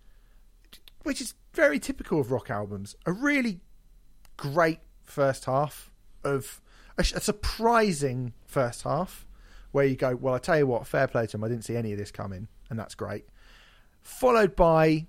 [1.03, 3.59] which is very typical of rock albums a really
[4.37, 5.91] great first half
[6.23, 6.61] of
[6.97, 9.27] a, a surprising first half
[9.71, 11.75] where you go well i tell you what fair play to them i didn't see
[11.75, 13.25] any of this coming and that's great.
[14.03, 15.07] Followed by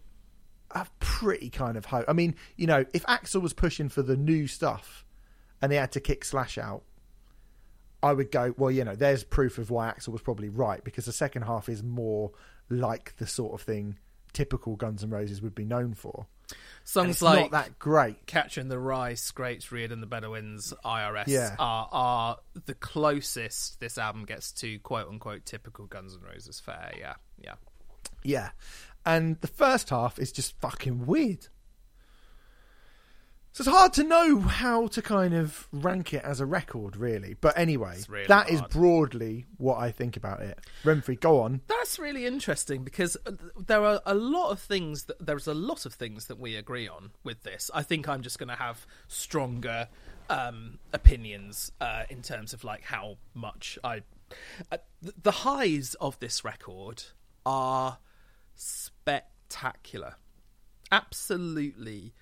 [0.71, 4.17] a pretty kind of hope i mean you know if axl was pushing for the
[4.17, 5.05] new stuff
[5.61, 6.83] and they had to kick slash out
[8.03, 11.05] I would go, well, you know, there's proof of why Axl was probably right because
[11.05, 12.33] the second half is more
[12.69, 13.99] like the sort of thing
[14.33, 16.27] typical Guns N' Roses would be known for.
[16.85, 18.27] Songs like not that great.
[18.27, 21.55] Catcher in the Rye, Scrapes, Reared and the Bedouins, IRS Yeah.
[21.59, 22.37] are are
[22.67, 26.93] the closest this album gets to quote unquote typical Guns N' Roses fare.
[26.99, 27.55] Yeah, yeah.
[28.25, 28.51] Yeah.
[29.07, 31.49] And the first half is just fucking weird.
[33.53, 37.35] So it's hard to know how to kind of rank it as a record, really.
[37.41, 38.71] But anyway, really that is hard.
[38.71, 40.59] broadly what I think about it.
[40.85, 41.61] Renfrey, go on.
[41.67, 45.85] That's really interesting because uh, there are a lot of things that there's a lot
[45.85, 47.73] of things that we agree on with this.
[47.75, 49.89] I think I'm just going to have stronger
[50.29, 54.03] um, opinions uh, in terms of like how much I.
[54.71, 57.03] Uh, the highs of this record
[57.45, 57.99] are
[58.55, 60.15] spectacular,
[60.93, 62.15] absolutely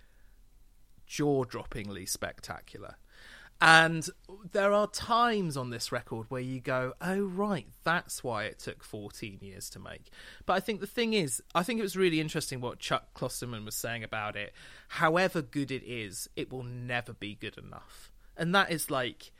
[1.09, 2.97] jaw-droppingly spectacular.
[3.60, 4.09] And
[4.52, 8.85] there are times on this record where you go, oh, right, that's why it took
[8.85, 10.10] 14 years to make.
[10.47, 13.64] But I think the thing is, I think it was really interesting what Chuck Klosterman
[13.64, 14.52] was saying about it.
[14.89, 18.12] However good it is, it will never be good enough.
[18.36, 19.32] And that is like,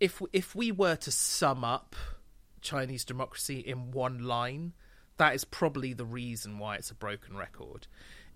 [0.00, 1.94] if, if we were to sum up
[2.62, 4.72] Chinese democracy in one line,
[5.18, 7.86] that is probably the reason why it's a broken record.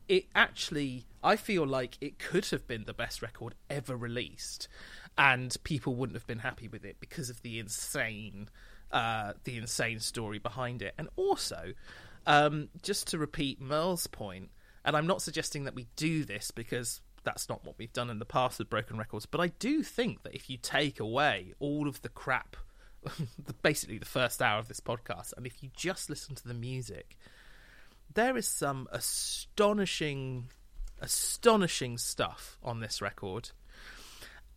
[0.08, 4.68] It actually, I feel like it could have been the best record ever released,
[5.18, 8.48] and people wouldn't have been happy with it because of the insane,
[8.92, 10.94] uh, the insane story behind it.
[10.96, 11.72] And also,
[12.26, 14.50] um, just to repeat Merle's point,
[14.84, 18.20] and I'm not suggesting that we do this because that's not what we've done in
[18.20, 21.88] the past with broken records, but I do think that if you take away all
[21.88, 22.56] of the crap
[23.62, 27.16] basically the first hour of this podcast, and if you just listen to the music,
[28.16, 30.48] there is some astonishing,
[31.00, 33.50] astonishing stuff on this record,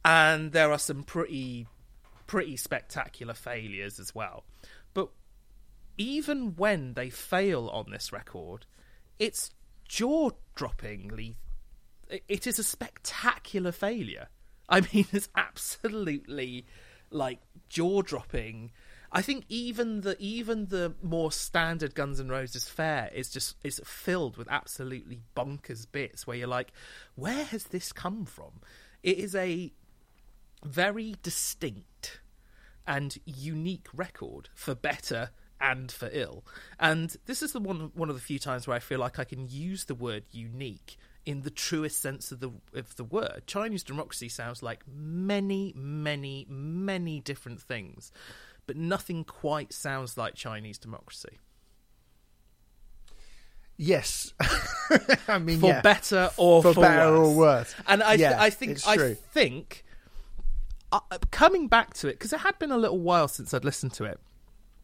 [0.04, 1.68] and there are some pretty,
[2.26, 4.44] pretty spectacular failures as well.
[4.94, 5.10] But
[5.98, 8.66] even when they fail on this record,
[9.20, 9.52] it's
[9.88, 11.36] jaw-droppingly.
[12.10, 14.30] it- It is a spectacular failure.
[14.68, 16.66] I mean, it's absolutely
[17.12, 18.72] like jaw-dropping.
[19.12, 23.82] I think even the even the more standard Guns N' Roses fare is just is
[23.84, 26.72] filled with absolutely bonkers bits where you're like,
[27.16, 28.62] where has this come from?
[29.02, 29.72] It is a
[30.64, 32.22] very distinct
[32.86, 35.30] and unique record for better
[35.62, 36.46] and for ill.
[36.80, 39.24] And this is the one one of the few times where I feel like I
[39.24, 43.44] can use the word unique in the truest sense of the of the word.
[43.46, 48.12] Chinese democracy sounds like many, many, many different things,
[48.70, 51.40] but nothing quite sounds like Chinese democracy.
[53.78, 54.32] Yes.
[55.28, 55.82] I mean, For yeah.
[55.82, 57.36] better or For for, better or worse.
[57.36, 57.76] worse.
[57.88, 59.84] And I, th- I think I think
[60.92, 61.00] uh,
[61.32, 64.04] coming back to it because it had been a little while since I'd listened to
[64.04, 64.20] it.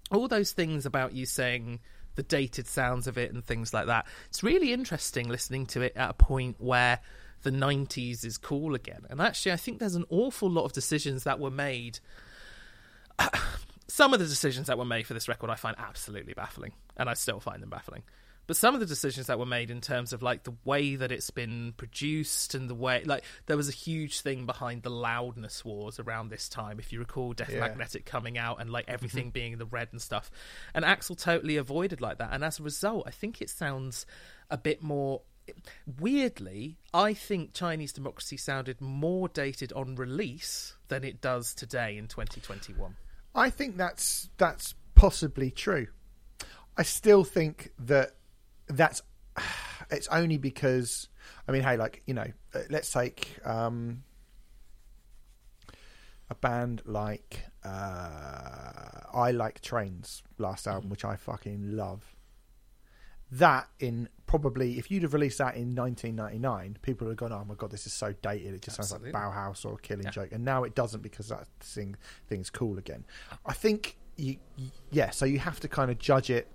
[0.10, 1.80] All those things about you saying
[2.16, 4.08] the dated sounds of it and things like that.
[4.30, 7.02] It's really interesting listening to it at a point where
[7.44, 9.06] the 90s is cool again.
[9.12, 12.00] And actually, I think there's an awful lot of decisions that were made
[13.96, 17.10] some of the decisions that were made for this record I find absolutely baffling, and
[17.10, 18.04] I still find them baffling.
[18.46, 21.14] But some of the decisions that were made in terms of like the way that
[21.14, 25.64] it's been produced and the way, like, there was a huge thing behind the loudness
[25.64, 26.78] wars around this time.
[26.78, 27.62] If you recall, Death Yeah.
[27.62, 29.30] Magnetic coming out and like everything mm-hmm.
[29.30, 30.30] being in the red and stuff,
[30.74, 32.34] and Axl totally avoided like that.
[32.34, 34.06] And as a result, I think it sounds
[34.52, 35.22] a bit more.
[36.00, 42.08] Weirdly, I think Chinese Democracy sounded more dated on release than it does today in
[42.08, 42.98] 2021.
[43.36, 45.88] I think that's that's possibly true.
[46.78, 48.12] I still think that
[48.68, 49.02] that's
[49.92, 51.10] it's only because
[51.48, 54.04] I mean, hey, like you know, uh, let's take um,
[56.30, 62.15] a band like uh, I Like Trains last album, which I fucking love.
[63.32, 67.46] That in probably if you'd have released that in 1999, people would have gone, "Oh
[67.48, 68.54] my god, this is so dated.
[68.54, 69.12] It just Absolutely.
[69.12, 70.12] sounds like Bauhaus or a Killing Yeah.
[70.12, 71.96] Joke." And now it doesn't because that thing
[72.28, 73.04] thing's cool again.
[73.46, 75.10] I think you, you- yeah.
[75.10, 76.48] So you have to kind of judge it.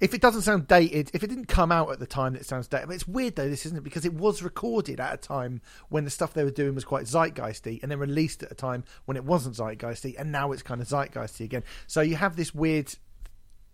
[0.00, 2.46] If it doesn't sound dated, if it didn't come out at the time that it
[2.46, 3.84] sounds dated, but it's weird though, this isn't it?
[3.84, 5.60] Because it was recorded at a time
[5.90, 8.82] when the stuff they were doing was quite zeitgeisty, and then released at a time
[9.04, 11.62] when it wasn't zeitgeisty, and now it's kind of zeitgeisty again.
[11.86, 12.92] So you have this weird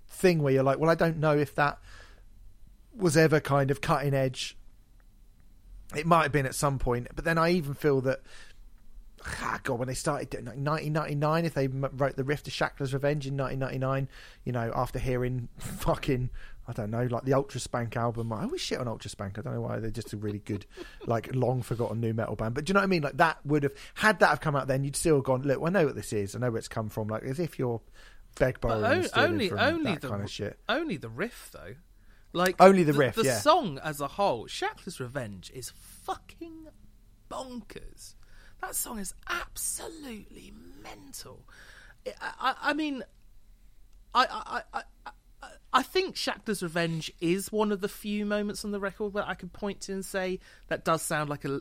[0.08, 1.78] thing where you're like, well, I don't know if that
[2.96, 4.56] was ever kind of cutting edge.
[5.96, 8.20] It might have been at some point, but then I even feel that,
[9.24, 12.92] ah, God, when they started doing like 1999, if they wrote the riff to Shackler's
[12.92, 14.08] Revenge in 1999,
[14.44, 16.28] you know, after hearing fucking,
[16.66, 19.38] I don't know, like the Ultraspank album, I always shit on Ultraspank.
[19.38, 20.66] I don't know why they're just a really good,
[21.06, 22.54] like long forgotten nu metal band.
[22.54, 23.02] But do you know what I mean?
[23.02, 25.70] Like that would have had that have come out then, you'd still gone, look, I
[25.70, 26.36] know what this is.
[26.36, 27.08] I know where it's come from.
[27.08, 27.80] Like as if you're
[28.36, 30.58] beg borrowing But and only, from only that the kind of shit.
[30.68, 31.74] only the riff though.
[32.34, 33.38] Like Only the riff, The yeah.
[33.38, 36.68] song as a whole, Shackler's Revenge, is fucking
[37.30, 38.14] bonkers.
[38.60, 40.52] That song is absolutely
[40.82, 41.46] mental.
[42.06, 43.02] I, I, I mean,
[44.14, 44.82] I, I, I,
[45.42, 49.24] I, I think Shackler's Revenge is one of the few moments on the record where
[49.26, 51.60] I could point to and say that does sound like a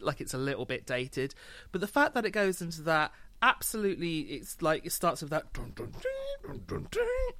[0.00, 1.34] like it's a little bit dated.
[1.72, 3.12] But the fact that it goes into that
[3.42, 5.92] absolutely, it's like it starts with that dun, dun,
[6.66, 6.86] dun,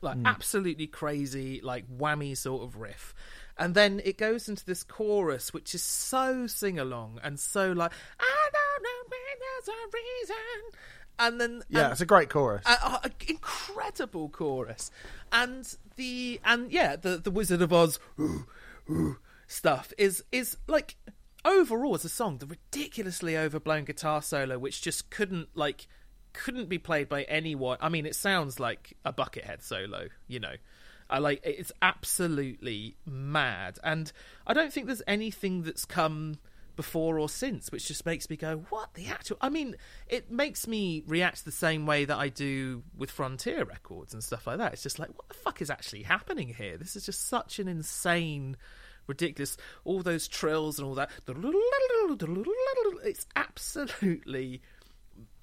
[0.00, 0.26] like hmm.
[0.26, 3.14] absolutely crazy, like whammy sort of riff.
[3.56, 7.90] And then it goes into this chorus, which is so sing along and so like,
[8.20, 10.80] I don't know when there's a reason.
[11.18, 12.62] And then Yeah, and- it's a great chorus.
[12.66, 14.90] a, a- a incredible chorus,
[15.32, 18.46] and the and yeah, the the Wizard of Oz ooh,
[18.88, 19.18] ooh,
[19.48, 20.94] stuff is is like
[21.44, 25.86] overall as a song, the ridiculously overblown guitar solo, which just couldn't like
[26.32, 27.78] couldn't be played by anyone.
[27.80, 30.54] I mean, it sounds like a Buckethead solo, you know.
[31.10, 34.12] I like it's absolutely mad, and
[34.46, 36.38] I don't think there's anything that's come
[36.76, 40.66] before or since, which just makes me go, "What the actual?" I mean, it makes
[40.66, 44.74] me react the same way that I do with Frontier Records and stuff like that.
[44.74, 46.76] It's just like, what the fuck is actually happening here?
[46.76, 48.56] This is just such an insane,
[49.08, 49.56] ridiculous.
[49.84, 51.10] All those trills and all that.
[53.04, 54.62] It's absolutely.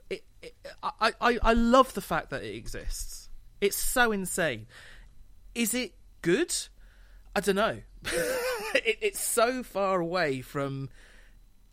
[0.09, 3.29] It, it, I, I I love the fact that it exists.
[3.59, 4.67] It's so insane.
[5.53, 6.53] Is it good?
[7.35, 7.79] I don't know.
[8.75, 10.89] it, it's so far away from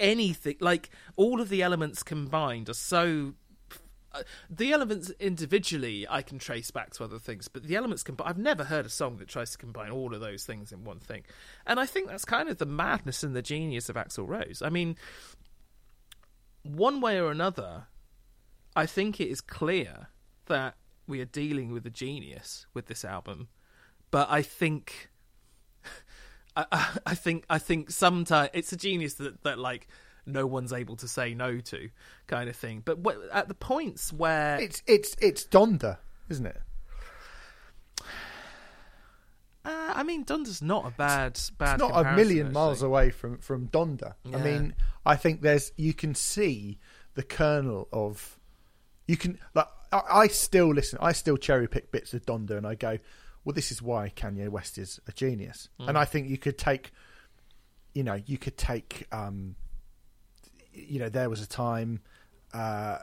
[0.00, 0.56] anything.
[0.60, 3.34] Like all of the elements combined are so.
[4.14, 8.28] Uh, the elements individually I can trace back to other things, but the elements combined.
[8.28, 11.00] I've never heard a song that tries to combine all of those things in one
[11.00, 11.22] thing,
[11.66, 14.62] and I think that's kind of the madness and the genius of Axl Rose.
[14.62, 14.96] I mean,
[16.62, 17.86] one way or another,
[18.76, 20.08] I think it is clear
[20.46, 20.76] that
[21.06, 23.48] we are dealing with a genius with this album,
[24.10, 25.10] but I think,
[26.56, 29.88] I, I, I think, I think sometimes it's a genius that that like
[30.26, 31.88] no one's able to say no to,
[32.26, 32.82] kind of thing.
[32.84, 32.98] But
[33.32, 36.60] at the points where It's it's it's Donda, isn't it?
[39.64, 41.80] uh, I mean, Donda's not a bad bad.
[41.80, 44.14] It's not a million miles away from from Donda.
[44.32, 44.74] I mean,
[45.04, 46.78] I think there's you can see
[47.14, 48.38] the kernel of
[49.06, 50.98] you can like I, I still listen.
[51.02, 52.98] I still cherry pick bits of Donda, and I go,
[53.44, 55.68] well, this is why Kanye West is a genius.
[55.80, 55.88] Mm.
[55.90, 56.92] And I think you could take,
[57.94, 59.56] you know, you could take, um,
[60.72, 62.00] you know, there was a time.
[62.52, 62.98] Uh,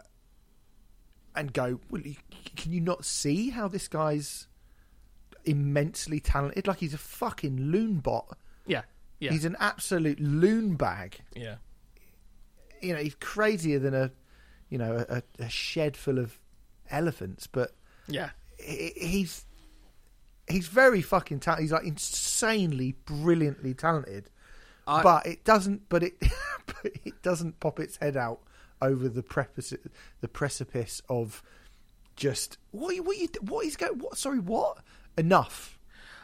[1.36, 2.02] and go, well,
[2.56, 4.48] can you not see how this guy's
[5.46, 6.68] immensely talented?
[6.68, 8.38] Like he's a fucking loon bot.
[8.66, 8.82] Yeah,
[9.20, 11.20] yeah, He's an absolute loon bag.
[11.36, 11.56] yeah.
[12.82, 14.12] You know, he's crazier than a,
[14.70, 16.40] you know, a, a shed full of
[16.90, 17.46] elephants.
[17.48, 17.72] But
[18.08, 19.46] Yeah, he's
[20.48, 21.64] he's very fucking talented.
[21.64, 24.30] He's like insanely, brilliantly talented.
[24.90, 25.88] I- but it doesn't.
[25.90, 26.16] But it
[26.66, 28.41] but it doesn't pop its head out
[28.82, 29.74] over the precipice,
[30.22, 31.44] the precipice of
[32.16, 34.78] just what you- what you what is going what sorry what
[35.18, 35.80] enough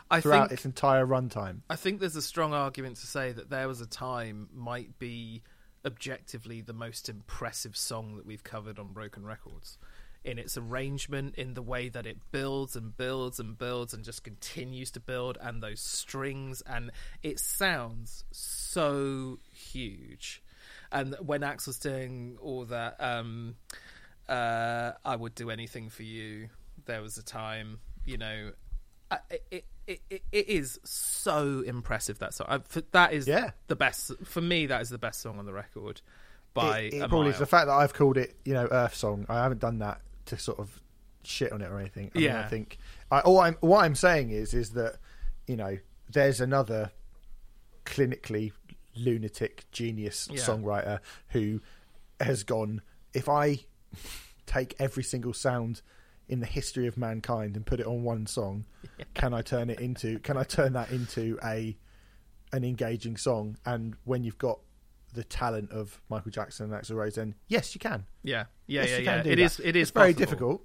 [0.10, 1.62] I throughout think its entire runtime.
[1.70, 5.42] I think there's a strong argument to say that there was a time might be
[5.86, 9.78] objectively the most impressive song that we've covered on Broken Records.
[10.26, 14.24] In its arrangement, in the way that it builds and builds and builds and just
[14.24, 16.90] continues to build, and those strings, and
[17.22, 20.42] it sounds so huge.
[20.92, 23.56] And when Axl's doing all that, um,
[24.28, 26.50] uh, I would do anything for you.
[26.86, 28.52] There was a time, you know,
[29.30, 32.48] it it, it, it is so impressive that song.
[32.50, 33.52] I, for, that is Yeah.
[33.68, 34.66] the best for me.
[34.66, 36.02] That is the best song on the record
[36.56, 39.26] by it, it probably is the fact that I've called it, you know, Earth Song.
[39.30, 40.82] I haven't done that to sort of
[41.24, 42.12] shit on it or anything.
[42.14, 42.42] I mean, Yeah.
[42.42, 42.78] I think
[43.12, 44.98] I, all I'm what I'm saying is is that
[45.48, 45.78] you know
[46.12, 46.92] there's another
[47.86, 48.52] clinically
[48.96, 50.42] lunatic genius Yeah.
[50.42, 51.00] songwriter
[51.30, 51.62] who
[52.20, 52.82] has gone.
[53.14, 53.60] If I
[54.46, 55.82] take every single sound
[56.28, 58.66] in the history of mankind and put it on one song,
[59.14, 60.20] can I turn it into?
[60.20, 61.76] Can I turn that into a
[62.52, 63.58] an engaging song?
[63.66, 64.60] And when you've got
[65.16, 68.06] the talent of Michael Jackson and Axl Rose, then yes, you can.
[68.24, 69.16] yeah, yeah, Yes, yeah, you yeah.
[69.16, 69.60] can do It is.
[69.60, 70.64] It is It's very difficult.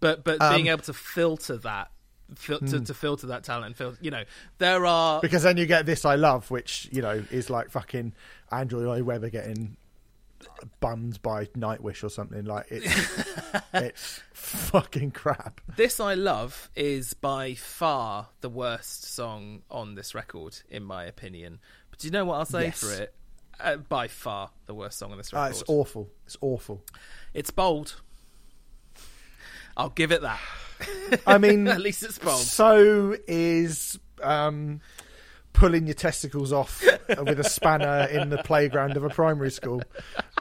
[0.00, 1.90] but but Um, being able to filter that,
[2.34, 4.24] fil- to, to filter that talent, and fil- you know,
[4.58, 8.12] there are because then you get this I love, which you know is like fucking
[8.50, 9.76] Andrew Lloyd Webber getting
[10.80, 12.44] bummed by Nightwish or something.
[12.44, 13.24] Like it's
[13.74, 15.60] it's fucking crap.
[15.76, 21.60] This I Love is by far the worst song on this record, in my opinion.
[21.90, 22.80] But do you know what I'll say Yes.
[22.80, 23.14] for it?
[23.60, 25.50] Uh, by far the worst song on this Uh, record.
[25.50, 26.08] it's awful.
[26.26, 26.82] It's awful.
[27.32, 28.00] It's bold.
[29.76, 30.40] I'll give it that.
[31.26, 32.38] I mean, At least it's bold.
[32.40, 34.80] so is um,
[35.52, 39.82] pulling your testicles off with a spanner in the playground of a primary school.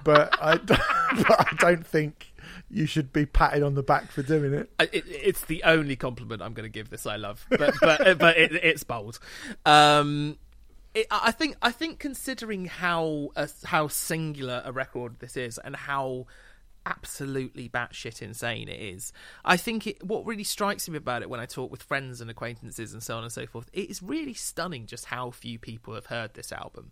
[0.04, 2.34] But I, but I don't think
[2.70, 4.70] you should be patted on the back for doing it.
[4.80, 7.06] It, it's the only compliment I'm going to give this.
[7.08, 9.18] I love, but but but it, it's bold.
[9.66, 10.38] Um,
[10.94, 15.76] it, I think I think considering how uh, how singular a record this is and
[15.76, 16.28] how
[16.86, 19.14] absolutely batshit insane it is,
[19.46, 22.30] I think it, what really strikes me about it when I talk with friends and
[22.30, 25.96] acquaintances and so on and so forth, it is really stunning just how few people
[25.96, 26.92] have heard this album.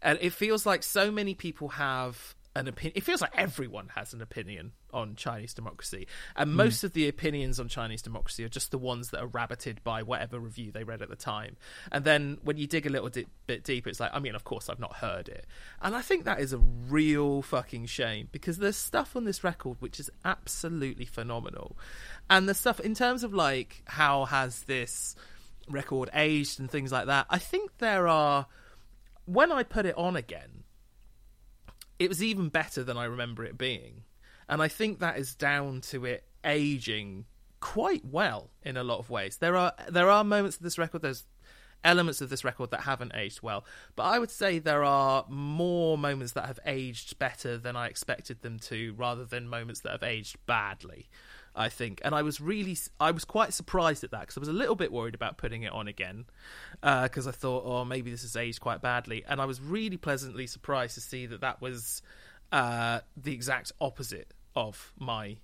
[0.00, 2.92] And it feels like so many people have an opinion.
[2.96, 6.06] It feels like everyone has an opinion on Chinese democracy,
[6.36, 6.56] and hmm.
[6.56, 10.02] most of the opinions on Chinese democracy are just the ones that are rabbited by
[10.02, 11.56] whatever review they read at the time.
[11.90, 14.44] And then when you dig a little di- bit deeper, it's like, I mean, of
[14.44, 15.46] course, I've not heard it,
[15.82, 19.76] and I think that is a real fucking shame because there's stuff on this record
[19.80, 21.76] which is absolutely phenomenal,
[22.30, 25.16] and the stuff in terms of like how has this
[25.68, 27.26] record aged and things like that.
[27.30, 28.46] I think there are
[29.26, 30.63] when I put it on again,
[31.98, 34.02] it was even better than I remember it being.
[34.48, 37.24] And I think that is down to it aging
[37.60, 39.38] quite well in a lot of ways.
[39.38, 41.24] There are there are moments of this record, there's
[41.82, 43.64] elements of this record that haven't aged well,
[43.96, 48.42] but I would say there are more moments that have aged better than I expected
[48.42, 51.08] them to rather than moments that have aged badly.
[51.56, 54.48] I think, and I was really, I was quite surprised at that because I was
[54.48, 56.24] a little bit worried about putting it on again
[56.82, 60.46] because I thought, oh, maybe this has aged quite badly, and I was really pleasantly
[60.46, 62.02] surprised to see that that was
[62.50, 65.36] uh, the exact opposite of my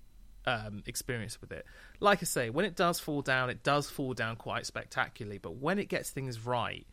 [0.45, 1.65] um, experience with it.
[1.99, 5.55] Like I say, when it does fall down, it does fall down quite spectacularly, but
[5.55, 6.85] when it gets things right,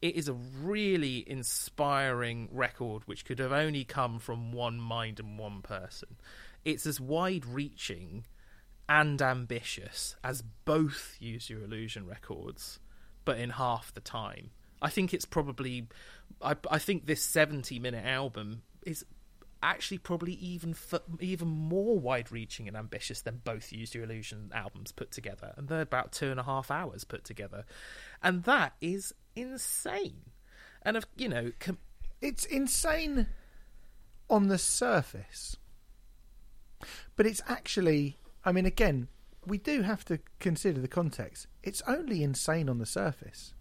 [0.00, 5.38] it is a really inspiring record which could have only come from one mind and
[5.38, 6.16] one person.
[6.64, 8.24] It's as wide reaching
[8.88, 12.80] and ambitious as both Use Your Illusion records,
[13.24, 14.50] but in half the time.
[14.80, 15.88] I think it's probably,
[16.40, 19.04] I, I think this 70 minute album is
[19.62, 24.50] actually probably even f- even more wide reaching and ambitious than both Use Your Illusion
[24.54, 25.52] albums put together.
[25.56, 27.64] And they're about two and a half hours put together.
[28.22, 30.30] And that is insane.
[30.82, 31.78] And, of you know, com-
[32.20, 33.26] It's insane
[34.30, 35.56] on the surface,
[37.16, 38.16] but it's actually.
[38.48, 39.08] I mean, again,
[39.46, 41.46] we do have to consider the context.
[41.62, 43.52] It's only insane on the surface.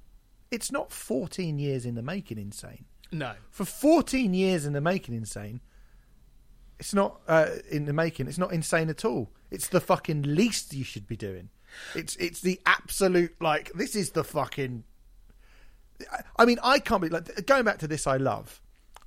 [0.50, 2.86] It's not 14 years in the making insane.
[3.12, 3.34] no.
[3.52, 5.60] For 14 years in the making insane,
[6.80, 8.28] it's not uh, in the making.
[8.28, 9.30] It's not insane at all.
[9.52, 11.50] It's the fucking least you should be doing.
[11.96, 14.84] It's it's the absolute like this is the fucking.
[16.12, 18.08] I- I mean, I can't be like going back to this.
[18.08, 18.62] I love.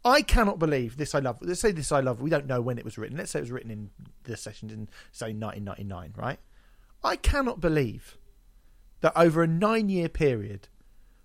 [0.05, 1.14] I cannot believe this.
[1.14, 1.39] I love.
[1.43, 1.93] Let's say this.
[1.93, 2.22] I love.
[2.22, 3.18] We don't know when it was written.
[3.18, 3.90] Let's say it was written in
[4.24, 6.39] the sessions in say 1999, right?
[7.05, 8.16] I cannot believe
[9.01, 10.68] that over a nine-year period,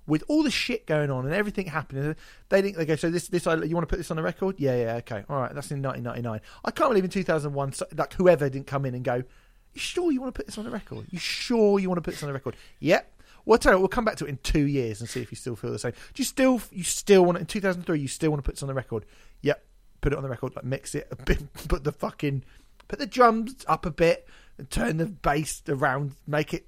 [0.07, 2.15] with all the shit going on and everything happening.
[2.49, 2.95] They think they go.
[2.95, 4.55] So this this I you want to put this on the record?
[4.59, 5.53] Yeah, yeah, okay, all right.
[5.53, 6.41] That's in 1999.
[6.63, 9.15] I can't believe in 2001 so- like whoever didn't come in and go.
[9.15, 11.07] You sure you want to put this on the record?
[11.11, 12.55] You sure you want to put this on the record?
[12.79, 13.11] Yep.
[13.45, 15.31] Well, tell you, what, we'll come back to it in two years and see if
[15.31, 15.91] you still feel the same.
[15.91, 17.99] Do you still, you still want it in 2003?
[17.99, 19.05] You still want to put this on the record?
[19.41, 19.63] Yep.
[20.01, 22.43] Put it on the record, like mix it a bit, put the fucking,
[22.87, 24.27] put the drums up a bit,
[24.57, 26.67] and turn the bass around, make it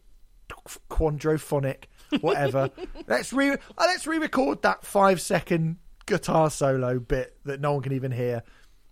[0.89, 1.85] quadrophonic,
[2.21, 2.69] whatever.
[3.07, 7.93] let's re, uh, let's re-record that five second guitar solo bit that no one can
[7.93, 8.43] even hear.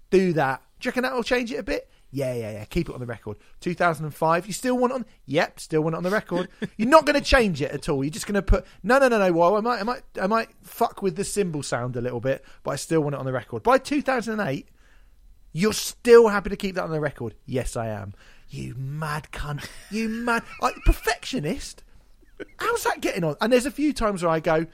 [0.09, 0.61] Do that.
[0.79, 1.89] Do you reckon that will change it a bit?
[2.15, 2.63] Yeah, yeah, yeah.
[2.63, 3.35] Keep it on the record.
[3.59, 4.47] 2005.
[4.47, 5.05] You still want it on?
[5.25, 6.47] Yep, still want it on the record.
[6.77, 8.05] You're not going to change it at all.
[8.05, 9.33] You're just going to put no, no, no, no.
[9.33, 12.45] Well, I might, I might, I might fuck with the cymbal sound a little bit,
[12.63, 13.63] but I still want it on the record.
[13.63, 14.69] By 2008,
[15.51, 17.35] you're still happy to keep that on the record.
[17.45, 18.13] Yes, I am.
[18.47, 19.67] You mad cunt.
[19.91, 21.83] You mad I, perfectionist.
[22.59, 23.35] How's that getting on?
[23.41, 24.67] And there's a few times where I go,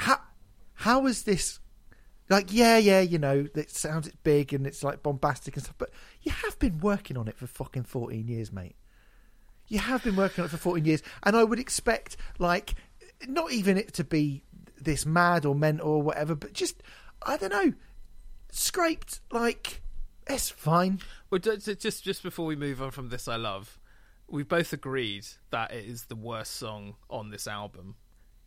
[0.00, 0.18] how
[0.74, 1.60] how is this
[2.28, 5.76] like yeah yeah you know it sounds it's big and it's like bombastic and stuff
[5.78, 5.90] but
[6.22, 8.76] you have been working on it for fucking 14 years mate
[9.68, 12.74] you have been working on it for 14 years and i would expect like
[13.28, 14.42] not even it to be
[14.80, 16.82] this mad or mental or whatever but just
[17.22, 17.72] i don't know
[18.50, 19.82] scraped like
[20.26, 23.78] it's fine Well, just just before we move on from this, I love.
[24.28, 27.96] We both agreed that it is the worst song on this album,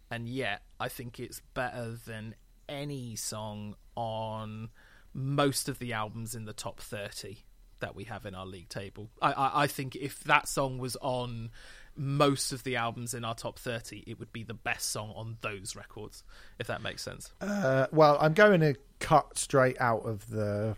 [0.09, 2.35] and yet I think it's better than
[2.69, 4.69] any song on
[5.13, 7.45] most of the albums in the top thirty
[7.79, 9.09] that we have in our league table.
[9.21, 11.51] I, I, I think if that song was on
[11.95, 15.35] most of the albums in our top 30 it would be the best song on
[15.41, 16.23] those records
[16.59, 20.75] if that makes sense Uh, well, I'm going to cut straight out of the.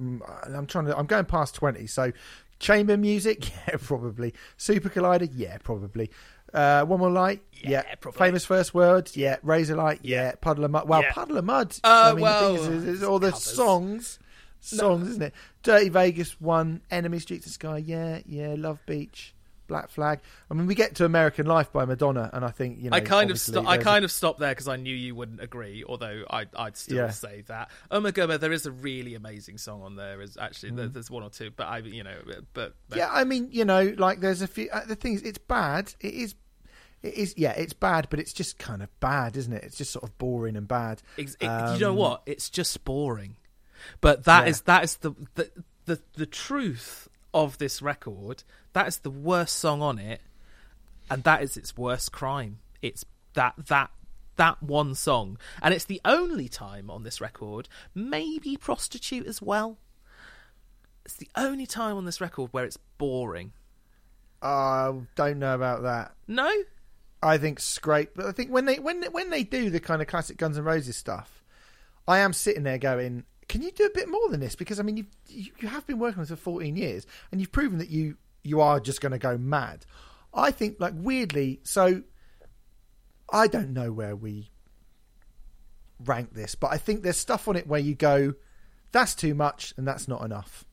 [0.00, 0.96] mm, I'm trying to.
[0.98, 1.86] I'm going past twenty.
[1.86, 2.10] So,
[2.58, 4.34] chamber music, yeah, probably.
[4.56, 6.10] Super Collider, yeah, probably.
[6.56, 7.82] Uh, One More Light, yeah.
[8.00, 8.18] probably.
[8.18, 9.36] Famous First Words, yeah.
[9.44, 10.32] Razorlight, yeah.
[10.40, 10.88] Puddle of Mudd.
[10.88, 11.12] Well, Yeah.
[11.12, 11.76] Puddle of Mudd.
[11.84, 13.44] Uh, I mean, well, the is, is, all the covers.
[13.44, 14.18] songs,
[14.60, 15.34] songs, isn't it?
[15.62, 16.80] Dirty Vegas, one.
[16.90, 18.54] Enemy Streets of Sky, yeah, yeah.
[18.56, 19.34] Love Beach.
[19.68, 20.20] Black Flag.
[20.48, 22.96] I mean, we get to American Life by Madonna, and I think you know.
[22.96, 25.16] I kind of sto- I there's a- kind of stopped there because I knew you
[25.16, 25.82] wouldn't agree.
[25.84, 27.10] Although I, I'd still Yeah.
[27.10, 27.72] say that.
[27.90, 30.20] Oh my god, there is a really amazing song on there.
[30.20, 30.76] Is actually Mm.
[30.76, 32.14] there- there's one or two, but I you know
[32.54, 34.70] but, but Yeah, I mean, you know, like there's a few.
[34.72, 35.92] Uh, the thing is, it's bad.
[35.98, 36.36] It is.
[37.06, 37.34] It is.
[37.36, 39.64] Yeah, it's bad, but it's just kind of bad, isn't it?
[39.64, 41.02] It's just sort of boring and bad.
[41.16, 42.22] It- you know Um, what?
[42.26, 43.36] It's just boring.
[44.00, 44.50] But that Yeah.
[44.50, 45.50] is that is the, the
[45.84, 48.42] the the truth of this record.
[48.72, 50.20] That is the worst song on it,
[51.10, 52.58] and that is its worst crime.
[52.82, 53.04] It's
[53.34, 53.90] that that
[54.36, 59.78] that one song, and it's the only time on this record, maybe prostitute as well.
[61.04, 63.52] It's the only time on this record where it's boring.
[64.42, 66.14] I don't know about that.
[66.26, 66.50] No,
[67.26, 70.06] I think scrape, but I think when they when when they do the kind of
[70.06, 71.42] classic Guns N' Roses stuff,
[72.06, 74.84] I am sitting there going, "Can you do a bit more than this?" Because I
[74.84, 75.06] mean, you
[75.58, 78.78] you have been working this for fourteen years, and you've proven that you you are
[78.78, 79.86] just going to go mad.
[80.32, 82.02] I think, like weirdly, so
[83.32, 84.52] I don't know where we
[86.04, 88.34] rank this, but I think there's stuff on it where you go,
[88.92, 90.64] "That's too much," and that's not enough.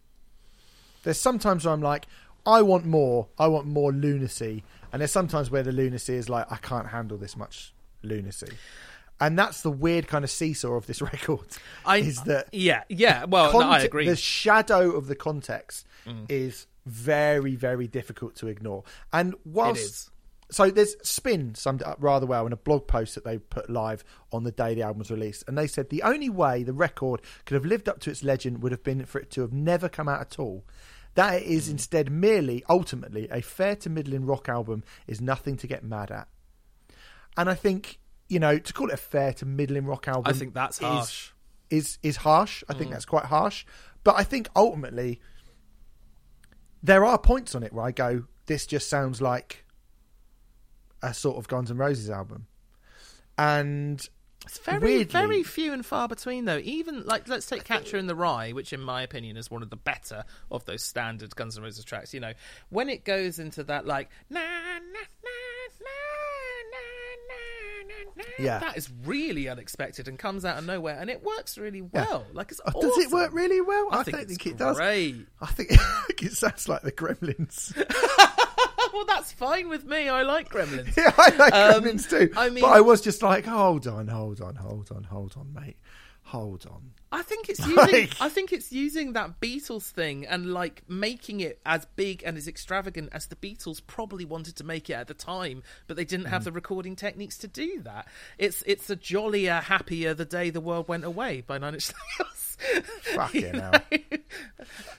[1.02, 2.06] There's sometimes where I'm like,
[2.46, 3.30] I want more.
[3.40, 4.64] I want more lunacy.
[4.94, 8.48] And there's sometimes where the lunacy is like, I can't handle this much lunacy.
[9.20, 11.48] And that's the weird kind of seesaw of this record.
[11.86, 13.26] I is that yeah yeah.
[13.26, 14.08] Well, no, I agree.
[14.08, 16.26] The shadow of the context Mm.
[16.30, 18.84] is very, very difficult to ignore.
[19.14, 20.12] And whilst is.
[20.52, 23.70] so there's Spin summed it up rather well in a blog post that they put
[23.70, 24.04] live
[24.34, 27.22] on the day the album was released, and they said the only way the record
[27.46, 29.88] could have lived up to its legend would have been for it to have never
[29.88, 30.66] come out at all.
[31.16, 31.72] That it Hmm.
[31.72, 36.28] instead merely, ultimately, a fair to middling rock album is nothing to get mad at.
[37.38, 38.00] And I think
[38.30, 41.32] you know to call it a fair to middling rock album, I think that's harsh.
[41.70, 42.64] Is is harsh.
[42.70, 42.94] I think Mm.
[42.94, 43.66] that's quite harsh.
[44.04, 45.20] But I think ultimately
[46.82, 49.66] there are points on it where I go, this just sounds like
[51.02, 52.48] a sort of Guns N' Roses album.
[53.38, 54.08] And
[54.46, 56.58] It's very, weirdly- very few and far between, though.
[56.64, 59.70] Even like, let's take "Catcher in the Rye," which, in my opinion, is one of
[59.70, 62.14] the better of those standard Guns N' Roses tracks.
[62.14, 62.34] You know,
[62.70, 64.80] when it goes into that like na na na
[65.80, 65.90] na
[66.72, 66.80] na
[67.86, 68.60] na na, Yeah.
[68.60, 72.26] that is really unexpected and comes out of nowhere, and it works really well.
[72.34, 73.88] Like, it's Oh, does it work really well?
[73.92, 74.78] I, I think don't think it does.
[74.78, 75.26] Great.
[75.42, 75.72] I think
[76.22, 77.74] it sounds like the Gremlins.
[78.94, 80.08] well, that's fine with me.
[80.08, 80.96] I like Gremlins.
[80.98, 82.32] yeah, I like Um, Gremlins too.
[82.38, 85.54] I mean- but I was just like, hold on, hold on, hold on, hold on,
[85.54, 85.78] mate.
[86.24, 86.92] hold on.
[87.16, 87.76] I think it's using.
[87.78, 92.38] Like- I think it's using that Beatles thing and like making it as big and
[92.38, 96.06] as extravagant as the Beatles probably wanted to make it at the time, but they
[96.06, 96.30] didn't Mm.
[96.32, 98.08] have the recording techniques to do that.
[98.38, 102.58] It's it's a jollier, happier the day the world went away by Nine Inch Nails.
[103.14, 103.72] Fucking You know?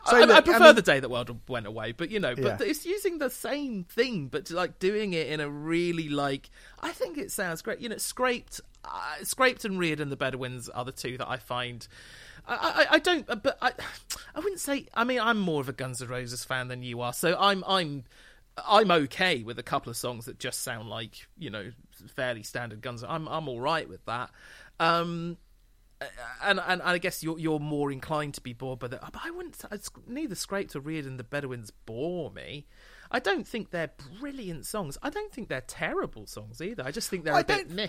[0.07, 2.21] So I, I look, I prefer mean- the day that world went away, but you
[2.21, 2.67] know, but Yeah.
[2.69, 6.51] it's using the same thing, but like doing it in a really like.
[6.81, 7.81] I think it sounds great.
[7.81, 11.39] You know, scraped, uh, scraped and Riad N' the Bedouins are the two that I
[11.39, 11.87] find.
[12.47, 12.55] I,
[12.91, 13.73] I, I don't, uh, but I,
[14.35, 14.87] I wouldn't say.
[14.95, 17.65] I mean, I'm more of a Guns N' Roses fan than you are, so I'm,
[17.67, 18.05] I'm,
[18.57, 21.71] I'm okay with a couple of songs that just sound like you know
[22.15, 23.05] fairly standard Guns.
[23.05, 24.31] I'm, I'm all right with that.
[24.81, 25.39] Um,
[26.43, 29.01] and, and and I guess you're you're more inclined to be bored by that.
[29.01, 29.61] But I wouldn't.
[30.07, 32.67] neither Scraped or Riad N' the Bedouins bore me.
[33.11, 34.99] I don't think they're brilliant songs.
[35.03, 36.83] I don't think they're terrible songs either.
[36.85, 37.89] I just think they're a bit meh.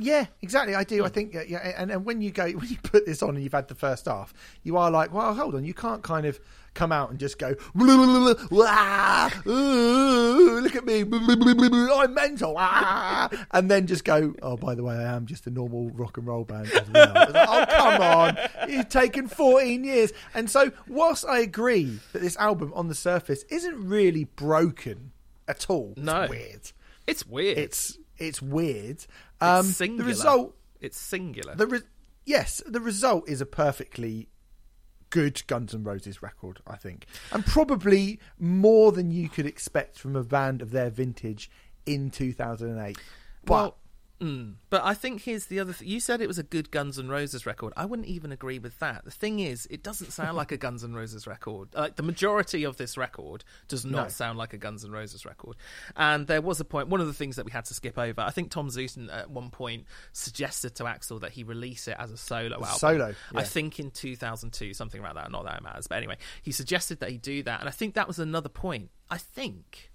[0.00, 0.74] Yeah, exactly.
[0.74, 1.04] I do.
[1.04, 3.52] I think, yeah, and, and when you go, when you put this on and you've
[3.52, 6.40] had the first half, you are like, well, hold on, you can't kind of
[6.74, 13.86] come out and just go, "Wah, ooh, look at me, I'm mental, ah," and then
[13.86, 16.70] just go, oh, by the way, I am just a normal rock and roll band
[16.70, 17.12] as well.
[17.14, 20.12] Like, oh, come on, you've taken 14 years.
[20.34, 25.12] And so, whilst I agree that this album on the surface isn't really broken
[25.48, 26.22] at all, no.
[26.22, 26.72] it's weird.
[27.06, 27.58] It's weird.
[27.58, 29.04] It's it's weird.
[29.40, 30.02] Um, it's singular.
[30.04, 31.54] the result It's singular.
[31.56, 31.80] the re-
[32.24, 34.28] yes, the result is a perfectly
[35.10, 40.14] good Guns N' Roses record, I think, and probably more than you could expect from
[40.14, 41.50] a band of their vintage
[41.86, 42.96] in 2008.
[43.44, 43.76] But Well,
[44.20, 45.88] mm, but I think here's the other thing.
[45.88, 47.72] You said it was a good Guns N' Roses record.
[47.76, 49.04] I wouldn't even agree with that.
[49.04, 51.68] The thing is, it doesn't sound like a Guns N' Roses record.
[51.74, 54.08] Like the majority of this record does not No.
[54.08, 55.56] sound like a Guns N' Roses record.
[55.96, 56.88] And there was a point.
[56.88, 58.20] One of the things that we had to skip over.
[58.20, 62.10] I think Tom Zutaut at one point suggested to Axl that he release it as
[62.10, 62.68] a solo album.
[62.78, 65.30] solo, I think in 2002, something like that.
[65.30, 67.94] Not that it matters, but anyway, he suggested that he do that, and I think
[67.94, 68.90] that was another point.
[69.10, 69.89] I think.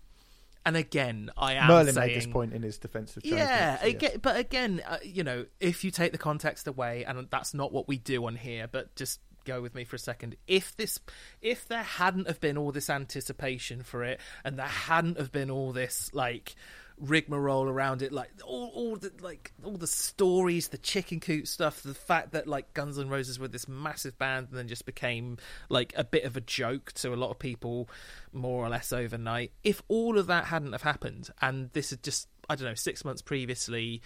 [0.65, 3.23] And again, I am Merlin saying, made this point in his defensive.
[3.23, 3.83] yeah, yes.
[3.83, 7.71] again, but again, uh, you know, if you take the context away, and that's not
[7.71, 10.35] what we do on here, but just go with me for a second.
[10.47, 10.99] If this,
[11.41, 15.51] if there hadn't have been all this anticipation for it, and there hadn't have been
[15.51, 16.55] all this like
[16.99, 21.83] rigmarole around it, like all, all the like all the stories, the chicken coop stuff,
[21.83, 25.37] the fact that like Guns N' Roses were this massive band and then just became
[25.69, 27.89] like a bit of a joke to a lot of people,
[28.33, 29.51] more or less overnight.
[29.63, 33.03] If all of that hadn't have happened, and this had just I don't know six
[33.03, 34.01] months previously.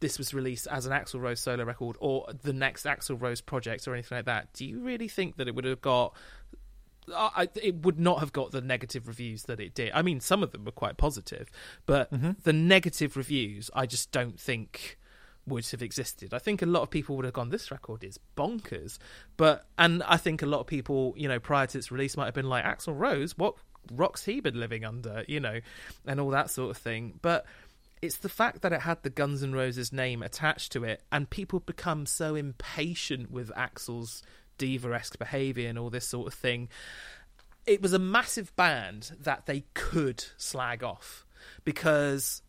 [0.00, 3.88] This was released as an Axl Rose solo record, or the next Axl Rose project,
[3.88, 4.52] or anything like that.
[4.52, 6.14] Do you really think that it would have got
[7.14, 9.92] I, I- it would not have got the negative reviews that it did.
[9.94, 11.50] I mean, some of them were quite positive,
[11.86, 12.32] but mm-hmm.
[12.42, 14.98] the negative reviews, I just don't think
[15.46, 16.34] would have existed.
[16.34, 18.98] I think a lot of people would have gone, "This record is bonkers,"
[19.36, 22.26] but and I think a lot of people, you know, prior to its release, might
[22.26, 23.54] have been like, Axl Rose, what
[23.92, 25.60] rocks he been living under?" You know,
[26.06, 27.18] and all that sort of thing.
[27.22, 27.46] But
[28.02, 31.30] it's the fact that it had the Guns N' Roses name attached to it, and
[31.30, 34.22] people become so impatient with Axl's
[34.58, 36.68] diva-esque behaviour and all this sort of thing.
[37.66, 41.26] It was a massive band that they could slag off
[41.64, 42.42] because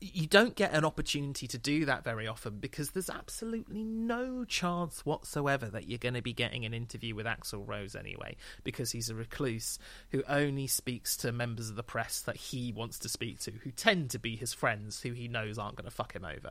[0.00, 5.04] you don't get an opportunity to do that very often because there's absolutely no chance
[5.04, 9.10] whatsoever that you're going to be getting an interview with Axl Rose anyway because he's
[9.10, 9.78] a recluse
[10.10, 13.70] who only speaks to members of the press that he wants to speak to who
[13.70, 16.50] tend to be his friends who he knows aren't going to fuck him over.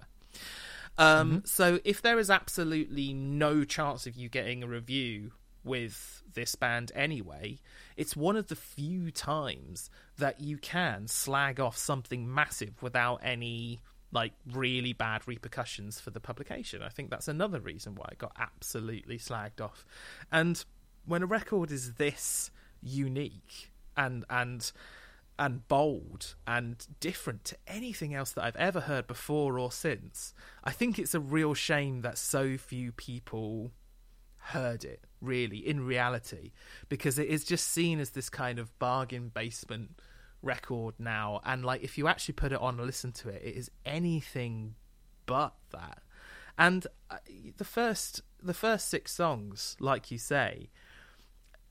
[0.97, 5.31] Um, So if there is absolutely no chance of you getting a review
[5.63, 7.59] with this band anyway,
[7.95, 13.81] it's one of the few times that you can slag off something massive without any
[14.11, 16.83] like really bad repercussions for the publication.
[16.83, 19.85] I think that's another reason why it got absolutely slagged off.
[20.31, 20.63] And
[21.05, 22.51] when a record is this
[22.81, 24.71] unique and and
[25.37, 30.33] and bold and different to anything else that I've ever heard before or since.
[30.63, 33.71] I think it's a real shame that so few people
[34.37, 36.51] heard it really in reality
[36.89, 39.91] because it is just seen as this kind of bargain basement
[40.41, 43.55] record now and like if you actually put it on and listen to it it
[43.55, 44.75] is anything
[45.25, 45.99] but that
[46.57, 47.15] and uh,
[47.55, 50.69] the first the first six songs like you say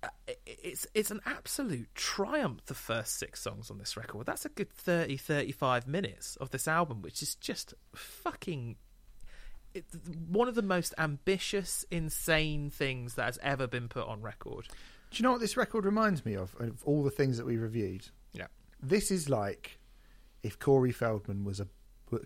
[0.03, 0.09] Uh,
[0.47, 4.71] it's it's an absolute triumph the first six songs on this record that's a good
[4.73, 8.75] 30 35 minutes of this album which is just fucking
[9.75, 9.85] it,
[10.29, 14.67] one of the most ambitious insane things that has ever been put on record
[15.11, 16.55] Do you know what this record reminds me of?
[16.59, 18.47] Of all the things that we reviewed, yeah
[18.83, 19.79] this is like
[20.43, 21.69] if Corey Feldman was a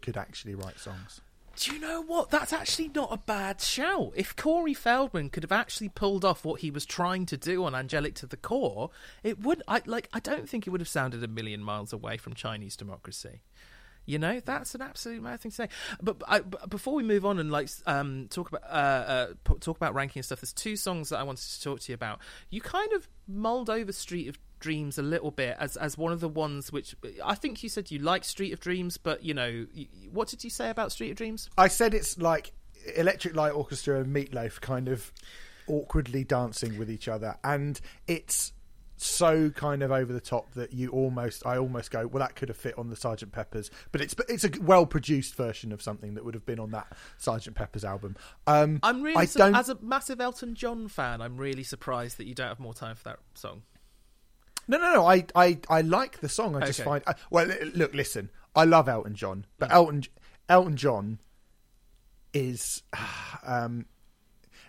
[0.00, 1.20] could actually write songs.
[1.56, 2.30] Do you know what?
[2.30, 4.12] That's actually not a bad shout.
[4.14, 7.74] If Corey Feldman could have actually pulled off what he was trying to do on
[7.74, 8.90] Angelic to the Core,
[9.22, 9.62] it would.
[9.66, 10.08] I like.
[10.12, 13.40] I don't think it would have sounded a million miles away from Chinese democracy.
[14.06, 15.68] You know, that's an absolute mad thing to say.
[16.00, 19.26] But, I, but before we move on and like um, talk about uh, uh,
[19.60, 21.94] talk about ranking and stuff, there's two songs that I wanted to talk to you
[21.94, 22.20] about.
[22.48, 26.20] You kind of mulled over Street of Dreams a little bit as as one of
[26.20, 29.66] the ones which I think you said you like Street of Dreams, but you know,
[30.12, 31.50] what did you say about Street of Dreams?
[31.58, 32.52] I said it's like
[32.96, 35.12] Electric Light Orchestra and Meatloaf kind of
[35.66, 38.52] awkwardly dancing with each other, and it's
[38.96, 42.48] so kind of over the top that you almost, I almost go, well, that could
[42.48, 46.14] have fit on the Sergeant Pepper's, but it's it's a well produced version of something
[46.14, 48.16] that would have been on that Sergeant Pepper's album.
[48.46, 52.26] Um, I'm really, I su- as a massive Elton John fan, I'm really surprised that
[52.26, 53.62] you don't have more time for that song.
[54.68, 55.06] No, no, no.
[55.06, 56.56] I, I, I like the song.
[56.56, 57.02] I just find.
[57.06, 58.30] I, well, look, listen.
[58.54, 60.04] I love Elton John, but Elton,
[60.48, 61.18] Elton John
[62.32, 62.82] is,
[63.46, 63.86] um,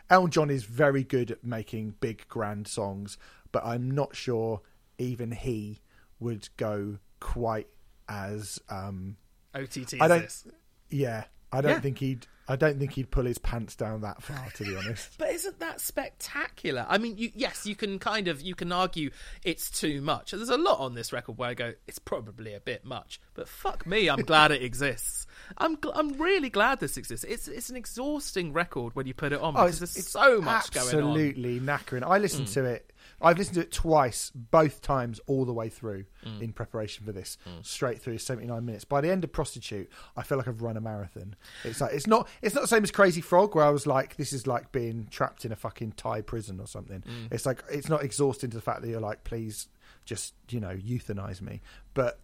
[0.10, 3.18] Elton John is very good at making big, grand songs,
[3.52, 4.62] but I'm not sure
[4.98, 5.82] even he
[6.20, 7.68] would go quite
[8.10, 8.60] as.
[8.70, 9.18] Um,
[9.56, 10.22] OTT I don't.
[10.22, 10.48] this.
[10.90, 11.80] Yeah, I don't Yeah.
[11.80, 12.28] think he'd.
[12.50, 15.18] I don't think he'd pull his pants down that far, to be honest.
[15.18, 16.86] But isn't that spectacular?
[16.88, 19.10] I mean, you, yes, you can kind of you can argue
[19.44, 20.32] it's too much.
[20.32, 23.20] There's a lot on this record where I go, it's probably a bit much.
[23.34, 25.28] But fuck me, I'm glad it exists.
[25.58, 27.26] I'm gl- I'm really glad this exists.
[27.28, 30.72] It's it's an exhausting record when you put it on Oh, because there's so much
[30.72, 30.94] going on.
[30.94, 30.98] Mm.
[31.10, 32.04] absolutely knackering.
[32.04, 32.94] I listened to it.
[33.20, 36.42] I've listened to it twice, both times, all the way through Mm.
[36.42, 38.86] in preparation for this, straight through seventy nine minutes.
[38.86, 41.36] By the end of Prostitute, I feel like I've run a marathon.
[41.64, 44.18] It's like it's not it's not the same as Crazy Frog, where I was like,
[44.18, 47.02] this is like being trapped in a fucking Thai prison or something.
[47.02, 47.32] Mm.
[47.34, 49.68] It's like it's not exhausting to the fact that you're like, please,
[50.06, 51.62] just you know, euthanize me.
[51.96, 52.20] But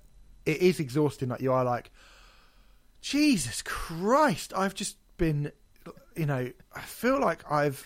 [0.45, 1.29] it is exhausting.
[1.29, 1.89] Like you are like,
[3.01, 5.51] Jesus Christ, I've just been,
[6.15, 7.83] you know, I feel like I've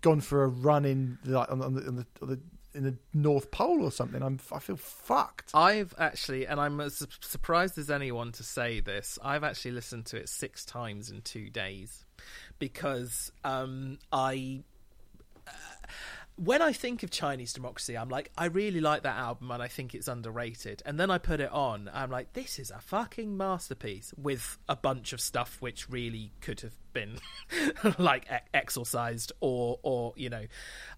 [0.00, 2.40] gone for a run in like on, the- on the, on the, on the
[2.74, 4.22] in the North Pole or something.
[4.22, 5.52] I'm I feel fucked.
[5.54, 10.18] I've actually, and I'm as surprised as anyone to say this, I've actually listened to
[10.18, 12.04] it six times in two days
[12.58, 14.62] because um, I.
[16.36, 19.68] When I think of Chinese democracy, I'm like, I really like that album and I
[19.68, 20.82] think it's underrated.
[20.84, 24.76] And then I put it on, I'm like, this is a fucking masterpiece with a
[24.76, 27.18] bunch of stuff which really could have been
[27.98, 30.44] like e- exorcised or, or you know,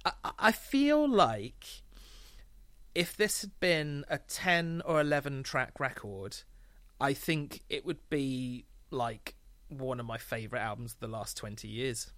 [0.05, 1.83] I, I feel like
[2.97, 6.39] if this had been a 10 or 11 track record,
[7.01, 9.37] I think it would be like
[9.69, 12.13] one of my favorite albums of the last 20 years.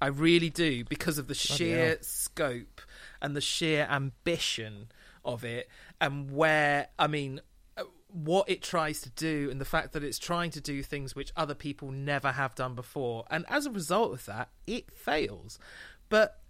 [0.00, 1.96] I really do because of the sheer hell.
[2.02, 2.80] scope
[3.20, 4.88] and the sheer ambition
[5.24, 5.68] of it
[6.00, 7.40] and where I mean
[7.76, 11.16] uh, what it tries to do and the fact that it's trying to do things
[11.16, 15.58] which other people never have done before and as a result of that it fails
[16.08, 16.40] but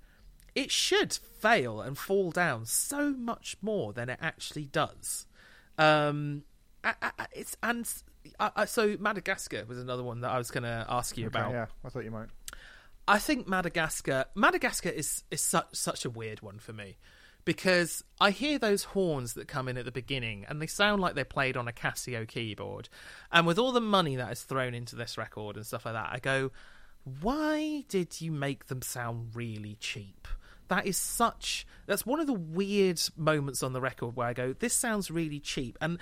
[0.55, 5.27] it should fail and fall down so much more than it actually does.
[5.77, 6.43] Um,
[6.83, 7.89] I, I, I- it's and
[8.41, 11.39] I, I, so Madagascar was another one that I was going to ask you Okay,
[11.39, 11.53] about.
[11.53, 12.29] yeah, I thought you might.
[13.09, 16.99] I think Madagascar Madagascar is is such such a weird one for me
[17.47, 21.15] because I hear those horns that come in at the beginning and they sound like
[21.15, 22.91] they're played on a Casio keyboard.
[23.33, 26.11] And with all the money that is thrown into this record and stuff like that,
[26.13, 26.51] I go,
[27.23, 30.29] why did you make them sound really cheap?
[30.69, 34.53] That is such that's one of the weird moments on the record where I go,
[34.53, 35.99] this sounds really cheap and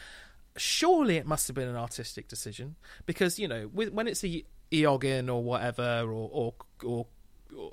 [0.57, 2.75] surely it must have been an artistic decision
[3.05, 7.07] because you know when it's a Eoghan or whatever or or or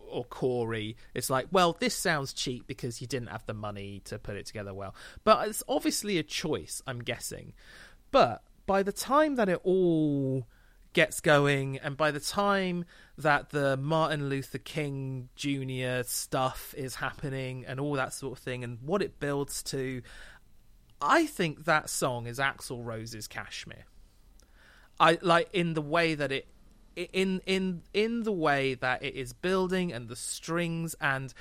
[0.09, 4.19] or Corey, it's like, well, this sounds cheap because you didn't have the money to
[4.19, 4.95] put it together well.
[5.23, 7.53] But it's obviously a choice, I'm guessing.
[8.11, 10.47] But by the time that it all
[10.93, 12.85] gets going, and by the time
[13.17, 16.03] that the Martin Luther King Jr.
[16.03, 20.01] stuff is happening and all that sort of thing, and what it builds to,
[21.01, 23.85] I think that song is Axl Rose's Kashmir.
[24.99, 26.47] I like in the way that it
[26.95, 31.33] in in in the way that it is building and the strings and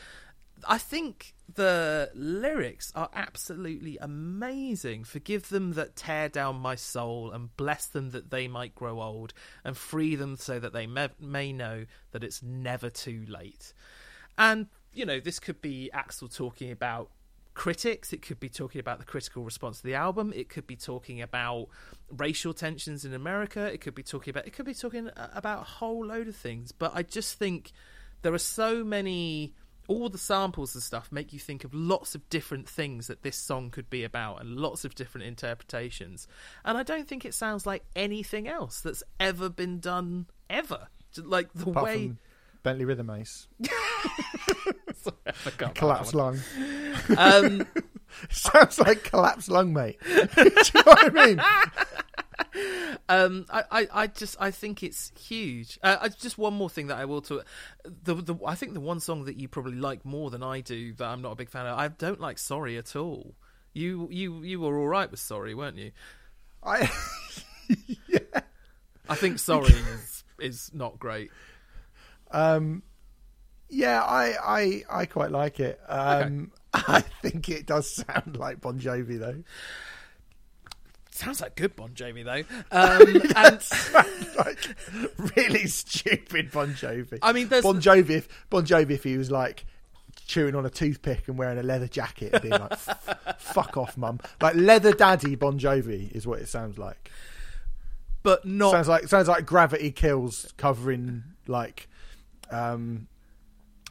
[0.66, 5.04] I think the lyrics are absolutely amazing.
[5.04, 9.34] Forgive them that tear down my soul, and bless them that they might grow old,
[9.64, 13.72] and free them so that they may, may know that it's never too late.
[14.38, 17.10] And, you know, this could be Axl talking about
[17.54, 20.76] critics, it could be talking about the critical response to the album, it could be
[20.76, 21.68] talking about
[22.10, 25.60] racial tensions in America, it could be talking about it could be talking uh, about
[25.60, 26.72] a whole load of things.
[26.72, 27.72] But I just think
[28.22, 29.54] there are so many
[29.88, 33.36] all the samples and stuff make you think of lots of different things that this
[33.36, 36.28] song could be about and lots of different interpretations.
[36.64, 40.86] And I don't think it sounds like anything else that's ever been done ever.
[41.18, 42.12] Like the Apart way
[42.62, 43.48] Bentley Rhythm Ace,
[45.56, 46.38] About collapsed lung.
[47.16, 47.66] Um,
[48.30, 49.98] Sounds like collapsed lung, mate.
[50.04, 51.40] Do you know what I mean?
[53.08, 55.78] Um, I, I, I just I think it's huge.
[55.82, 57.44] Uh, uh, just one more thing that I will talk.
[57.84, 60.92] The, the I think the one song that you probably like more than I do
[60.94, 61.78] that I'm not a big fan of.
[61.78, 63.34] I don't like Sorry at all.
[63.72, 65.92] You you you were all right with Sorry, weren't you?
[66.62, 66.90] I,
[68.06, 68.18] yeah.
[69.08, 71.30] I think Sorry is is not great.
[72.30, 72.82] um,
[73.72, 75.80] yeah, I, I, I quite like it.
[75.88, 79.42] Um, I think it does sound like Bon Jovi though.
[81.10, 82.44] Sounds like good Bon Jovi though.
[82.70, 87.18] Um, and like really stupid Bon Jovi.
[87.22, 88.10] I mean, there's- Bon Jovi.
[88.10, 89.66] If, bon Jovi, if he was like
[90.26, 92.78] chewing on a toothpick and wearing a leather jacket, and being like,
[93.38, 97.10] "Fuck off, mum!" Like leather daddy Bon Jovi is what it sounds like.
[98.22, 101.88] but not Sounds like sounds like Gravity Kills covering like
[102.50, 103.06] um,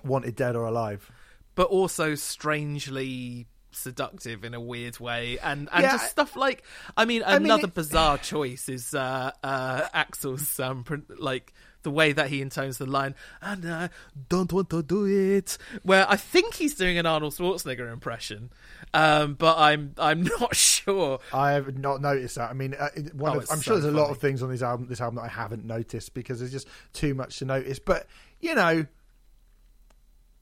[0.04, 1.12] Wanted Dead or Alive.
[1.56, 6.62] but also strangely seductive in a weird way and and Yeah, just stuff like
[6.98, 10.84] i mean mean, another it- bizarre choice is uh uh axl's um
[11.18, 11.54] like
[11.84, 13.90] the way that he intones the line and i
[14.28, 18.52] don't want to do it where i think he's doing an arnold schwarzenegger impression
[18.94, 22.50] um but i'm i'm not sure I have not noticed that.
[22.50, 24.50] I mean, uh, one Oh, of, I'm sure so there's a lot of things on
[24.50, 27.78] this album, this album that I haven't noticed because there's just too much to notice.
[27.80, 28.08] But
[28.42, 28.86] you know,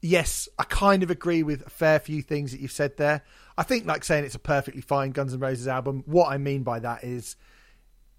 [0.00, 3.22] yes, I kind of agree with a fair few things that you've said there.
[3.56, 6.02] I think, like saying it's a perfectly fine Guns N' Roses album.
[6.06, 7.36] What I mean by that is,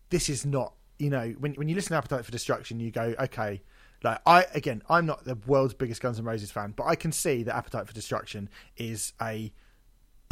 [0.09, 0.73] this is not.
[0.99, 3.61] You know, when when you listen to Appetite for Destruction, you go, okay.
[4.03, 7.11] Like I again, I'm not the world's biggest Guns N' Roses fan, but I can
[7.11, 9.51] see that Appetite for Destruction is a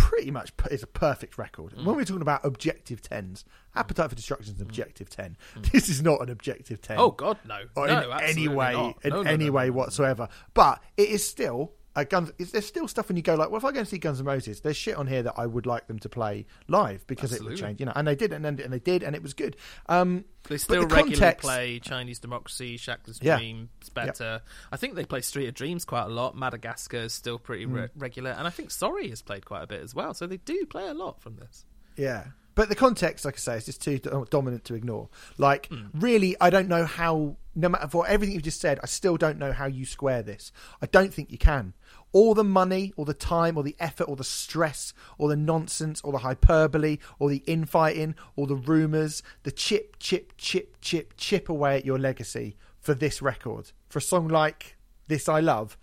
[0.09, 1.71] pretty much is a perfect record.
[1.73, 1.85] Mm.
[1.85, 3.45] When we're talking about objective tens,
[3.75, 5.37] Appetite for Destruction is an objective ten.
[5.71, 6.97] This is not an objective ten.
[6.97, 8.97] oh god no no in any way, not.
[9.03, 9.77] in No, no, any no, way no, no.
[9.77, 10.27] whatsoever.
[10.55, 11.73] But it is still
[12.09, 12.31] Guns.
[12.37, 14.19] Is there's still stuff when you go like, well, if I go and see Guns
[14.19, 17.33] N' Roses, there's shit on here that I would like them to play live because
[17.33, 17.91] it would change, you know.
[17.95, 19.57] And they did, and, and they did, and it was good.
[19.87, 23.37] Um, They still the regularly context- play Chinese Democracy, Shackler's Yeah.
[23.37, 24.41] Dream, it's better.
[24.71, 26.37] I think they play Street of Dreams quite a lot.
[26.37, 27.73] Madagascar is still pretty Mm.
[27.73, 30.13] re- regular, and I think Sorry has played quite a bit as well.
[30.13, 31.65] So they do play a lot from this.
[31.97, 32.27] Yeah.
[32.59, 33.99] But the context, like I say, is just too
[34.29, 35.07] dominant to ignore.
[35.37, 35.85] Like, Hmm.
[35.93, 39.39] really, I don't know how, no matter for everything you've just said, I still don't
[39.39, 40.51] know how you square this.
[40.81, 41.73] I don't think you can.
[42.11, 46.01] All the money, or the time, or the effort, or the stress, or the nonsense,
[46.01, 51.47] or the hyperbole, or the infighting, or the rumours, the chip, chip, chip, chip, chip
[51.47, 53.71] away at your legacy for this record.
[53.87, 54.75] For a song like
[55.07, 55.77] This I Love,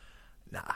[0.52, 0.74] nah.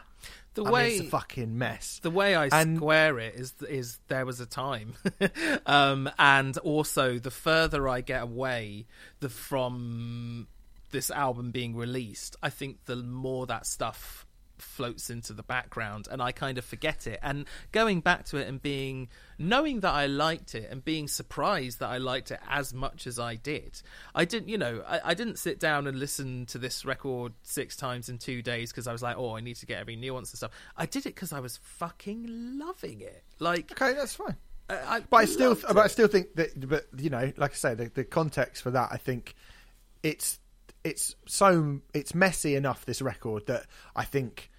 [0.54, 2.00] The I mean, way it's a fucking mess.
[2.02, 4.94] the way I And- square it is is there was a time,
[5.66, 8.86] um, and also the further I get away
[9.20, 10.48] the from
[10.90, 14.26] this album being released, I think the more that stuff
[14.62, 17.18] floats into the background and I kind of forget it.
[17.22, 19.08] And going back to it and being
[19.38, 23.18] knowing that I liked it and being surprised that I liked it as much as
[23.18, 23.80] I did
[24.14, 27.76] I didn't you know I, I didn't sit down and listen to this record six
[27.76, 30.30] times in two days because I was like oh I need to get every nuance
[30.32, 30.52] and stuff.
[30.76, 33.24] I did it because I was fucking loving it.
[33.38, 34.36] Like Okay, that's fine.
[34.70, 37.54] I, I but I still, but I still think that, but you know, like I
[37.54, 39.34] say, the, the context for that, I think
[40.02, 40.38] it's
[40.84, 42.84] it's so it's messy enough.
[42.84, 44.50] This record that I think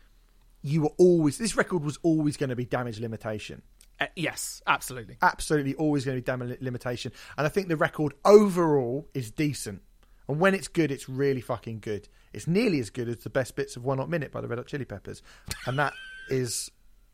[0.62, 3.62] you were always this record was always going to be damage limitation.
[4.00, 7.12] Uh, yes absolutely Absolutely, always going to be damage limitation.
[7.38, 9.82] And I think the record overall is decent.
[10.28, 12.08] And when it's good, it's really fucking good.
[12.34, 14.60] It's nearly as good as the best bits of One Hot Minute by the Red
[14.60, 15.22] Hot Chili Peppers,
[15.66, 15.94] and that
[16.30, 16.72] is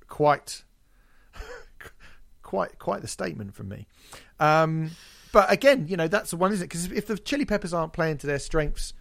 [0.07, 0.63] quite
[2.43, 3.87] quite quite the statement from me.
[4.39, 4.91] Um,
[5.37, 6.67] but again, you know that's the one, isn't it?
[6.67, 8.93] Because if the Chili Peppers aren't playing to their strengths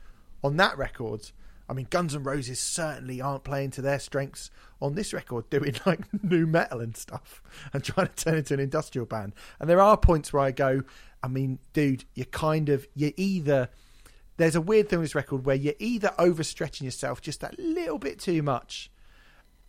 [0.44, 1.30] on that record,
[1.66, 5.76] I mean, Guns N' Roses certainly aren't playing to their strengths on this record, doing
[5.86, 7.42] like nu metal and stuff,
[7.72, 9.32] and trying to turn it into an industrial band.
[9.58, 10.82] And there are points where I go,
[11.22, 13.70] I mean, dude, you're kind of you're either
[14.36, 17.98] there's a weird thing with this record where you're either overstretching yourself just that little
[17.98, 18.90] bit too much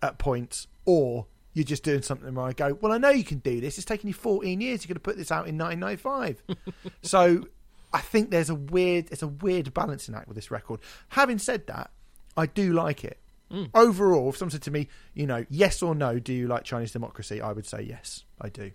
[0.03, 1.27] at points, or
[1.57, 3.79] you're just doing something where I go, well, I know you can do this.
[3.79, 4.83] It's taken you 14 years.
[4.83, 6.43] You're going to put this out in 1995.
[7.01, 7.47] so
[7.91, 10.81] I think there's a weird, it's a weird balancing act with this record.
[11.09, 11.89] Having said that,
[12.37, 13.17] I do like it.
[13.51, 13.71] Mm.
[13.73, 16.91] Overall, if someone said to me, you know, yes or no, do you like Chinese
[16.91, 17.41] democracy?
[17.41, 18.69] I would say yes, I do.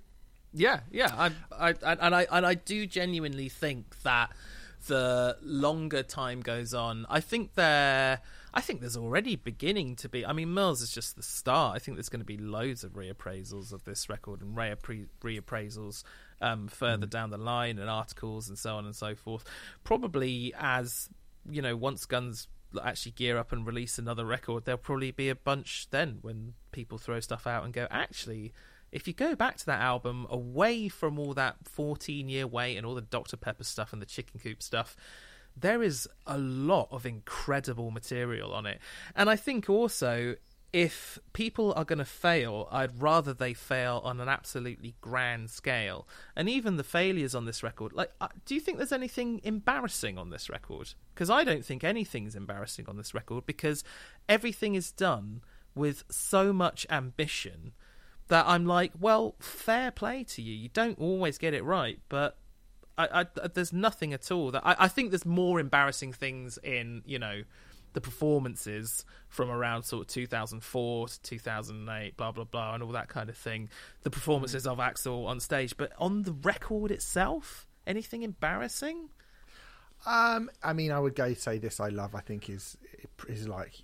[0.53, 1.31] Yeah, yeah, I,
[1.71, 4.33] I, and I, and I do genuinely think that
[4.89, 8.19] the longer time goes on, I think they're,
[8.55, 10.27] I think there's already beginning to be.
[10.27, 11.75] I mean, Mills is just the start.
[11.77, 16.05] I think there's going to be loads of reappraisals of this record and reappra- reappraisals
[16.41, 19.45] um, further down the line and articles and so on and so forth.
[19.85, 21.09] Probably as
[21.49, 22.49] you know, once Guns
[22.83, 26.99] actually gear up and release another record, there'll probably be a bunch then when people
[26.99, 28.53] throw stuff out and go, actually.
[28.91, 32.85] If you go back to that album, away from all that 14 year wait and
[32.85, 33.39] all the Dr.
[33.39, 34.95] Pepper stuff and the Chicken Coop stuff,
[35.57, 38.81] there is a lot of incredible material on it.
[39.15, 40.37] And I think also
[40.73, 46.09] if people are going to fail, I'd rather they fail on an absolutely grand scale.
[46.35, 50.17] And even the failures on this record, like, uh, do you think there's anything embarrassing
[50.17, 50.95] on this record?
[51.15, 53.85] Because I don't think anything's embarrassing on this record because
[54.29, 55.43] everything is done
[55.75, 57.73] with so much ambition
[58.29, 60.55] that I'm like, well, fair play to you.
[60.55, 62.39] You don't always get it right, but
[62.99, 67.03] I, I, there's nothing at all that I, I think there's more embarrassing things in
[67.07, 67.43] you know
[67.95, 73.09] the performances from around sort of 2004 to 2008 blah blah blah and all that
[73.09, 73.69] kind of thing
[74.03, 79.09] the performances of axl on stage but on the record itself anything embarrassing
[80.05, 81.79] Um, I mean, I would go say this.
[81.79, 82.15] I love.
[82.17, 82.77] I think is
[83.29, 83.83] is like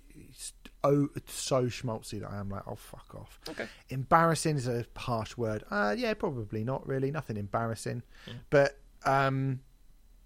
[0.83, 3.39] oh it's so schmaltzy that I am like, oh fuck off.
[3.49, 3.67] Okay.
[3.89, 5.63] Embarrassing is a harsh word.
[5.71, 7.09] Uh, yeah, probably not really.
[7.11, 8.03] Nothing embarrassing,
[8.49, 9.61] but um,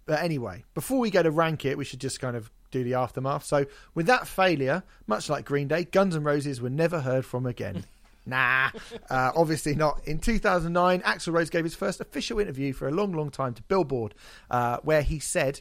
[0.05, 2.95] but anyway, before we go to rank it, we should just kind of do the
[2.95, 3.45] aftermath.
[3.45, 7.45] So, with that failure, much like Green Day, Guns N' Roses were never heard from
[7.45, 7.85] again.
[8.25, 8.69] Nah,
[9.09, 9.99] uh, obviously not.
[10.07, 13.61] In 2009, Axl Rose gave his first official interview for a long, long time to
[13.63, 14.15] Billboard,
[14.49, 15.59] uh, where he said,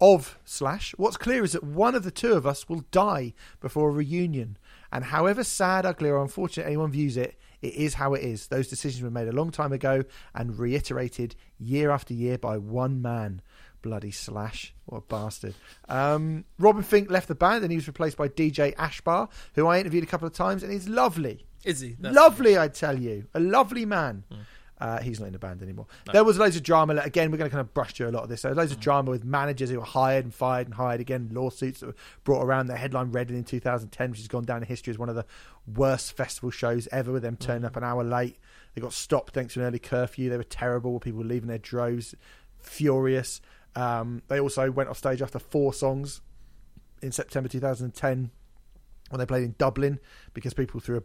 [0.00, 3.88] of Slash, what's clear is that one of the two of us will die before
[3.88, 4.56] a reunion.
[4.92, 8.46] And however sad, ugly, or unfortunate anyone views it, it is how it is.
[8.46, 13.00] Those decisions were made a long time ago and reiterated year after year by one
[13.02, 13.42] man.
[13.80, 14.74] Bloody Slash.
[14.86, 15.54] What a bastard.
[15.88, 19.78] Um, Robin Finck left the band and he was replaced by DJ Ashba, who I
[19.78, 21.46] interviewed a couple of times, and he's lovely.
[21.64, 23.26] is he That's- lovely, I tell you.
[23.34, 24.24] A lovely man.
[24.80, 25.86] Uh, he's not in the band anymore.
[26.12, 26.94] There was loads of drama.
[26.94, 28.42] Like, Again, we're going to kind of brush through a lot of this.
[28.42, 31.30] There was loads of drama with managers who were hired and fired and hired again.
[31.32, 31.94] Lawsuits that were
[32.24, 32.68] brought around.
[32.68, 35.24] The headline Reading in 2010, which has gone down in history as one of the
[35.66, 38.38] worst festival shows ever, with them turning up an hour late.
[38.74, 40.30] They got stopped thanks to an early curfew.
[40.30, 41.00] They were terrible.
[41.00, 42.14] People were leaving their droves,
[42.58, 43.40] furious.
[43.74, 46.20] Um, they also went off stage after four songs
[47.02, 48.30] in September 2010
[49.10, 49.98] when they played in Dublin
[50.34, 51.02] because people threw a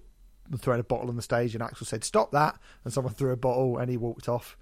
[0.58, 3.38] throwing a bottle on the stage and Axl said stop that and someone threw a
[3.38, 4.58] bottle and he walked off.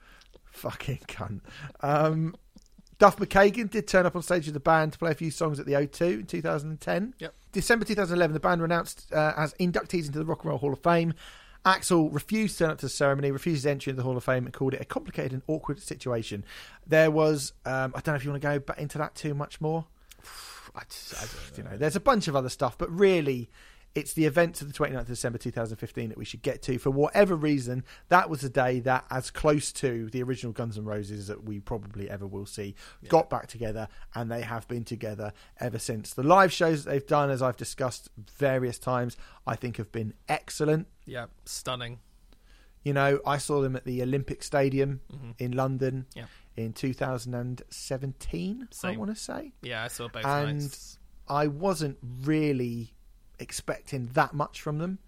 [0.52, 1.42] Fucking cunt.
[1.82, 2.36] Um,
[3.00, 5.60] Duff McKagan did turn up on stage with the band to play a few songs
[5.60, 7.16] at the O2 in 2010.
[7.20, 7.34] Yep.
[7.52, 10.74] December 2011, the band were announced uh, as inductees into the Rock and Roll Hall
[10.74, 11.14] of Fame.
[11.66, 14.24] Axl refused to turn up to the ceremony, refused his entry into the Hall of
[14.24, 16.44] Fame, and called it a complicated and awkward situation.
[16.86, 19.34] There was, um, I don't know if you want to go back into that too
[19.34, 19.86] much more
[20.76, 23.50] I just- I don't you know, there's a bunch of other stuff, but really,
[23.94, 26.78] it's the events of the 29th of December 2015 that we should get to.
[26.78, 30.86] For whatever reason, that was the day that, as close to the original Guns N'
[30.86, 32.76] Roses that we probably ever will see,
[33.10, 36.14] got back together, and they have been together ever since.
[36.14, 40.14] The live shows that they've done, as I've discussed various times, I think have been
[40.30, 40.88] excellent.
[41.06, 42.00] yeah stunning
[42.84, 45.32] You know, I saw them at the Olympic Stadium mm-hmm.
[45.38, 46.26] in London Yeah.
[46.56, 49.52] in 2017, I want to say.
[49.62, 50.98] yeah I saw both And nights
[51.28, 52.94] I wasn't really
[53.42, 55.00] expecting that much from them,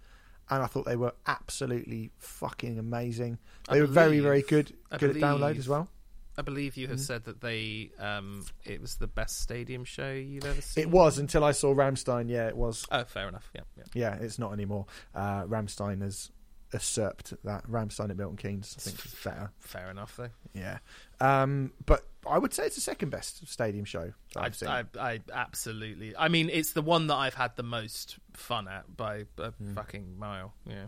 [0.50, 3.38] and I thought they were absolutely fucking amazing.
[3.70, 5.88] I They were very, believe- very good, I good at download as well.
[6.36, 10.44] I believe you have said that they um it was the best stadium show you've
[10.46, 12.28] ever seen It was until I saw Rammstein.
[12.28, 12.88] Yeah, it was.
[12.92, 13.84] oh fair enough yeah, yeah.
[13.94, 14.88] Yeah, it's not anymore.
[15.14, 16.32] Uh, Rammstein has
[16.74, 17.68] usurped that.
[17.70, 19.52] Rammstein at Milton Keynes, I think, is better.
[19.60, 20.80] fair enough though Yeah,
[21.24, 24.70] um, but I would say it's the second best stadium show I, I've seen.
[24.70, 26.16] I, I absolutely.
[26.18, 29.74] I mean, it's the one that I've had the most fun at by a Hmm.
[29.74, 30.54] fucking mile.
[30.66, 30.86] Yeah.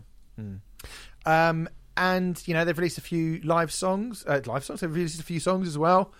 [1.24, 4.24] Um, and you know they've released a few live songs.
[4.26, 4.80] Uh, live songs.
[4.80, 6.12] They've released a few songs as well.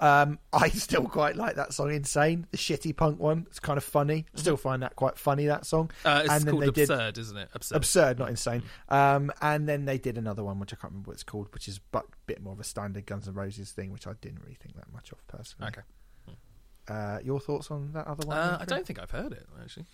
[0.00, 3.46] Um, I still quite like that song, "Insane," the shitty punk one.
[3.48, 4.26] It's kind of funny.
[4.34, 5.46] Still find that quite funny.
[5.46, 5.90] That song.
[6.04, 7.48] Uh, it's and then called they did absurd, isn't it?
[7.54, 7.76] Absurd.
[7.76, 8.62] absurd, not insane.
[8.88, 11.68] Um, and then they did another one, which I can't remember what it's called, which
[11.68, 14.40] is but a bit more of a standard Guns N' Roses thing, which I didn't
[14.40, 15.68] really think that much of personally.
[15.68, 15.82] Okay.
[16.88, 18.36] Uh, your thoughts on that other one?
[18.36, 19.86] Uh, I don't think I've heard it actually.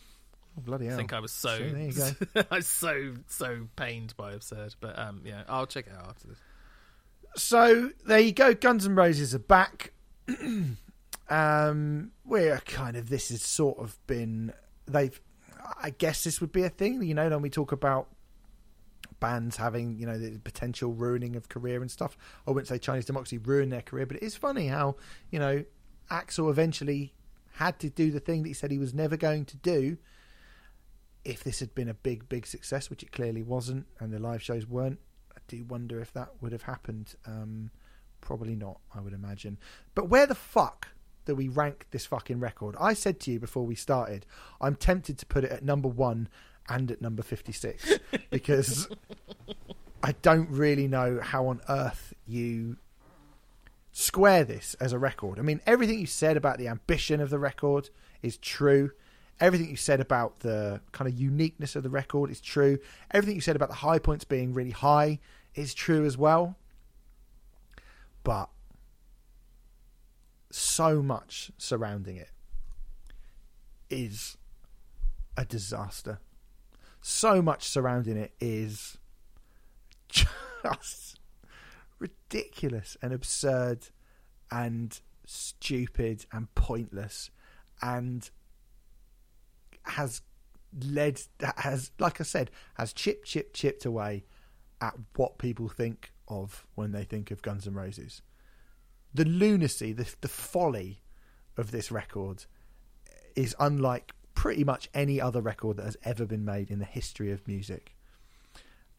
[0.56, 0.94] Oh, bloody hell.
[0.94, 1.58] I think I was so.
[1.58, 2.10] So there you go.
[2.50, 6.28] I was so so pained by absurd, but um, yeah, I'll check it out after
[6.28, 6.38] this.
[7.36, 8.54] So there you go.
[8.54, 9.92] Guns N' Roses are back.
[11.28, 14.52] um, we're kind of this has sort of been
[14.86, 15.20] they've.
[15.82, 18.06] I guess this would be a thing, you know, when we talk about
[19.18, 22.16] bands having you know the potential ruining of career and stuff.
[22.46, 24.96] I wouldn't say Chinese democracy ruined their career, but it is funny how
[25.30, 25.64] you know
[26.10, 27.12] Axl eventually
[27.54, 29.96] had to do the thing that he said he was never going to do.
[31.24, 34.42] If this had been a big, big success, which it clearly wasn't, and the live
[34.42, 35.00] shows weren't,
[35.34, 37.16] I do wonder if that would have happened.
[37.26, 37.70] Um,
[38.26, 39.56] probably not, I would imagine.
[39.94, 40.88] But where the fuck
[41.26, 42.74] do we rank this fucking record?
[42.78, 44.26] I said to you before we started,
[44.60, 46.28] I'm tempted to put it at number one
[46.68, 48.00] and at number 56
[48.30, 48.88] because
[50.02, 52.78] I don't really know how on earth you
[53.92, 55.38] square this as a record.
[55.38, 57.90] I mean, everything you said about the ambition of the record
[58.22, 58.90] is true.
[59.38, 62.78] Everything you said about the kind of uniqueness of the record is true.
[63.12, 65.20] Everything you said about the high points being really high
[65.54, 66.56] is true as well.
[68.26, 68.48] But
[70.50, 72.30] so much surrounding it
[73.88, 74.36] is
[75.36, 76.18] a disaster.
[77.00, 78.98] So much surrounding it is
[80.10, 81.20] just
[82.00, 83.90] ridiculous and absurd
[84.50, 87.30] and stupid and pointless
[87.80, 88.28] and
[89.82, 90.22] has
[90.84, 94.24] led that has like I said has chipped chipped chipped away
[94.80, 98.22] at what people think of when they think of Guns N' Roses.
[99.14, 101.02] The lunacy, the the folly
[101.56, 102.44] of this record
[103.34, 107.30] is unlike pretty much any other record that has ever been made in the history
[107.32, 107.94] of music.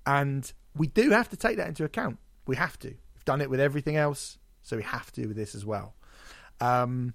[0.06, 2.18] And we do have to take that into account.
[2.48, 2.88] We have to.
[2.90, 5.96] We've done it with everything else, so we have to with this as well.
[6.62, 7.14] Um,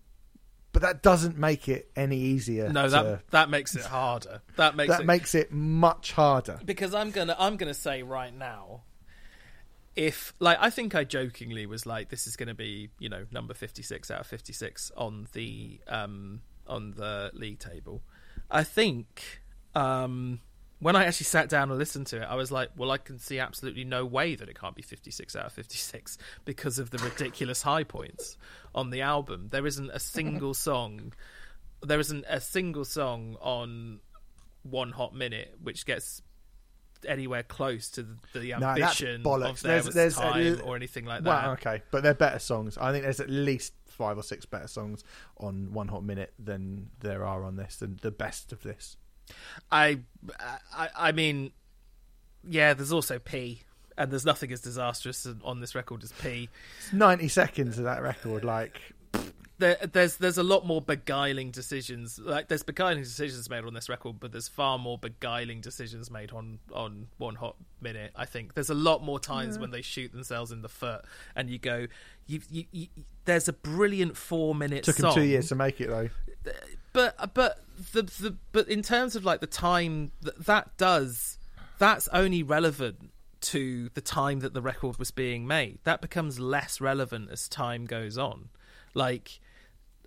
[0.72, 2.68] but that doesn't make it any easier.
[2.70, 4.42] No, to- that that makes it harder.
[4.56, 6.60] That makes that it makes it much harder.
[6.64, 8.82] because I'm gonna I'm gonna say right now,
[9.94, 13.54] if like I think I jokingly was like this is gonna be you know number
[13.54, 18.02] 56 out of 56 on the um on the league table.
[18.50, 19.42] I think
[19.74, 20.40] um
[20.82, 23.20] when I actually sat down and listened to it, I was like, well, I can
[23.20, 26.98] see absolutely no way that it can't be 56 out of 56 because of the
[26.98, 28.36] ridiculous high points
[28.74, 29.46] on the album.
[29.52, 31.12] There isn't a single song,
[31.82, 34.00] there isn't a single song on
[34.64, 36.20] One Hot Minute which gets
[37.06, 39.50] anywhere close to the, the No, ambition bollocks.
[39.50, 41.42] of There There's- Was there's Time or anything like that.
[41.44, 42.76] Well, okay, but they're better songs.
[42.78, 45.04] I think there's at least five or six better songs
[45.38, 48.96] on One Hot Minute than there are on this, and the best of this.
[49.70, 50.00] I,
[50.74, 51.52] I, I mean,
[52.48, 52.74] yeah.
[52.74, 53.62] There's also P,
[53.96, 56.48] and there's nothing as disastrous on this record as P.
[56.84, 58.80] It's 90 seconds of that record, like
[59.62, 62.18] There, there's there's a lot more beguiling decisions.
[62.18, 66.32] Like there's beguiling decisions made on this record, but there's far more beguiling decisions made
[66.32, 68.10] on on One Hot Minute.
[68.16, 71.04] I think there's a lot more times when they shoot themselves in the foot,
[71.36, 71.86] and you go,
[72.26, 72.88] you, you, you
[73.24, 74.78] there's a brilliant four minute.
[74.78, 76.08] It took them two years to make it though.
[76.92, 81.38] but but the, the but in terms of like the time that that does
[81.78, 83.12] that's only relevant
[83.42, 87.86] to the time that the record was being made that becomes less relevant as time
[87.86, 88.48] goes on
[88.94, 89.40] like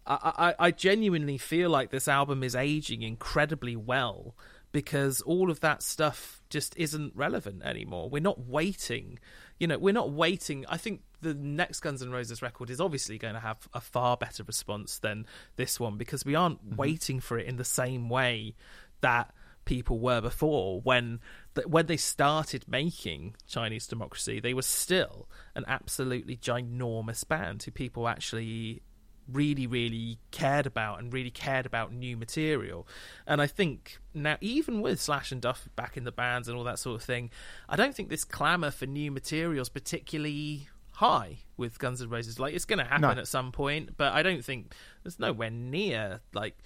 [0.07, 4.36] I, I, I genuinely feel like this album is aging incredibly well
[4.72, 8.10] because all of that stuff just isn't relevant anymore.
[8.10, 9.19] We're not waiting,
[9.57, 10.65] you know, we're not waiting.
[10.68, 14.18] I think the next Guns N' Roses record is obviously going to have a far
[14.18, 15.26] better response than
[15.56, 16.76] this one because we aren't mm-hmm.
[16.76, 18.56] waiting for it in the same way
[18.99, 19.34] that
[19.64, 21.19] people were before when
[21.56, 27.72] th- when they started making Chinese Democracy they were still an absolutely ginormous band who
[27.72, 28.84] people actually
[29.31, 32.88] really really cared about and really cared about new material.
[33.26, 36.64] And i think now even with slash and duff back in the bands and all
[36.65, 37.30] that sort of thing
[37.68, 42.39] i don't think this clamor for new materials particularly high with guns n' roses.
[42.39, 43.10] Like it's going to happen No.
[43.10, 44.73] at some point but i don't think
[45.03, 46.57] there's nowhere near like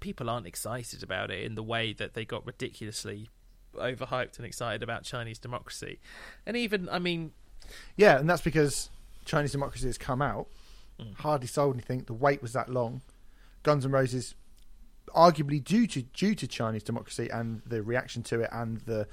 [0.00, 3.28] people aren't excited about it in the way that they got ridiculously
[3.74, 6.00] overhyped and excited about chinese democracy.
[6.46, 7.32] And even i mean
[7.96, 8.90] Yeah, and that's because
[9.24, 10.48] Chinese Democracy has come out,
[11.04, 11.14] Mm.
[11.18, 12.04] hardly sold anything.
[12.06, 13.02] The wait was that long.
[13.62, 14.34] Guns N' Roses,
[15.14, 19.06] arguably due to due to Chinese Democracy and the reaction to it and the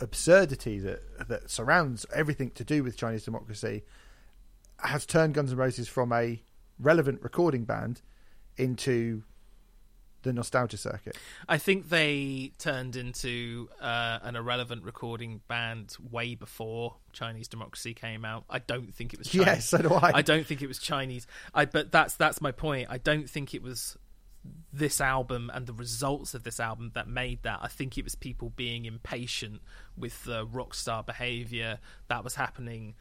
[0.00, 3.82] absurdity that that surrounds everything to do with Chinese Democracy,
[4.78, 6.42] has turned Guns N' Roses from a
[6.78, 8.02] relevant recording band
[8.56, 9.22] into
[10.24, 11.16] the nostalgia circuit.
[11.48, 18.24] I think they turned into uh, an irrelevant recording band way before Chinese Democracy came
[18.24, 18.44] out.
[18.50, 19.28] I don't think it was.
[19.30, 19.46] Chinese.
[19.46, 20.12] Yes, so do I.
[20.16, 21.26] I don't think it was Chinese.
[21.54, 22.88] I but that's that's my point.
[22.90, 23.96] I don't think it was
[24.72, 27.60] this album and the results of this album that made that.
[27.62, 29.62] I think it was people being impatient
[29.96, 31.78] with the rock star behavior
[32.08, 32.94] that was happening.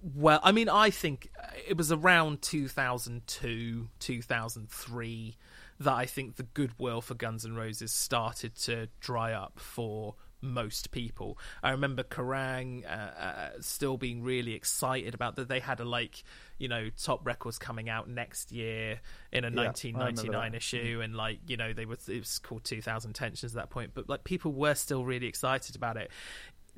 [0.00, 1.30] Well, I mean, I think
[1.66, 5.36] it was around 2002, 2003
[5.80, 10.90] that I think the goodwill for Guns N' Roses started to dry up for most
[10.90, 11.38] people.
[11.62, 15.48] I remember Kerrang uh, uh, still being really excited about that.
[15.48, 16.22] They had a like,
[16.58, 19.00] you know, top records coming out next year
[19.32, 23.12] in a Yeah, 1999 issue, and like, you know, they were it was called 2000
[23.12, 26.10] Tensions at that point, but like people were still really excited about it.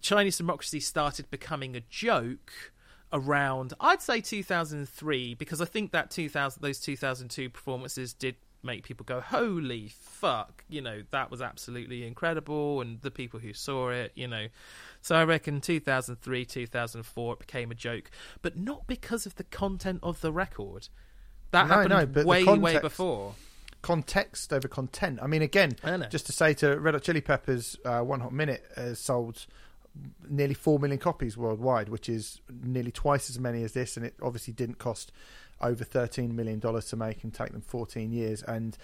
[0.01, 2.73] Chinese democracy started becoming a joke
[3.13, 9.05] around I'd say 2003 because I think that 2000 those 2002 performances did make people
[9.05, 14.13] go holy fuck you know that was absolutely incredible and the people who saw it
[14.15, 14.47] you know.
[15.01, 18.11] So I reckon 2003 2004 it became a joke
[18.43, 20.89] but not because of the content of the record.
[21.53, 23.35] That No, happened no, but way way before.
[23.83, 25.19] context over content.
[25.23, 28.33] I mean, again, I just to say to Red Hot Chili Peppers, uh, One Hot
[28.33, 29.47] Minute has sold
[30.29, 34.15] nearly four million copies worldwide, which is nearly twice as many as this, and it
[34.23, 35.11] obviously didn't cost
[35.61, 38.43] over thirteen million dollars to make and take them fourteen years.
[38.43, 38.77] And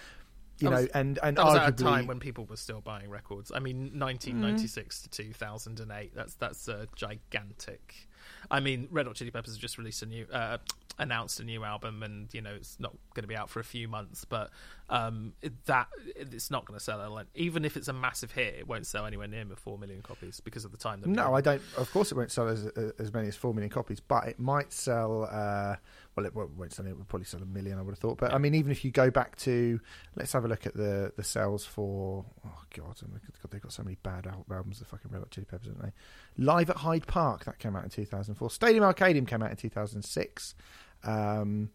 [0.59, 2.81] you That know, and and that was arguably, at a time when people were still
[2.81, 3.51] buying records.
[3.53, 6.15] I mean, 1996 to 2008.
[6.15, 8.07] That's that's a gigantic.
[8.49, 10.57] I mean, Red Hot Chili Peppers have just released a new, uh,
[10.99, 13.63] announced a new album, and you know it's not going to be out for a
[13.63, 14.25] few months.
[14.25, 14.49] But
[14.89, 15.33] um,
[15.65, 16.99] that it's not going to sell.
[16.99, 17.25] a.
[17.35, 20.65] Even if it's a massive hit, it won't sell anywhere near four million copies because
[20.65, 21.01] of the time.
[21.01, 21.61] That No, I don't.
[21.77, 22.65] Of course, it won't sell as
[22.97, 25.29] as many as four million copies, but it might sell.
[25.31, 25.75] Uh,
[26.17, 26.85] well, it won't sell.
[26.85, 27.77] It will probably sell a million.
[27.77, 28.17] I would have thought.
[28.17, 29.79] But I mean, even if you go back to,
[30.15, 32.25] let's have a look at the the sales for.
[32.45, 34.79] Oh God, oh God they've got so many bad albums.
[34.79, 36.43] The fucking Red Hot Chili Peppers, haven't they?
[36.43, 38.49] Live at Hyde Park that came out in two thousand four.
[38.49, 40.55] Stadium Arcadium came out in two thousand six.
[41.03, 41.69] Um,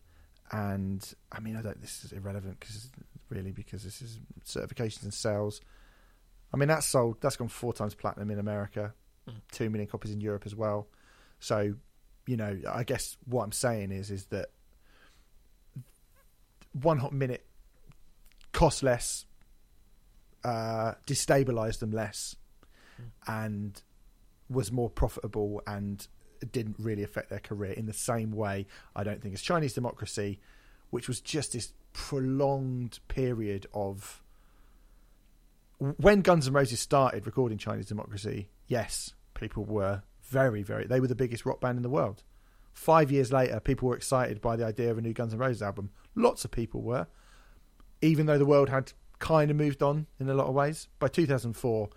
[0.51, 1.81] and I mean, I don't.
[1.81, 2.91] This is irrelevant because
[3.31, 5.61] really because this is certifications and sales.
[6.53, 7.21] I mean, that's sold.
[7.21, 8.93] That's gone four times platinum in America,
[9.51, 10.89] two million copies in Europe as well.
[11.41, 11.75] So,
[12.27, 14.51] you know, I guess what I'm saying is is that
[16.73, 17.45] one hot minute
[18.53, 19.27] cost less,
[20.45, 22.37] uh, destabilized them less,
[23.27, 23.81] and
[24.49, 26.07] was more profitable and
[26.51, 28.67] didn't really affect their career in the same way.
[28.95, 30.41] I don't think as Chinese democracy,
[30.91, 34.23] which was just this prolonged period of
[35.79, 40.03] when Guns N' Roses started recording Chinese Democracy, yes, people were
[40.33, 40.87] very, very.
[40.87, 42.23] They were the biggest rock band in the world.
[42.73, 45.61] Five years later, people were excited by the idea of a new Guns N' Roses
[45.61, 45.91] album.
[46.15, 47.07] Lots of people were,
[48.01, 50.89] even though the world had kind of moved on in a lot of ways.
[50.99, 51.91] By 2004,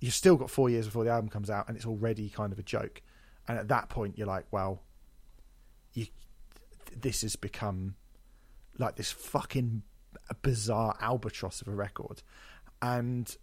[0.00, 2.58] you've still got four years before the album comes out, and it's already kind of
[2.58, 3.02] a joke.
[3.48, 4.84] And at that point, you're like, well,
[5.92, 6.06] you,
[6.96, 7.96] this has become
[8.78, 9.82] like this fucking
[10.42, 12.22] bizarre albatross of a record.
[12.80, 13.36] And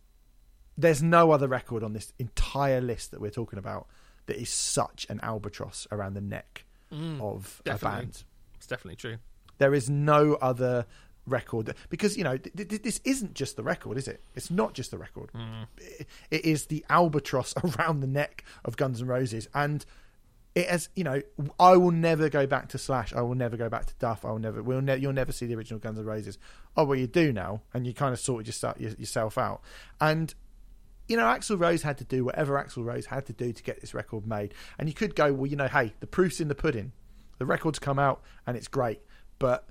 [0.78, 3.88] there's no other record on this entire list that we're talking about
[4.28, 8.00] that is such an albatross around the neck mm, of a definitely.
[8.00, 8.24] band.
[8.56, 9.18] It's definitely true.
[9.58, 10.86] There is no other
[11.26, 14.22] record that, because you know th- th- this isn't just the record, is it?
[14.36, 15.30] It's not just the record.
[15.78, 19.86] It, it is the albatross around the neck of Guns N' Roses, and
[20.56, 20.90] it has.
[20.96, 21.22] You know,
[21.60, 23.14] I will never go back to Slash.
[23.14, 24.24] I will never go back to Duff.
[24.26, 24.62] I will never.
[24.62, 26.38] We'll ne- you'll never see the original Guns N' Roses.
[26.76, 29.62] Oh well, you do now, and you kind of sorted yourself out,
[30.00, 30.34] and
[31.08, 33.80] you know, Axl Rose had to do whatever Axl Rose had to do to get
[33.82, 34.54] this record made.
[34.78, 36.92] And you could go, well, you know, hey, the proof's in the pudding.
[37.40, 39.00] The record's come out and it's great.
[39.40, 39.68] But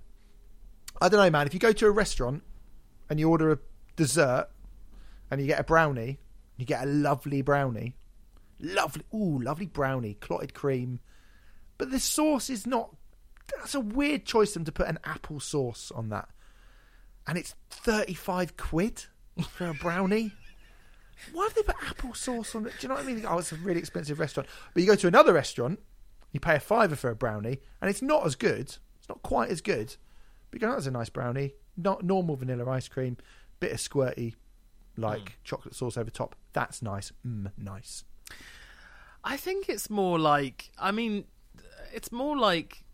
[1.00, 1.46] I don't know, man.
[1.46, 2.42] If you go to a restaurant
[3.10, 3.58] and you order a
[3.96, 4.48] dessert
[5.30, 6.18] and you get a brownie,
[6.56, 7.94] you get a lovely brownie.
[8.58, 11.00] Lovely, ooh, lovely brownie, clotted cream.
[11.76, 12.94] But the sauce is not.
[13.58, 16.28] That's a weird choice them to put an apple sauce on that.
[17.26, 19.04] And it's 35 quid
[19.50, 20.32] for a brownie.
[21.32, 22.72] Why have they put applesauce on it?
[22.78, 23.24] Do you know what I mean?
[23.26, 24.48] Oh, it's a really expensive restaurant.
[24.74, 25.80] But you go to another restaurant,
[26.32, 28.76] you pay a fiver for a brownie, and it's not as good.
[28.98, 29.96] It's not quite as good.
[30.50, 31.54] But you go, oh, that's a nice brownie.
[31.76, 33.16] Not normal vanilla ice cream,
[33.60, 34.34] bit of squirty,
[34.96, 35.34] like hmm.
[35.44, 36.36] chocolate sauce over top.
[36.52, 37.12] That's nice.
[37.26, 38.04] Mmm, nice.
[39.24, 40.70] I think it's more like.
[40.78, 41.24] I mean,
[41.92, 42.84] it's more like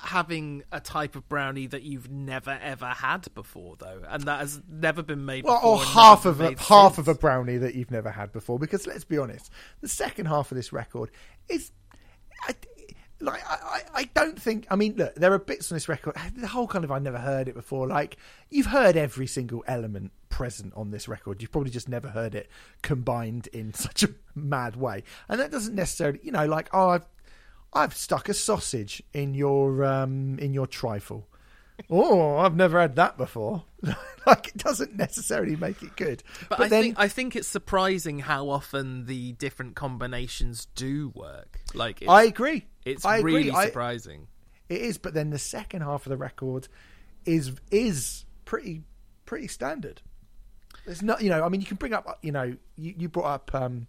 [0.00, 4.62] having a type of brownie that you've never ever had before, though, and that has
[4.68, 5.44] never been made.
[5.44, 6.98] Well, before or half of a half since.
[6.98, 8.58] of a brownie that you've never had before.
[8.58, 9.50] Because let's be honest,
[9.80, 11.10] the second half of this record
[11.48, 11.72] is,
[12.42, 12.54] I,
[13.20, 14.66] like, I, I I don't think.
[14.70, 16.14] I mean, look, there are bits on this record.
[16.36, 17.88] The whole kind of I never heard it before.
[17.88, 18.16] Like
[18.50, 21.42] you've heard every single element present on this record.
[21.42, 22.48] You've probably just never heard it
[22.82, 25.02] combined in such a mad way.
[25.28, 27.06] And that doesn't necessarily, you know, like oh, I've
[27.72, 31.28] I've stuck a sausage in your um in your trifle.
[31.88, 33.62] Oh, I've never had that before.
[34.26, 36.22] like it doesn't necessarily make it good.
[36.48, 41.60] But, I think I think it's surprising how often the different combinations do work.
[41.74, 42.66] Like, it's, I agree.
[42.84, 43.34] it's I agree.
[43.34, 44.26] really I- surprising.
[44.68, 46.66] it is, but then the second half of the record
[47.24, 48.82] is is pretty
[49.24, 50.02] pretty standard.
[50.84, 53.26] There's not, you know, I mean, you can bring up, you know, you, you brought
[53.26, 53.88] up um,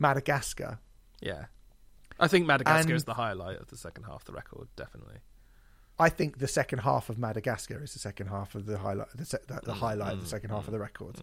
[0.00, 0.80] Madagascar.
[1.20, 1.44] Yeah.
[2.18, 5.16] I think Madagascar And- is the highlight of the second half of the record, definitely.
[5.98, 9.24] I think the second half of Madagascar is the second half of the highlight, the,
[9.24, 11.16] se- the, the Mm, highlight of the second half of the record.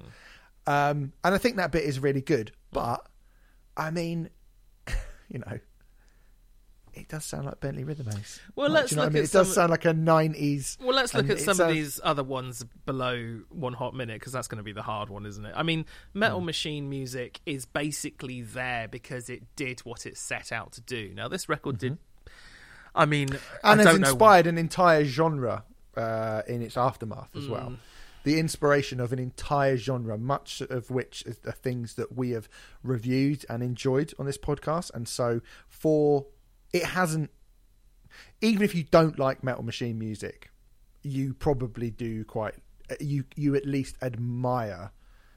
[0.66, 2.52] Um, and I think that bit is really good.
[2.72, 3.06] But
[3.78, 4.30] I mean,
[5.30, 5.60] you know,
[6.94, 8.40] it does sound like Bentley Rhythm Ace.
[8.56, 9.24] Well, Like, let's you know what I look mean?
[9.24, 10.78] at It does some- sound like a '90s.
[10.82, 14.48] Well, let's look at some of these other ones below One Hot Minute because that's
[14.48, 15.54] going to be the hard one, isn't it?
[15.56, 16.46] I mean, Metal Hmm.
[16.46, 21.12] Machine music is basically there because it did what it set out to do.
[21.16, 21.98] Now, this record did.
[22.96, 23.30] I mean,
[23.64, 25.64] and I has inspired an entire genre
[25.98, 27.52] uh, in its aftermath as Hmm.
[27.52, 27.74] well.
[28.24, 32.48] The inspiration of an entire genre, much of which are things that we have
[32.82, 34.92] reviewed and enjoyed on this podcast.
[34.94, 36.28] And so, for
[36.74, 37.30] it hasn't,
[38.42, 40.50] even if you don't like Metal Machine music,
[41.04, 42.56] you probably do quite.
[43.00, 44.92] You you at least admire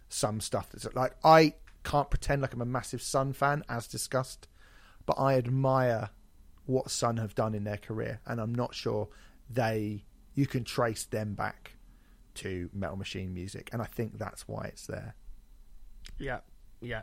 [0.09, 1.55] some stuff that's like I
[1.85, 4.49] can't pretend like I'm a massive Sunn fan, as discussed,
[5.05, 6.11] but I admire
[6.65, 9.09] what Sunn have done in their career, and I'm not sure
[9.49, 10.05] they
[10.35, 11.73] you can trace them back
[12.35, 15.15] to Metal Machine music, and I think that's why it's there.
[16.19, 16.41] Yeah,
[16.81, 17.03] yeah,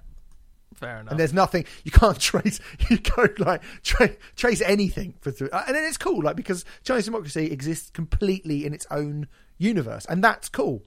[0.74, 1.12] fair enough.
[1.12, 2.60] And there's nothing you can't trace.
[2.90, 7.06] You go like tra- trace anything for through, and then it's cool, like because Chinese
[7.06, 9.28] democracy exists completely in its own
[9.58, 10.84] universe, and that's cool.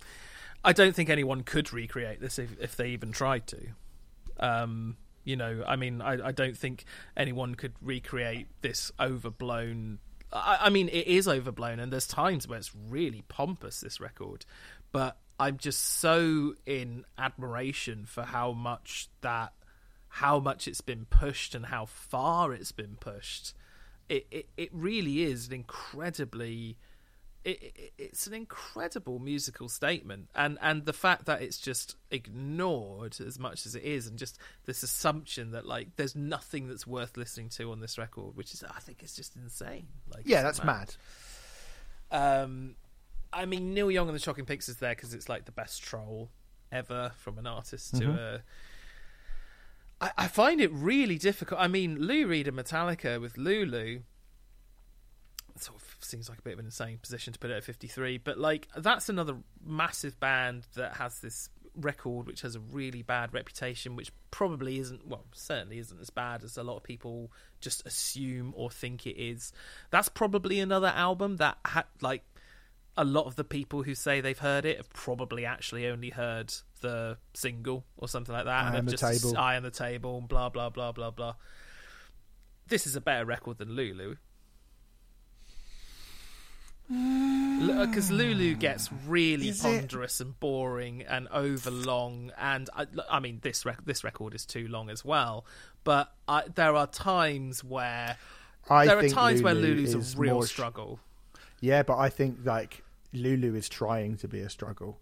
[0.65, 3.59] I don't think anyone could recreate this if, if they even tried to.
[4.41, 6.85] Um, you know, I mean, I, I don't think
[7.17, 9.99] anyone could recreate this overblown.
[10.33, 13.81] I, I mean, it is overblown, and there's times where it's really pompous.
[13.81, 14.45] This record,
[14.93, 19.53] but I'm just so in admiration for how much that,
[20.17, 23.55] how much it's been pushed, and how far it's been pushed.
[24.09, 26.77] It it, it really is an incredibly
[27.45, 33.19] it, it, it's an incredible musical statement, and and the fact that it's just ignored
[33.21, 37.17] as much as it is, and just this assumption that like there's nothing that's worth
[37.17, 39.87] listening to on this record, which is I think is just insane.
[40.13, 40.95] Like, Yeah, that's mad.
[42.11, 42.75] Um,
[43.33, 45.83] I mean, Neil Young and the Shocking Pinks is there because it's like the best
[45.83, 46.31] troll
[46.73, 48.41] ever from an artist to a.
[50.01, 51.61] I, I find it really difficult.
[51.61, 54.01] I mean, Lou Reed and Metallica with Lulu
[55.59, 58.19] sort of seems like a bit of an insane position to put it at 53
[58.19, 63.33] but like that's another massive band that has this record which has a really bad
[63.35, 67.87] reputation which probably isn't well certainly isn't as bad as a lot of people just
[67.87, 69.53] assume or think it is
[69.91, 72.23] that's probably another album that had like
[72.97, 76.53] a lot of the people who say they've heard it have probably actually only heard
[76.81, 79.37] the single or something like that Eye and on the just Table.
[79.39, 81.35] eye on the table blah blah blah blah blah
[82.69, 84.17] this is a better record than Lulu
[86.89, 89.81] because uh, Lulu gets really Is it?
[89.81, 94.69] ponderous and boring and overlong, and I, I mean this rec- this record is too
[94.69, 95.45] long as well.
[95.83, 98.17] But I, there are times where
[98.71, 101.01] I there are think times where Lulu Lulu's is a real more sh- struggle.
[101.61, 105.01] Yeah, but I think like Lulu is trying to be a struggle.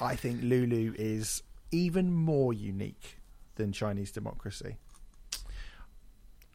[0.00, 3.18] I think Lulu is even more unique
[3.56, 4.76] than Chinese democracy.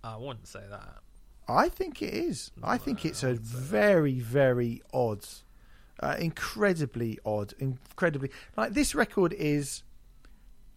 [0.04, 1.00] I wouldn't say that.
[1.48, 2.52] I think it is.
[2.64, 5.26] I think it's a very, very odd,
[6.00, 9.84] uh, incredibly odd, incredibly like this record is.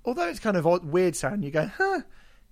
[0.04, 2.00] Although it's kind of odd, weird sound, you go, huh?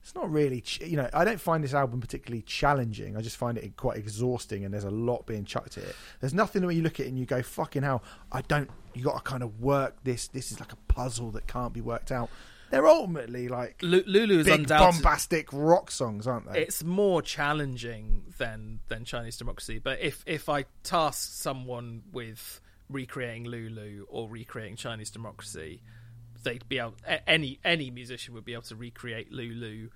[0.06, 1.10] It's not really, ch-, you know.
[1.12, 3.16] I don't find this album particularly challenging.
[3.16, 5.96] I just find it quite exhausting, and there's a lot being chucked at it.
[6.20, 8.70] There's nothing where you look at it and you go, "Fucking hell!" I don't.
[8.94, 10.28] You got to kind of work this.
[10.28, 12.30] This is like a puzzle that can't be worked out.
[12.70, 16.62] They're ultimately like Lu- Lulu is big bombastic rock songs, aren't they?
[16.62, 19.80] it's more challenging than than Chinese democracy.
[19.80, 25.82] But if if I task someone with recreating Lulu or recreating Chinese democracy,
[26.46, 26.94] they'd be able
[27.26, 29.90] any any musician would be able to recreate Lulu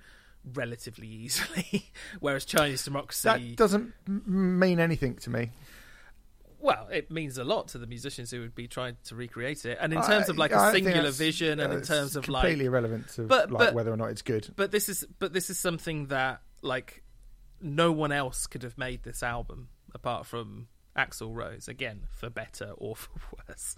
[0.55, 1.90] relatively easily.
[2.20, 5.51] Whereas Chinese democracy, that doesn't mean anything to me.
[6.60, 9.78] well, it means a lot to the musicians who would be trying to recreate it.
[9.81, 12.43] And in terms of like I- I a singular vision, and in terms of like
[12.43, 14.48] completely irrelevant to But- like but- whether or not it's good.
[14.56, 17.02] but this is but this is something that like
[17.62, 22.72] no one else could have made this album apart from Axl Rose again for better
[22.77, 23.10] or for
[23.48, 23.77] worse.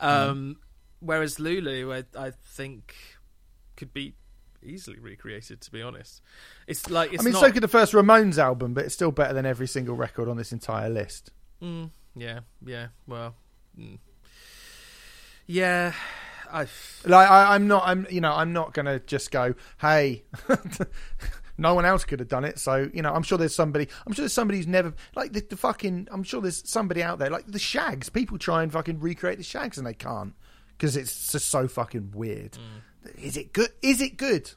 [0.00, 0.56] Um,
[1.00, 2.94] Whereas Lulu, I, I think
[3.76, 4.14] could be
[4.62, 5.60] easily recreated.
[5.62, 6.22] To be honest,
[6.66, 7.40] it's like it's I mean, not.
[7.40, 10.36] so could the first Ramones album, but it's still better than every single record on
[10.36, 11.30] this entire list.
[11.62, 12.88] Mm, yeah, yeah.
[13.06, 13.34] Well,
[13.78, 13.98] mm.
[15.46, 15.92] yeah.
[16.50, 16.66] I
[17.04, 20.24] Like, I, I'm not, I'm, you know, I'm not gonna just go, hey.
[21.60, 23.12] No one else could have done it, so you know.
[23.12, 23.88] I'm sure there's somebody.
[24.06, 26.06] I'm sure there's somebody who's never like the, the fucking.
[26.12, 28.08] I'm sure there's somebody out there like the Shaggs.
[28.08, 30.34] People try and fucking recreate the Shaggs and they can't
[30.78, 32.52] because it's just so fucking weird.
[32.52, 33.18] Mm.
[33.18, 33.70] Is it good?
[33.82, 34.52] Is it good?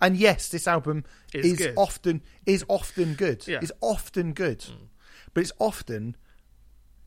[0.00, 1.74] And yes, this album Is is, good.
[1.76, 3.46] often is often good.
[3.46, 3.58] Yeah.
[3.58, 3.62] Mm.
[3.64, 4.64] Is often good,
[5.34, 6.16] but it's often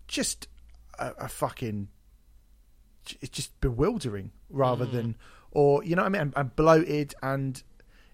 [0.08, 0.48] just
[1.00, 1.90] a, a fucking.
[3.22, 5.16] It's just bewildering rather than,
[5.52, 7.62] or you know what I mean, and, and bloated and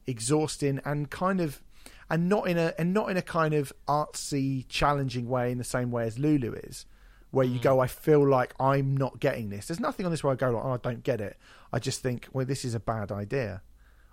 [0.05, 1.61] exhausting and kind of,
[2.09, 5.63] and not in a and not in a kind of artsy, challenging way in the
[5.63, 6.85] same way as Lulu is,
[7.31, 7.63] where you mm.
[7.63, 9.67] go, I feel like I'm not getting this.
[9.67, 11.37] There's nothing on this where I go, like, oh, I don't get it.
[11.73, 13.61] I just think, well, this is a bad idea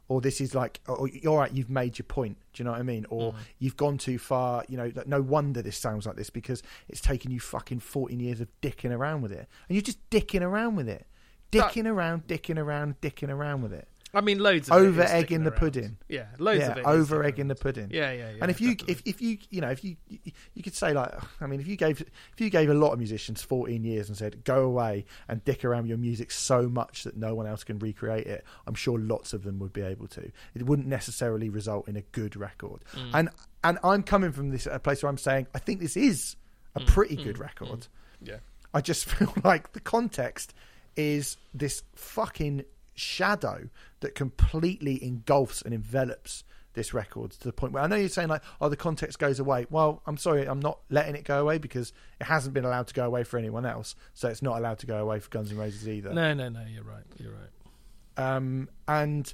[0.09, 2.39] or this is like, oh, all right, you've made your point.
[2.53, 3.07] Do you know what I mean?
[3.11, 3.36] Or mm.
[3.59, 4.65] you've gone too far.
[4.69, 8.40] You know, no wonder this sounds like this because it's taken you fucking 14 years
[8.40, 9.47] of dicking around with it.
[9.69, 11.07] And you're just dicking around with it.
[11.53, 13.89] Dicking around, dicking around, dicking around with it.
[14.14, 15.59] I mean, loads of Over egg in the around.
[15.59, 15.97] pudding.
[16.09, 16.86] Yeah, loads yeah, of it.
[16.86, 17.89] over egg in the pudding.
[17.90, 18.36] Yeah, yeah, yeah.
[18.40, 18.93] and if you, definitely.
[18.93, 20.18] if, if you, you know, if you, you,
[20.55, 21.12] you could say like,
[21.43, 24.16] I mean, if you gave, if you gave a lot of musicians 14 years and
[24.16, 27.64] said, go away and dick around with your music so much that no one else
[27.64, 30.30] can recreate it, I'm sure lots of them would be able to.
[30.55, 32.85] It wouldn't necessarily result in a good record.
[32.94, 33.10] Mm.
[33.14, 33.28] And
[33.64, 36.36] and I'm coming from this a place where I'm saying I think this is
[36.74, 36.86] a Mm.
[36.86, 37.89] pretty good record.
[38.22, 38.36] yeah,
[38.72, 40.55] I just feel like the context
[40.97, 42.64] is this fucking
[42.98, 43.68] shadow
[44.00, 46.44] that completely engulfs and envelops
[46.74, 49.40] this record to the point where I know you're saying like, oh, the context goes
[49.40, 49.66] away.
[49.70, 52.94] Well, I'm sorry, I'm not letting it go away because it hasn't been allowed to
[52.94, 55.58] go away for anyone else, so it's not allowed to go away for Guns N'
[55.58, 56.12] Roses either.
[56.12, 56.62] no, no, no.
[56.72, 57.04] You're right.
[57.18, 58.36] You're right.
[58.36, 59.32] Um, and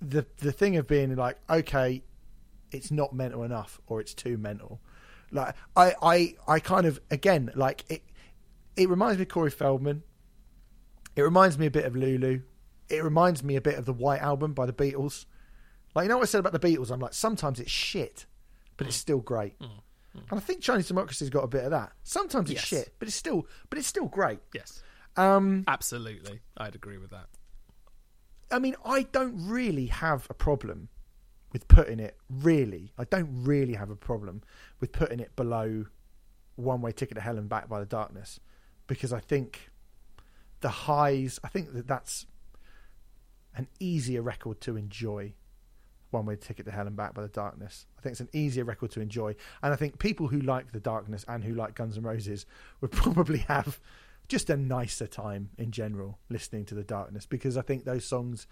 [0.00, 2.02] the the thing of being like, okay,
[2.70, 4.80] it's not mental enough, or it's too mental.
[5.30, 8.02] Like I, I, I kind of again like it.
[8.76, 10.02] It reminds me of Corey Feldman.
[11.18, 12.42] It reminds me a bit of Lulu.
[12.88, 15.26] It reminds me a bit of the White Album by the Beatles.
[15.92, 16.92] Like you know what I said about the Beatles?
[16.92, 18.26] I'm like sometimes it's shit,
[18.76, 19.00] but it's mm.
[19.00, 19.58] still great.
[19.58, 19.66] Mm.
[20.16, 20.30] Mm.
[20.30, 21.90] And I think Chinese Democracy's got a bit of that.
[22.04, 22.66] Sometimes it's Yes.
[22.68, 24.38] shit, but it's still, but it's still great.
[24.54, 24.80] Yes,
[25.16, 26.38] Um, absolutely.
[26.56, 27.26] I'd agree with that.
[28.52, 30.88] I mean, I don't really have a problem
[31.52, 32.16] with putting it.
[32.30, 34.42] Really, I don't really have a problem
[34.78, 35.86] with putting it below
[36.54, 38.38] "One Way Ticket to Hell and Back" by the Darkness,
[38.86, 39.67] because I think
[40.60, 41.38] the highs.
[41.44, 42.26] I think that that's
[43.54, 45.34] an easier record to enjoy.
[46.10, 47.86] One Way Ticket to Hell and Back by the Darkness.
[47.98, 50.80] I think it's an easier record to enjoy, and I think people who like the
[50.80, 52.46] Darkness and who like Guns N' Roses
[52.80, 53.78] would probably have
[54.26, 58.46] just a nicer time in general listening to the Darkness because I think those songs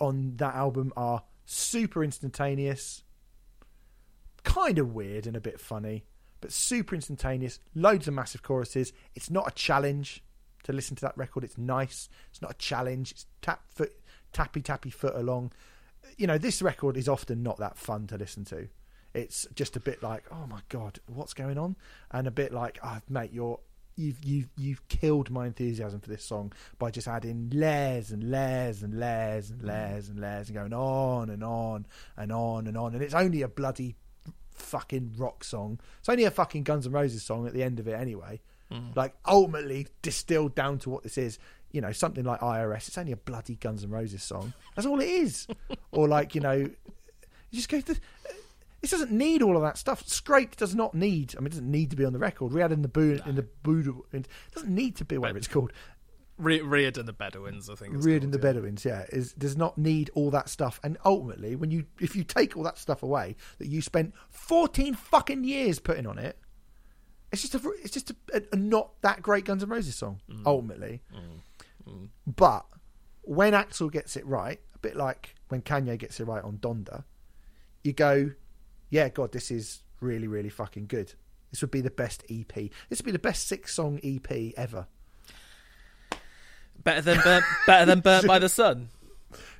[0.00, 3.04] on that album are super instantaneous,
[4.42, 6.04] kind of weird and a bit funny,
[6.40, 7.58] but super instantaneous.
[7.74, 8.92] Loads of massive choruses.
[9.14, 10.22] It's not a challenge
[10.64, 11.44] to listen to that record.
[11.44, 12.08] It's nice.
[12.30, 13.12] It's not a challenge.
[13.12, 13.92] It's tap foot,
[14.32, 15.52] tappy tappy foot along.
[16.18, 18.68] You know, this record is often not that fun to listen to.
[19.14, 21.76] It's just a bit like, oh my god, what's going on?
[22.10, 23.60] And a bit like, oh mate, you're
[23.96, 28.82] you've you've you've killed my enthusiasm for this song by just adding layers and layers
[28.82, 31.86] and layers and layers and layers and going on and on
[32.16, 32.94] and on and on.
[32.94, 33.94] And it's only a bloody
[34.50, 35.78] fucking rock song.
[36.00, 38.40] It's only a fucking Guns N' Roses song at the end of it anyway.
[38.72, 38.96] Mm.
[38.96, 41.38] Like ultimately distilled down to what this is.
[41.70, 42.86] You know, something like IRS.
[42.88, 44.54] It's only a bloody Guns N' Roses song.
[44.76, 45.48] That's all it is.
[45.90, 46.72] or like you know, you
[47.52, 47.80] just go.
[47.80, 47.96] To,
[48.80, 50.06] this doesn't need all of that stuff.
[50.06, 51.34] Scrape does not need.
[51.36, 52.52] I mean, it doesn't need to be on the record.
[52.52, 54.04] Riad N' the boo in the boo.
[54.12, 55.72] It doesn't need to be whatever it's called.
[56.36, 57.94] Re- Riad N' the Bedouins, I think.
[57.94, 58.42] it's Riad N' the yeah.
[58.42, 60.80] Bedouins, yeah, is does not need all that stuff.
[60.82, 64.94] And ultimately, when you if you take all that stuff away that you spent fourteen
[64.94, 66.38] fucking years putting on it,
[67.34, 70.20] it's just a it's just a, a, a not that great Guns N' Roses song.
[70.30, 70.42] Mm.
[70.46, 71.90] Ultimately, mm.
[71.90, 72.08] Mm.
[72.26, 72.64] but
[73.22, 77.04] when Axl gets it right, a bit like when Kanye gets it right on Donda,
[77.82, 78.30] you go,
[78.88, 81.12] yeah, God, this is really really fucking good.
[81.50, 82.54] This would be the best EP.
[82.88, 84.86] This would be the best six song EP ever.
[86.82, 88.88] Better than burnt, better than burnt by the sun.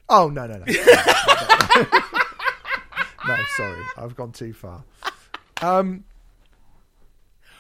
[0.07, 0.65] Oh no no no.
[3.27, 4.85] no, sorry, I've gone too far.
[5.63, 6.05] Um,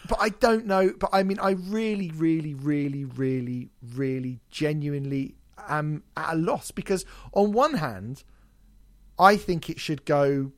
[0.09, 0.93] but I don't know.
[0.99, 5.37] But I mean, I really, really, really, really, really, genuinely
[5.69, 8.25] am at a loss because on one hand,
[9.19, 10.53] I think it should go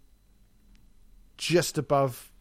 [1.36, 2.32] just above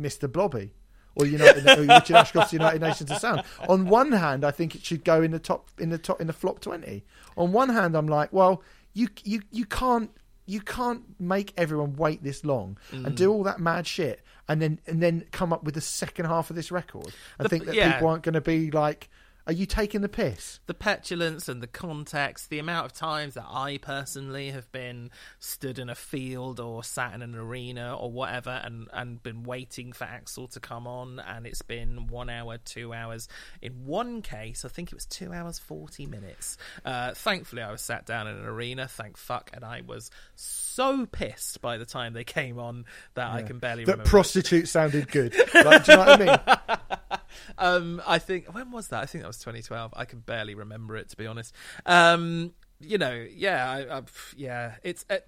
[0.00, 0.30] Mr.
[0.30, 0.72] Blobby.
[1.18, 3.42] Or United, Richard Ashcroft's United Nations of Sound.
[3.70, 6.26] On one hand, I think it should go in the top, in the top, in
[6.26, 7.04] the flop twenty.
[7.38, 8.62] On one hand, I'm like, well,
[8.92, 10.10] you, you, you can't,
[10.44, 13.14] you can't make everyone wait this long and mm.
[13.14, 16.50] do all that mad shit, and then, and then come up with the second half
[16.50, 17.92] of this record and The- think that yeah.
[17.92, 19.08] people aren't going to be like,
[19.46, 20.58] Are you taking the piss?
[20.66, 25.78] the petulance and the context, the amount of times that I personally have been stood
[25.78, 30.04] in a field or sat in an arena or whatever and, and been waiting for
[30.04, 33.28] Axl to come on, and it's been one hour, two hours.
[33.62, 36.58] In one case, I think it was two hours, 40 minutes.
[36.84, 41.06] Uh, thankfully, I was sat down in an arena, thank fuck, and I was so
[41.06, 44.10] pissed by the time they came on that I can barely That remember.
[44.10, 45.34] prostitute sounded good.
[45.54, 46.88] Like, do you know what I mean?
[47.58, 49.02] Um, I think when was that?
[49.02, 49.94] I think that was 2012.
[49.96, 51.54] I can barely remember it to be honest.
[51.86, 54.02] Um, you know, yeah, I, I,
[54.36, 54.74] yeah.
[54.82, 55.04] It's.
[55.08, 55.18] Uh,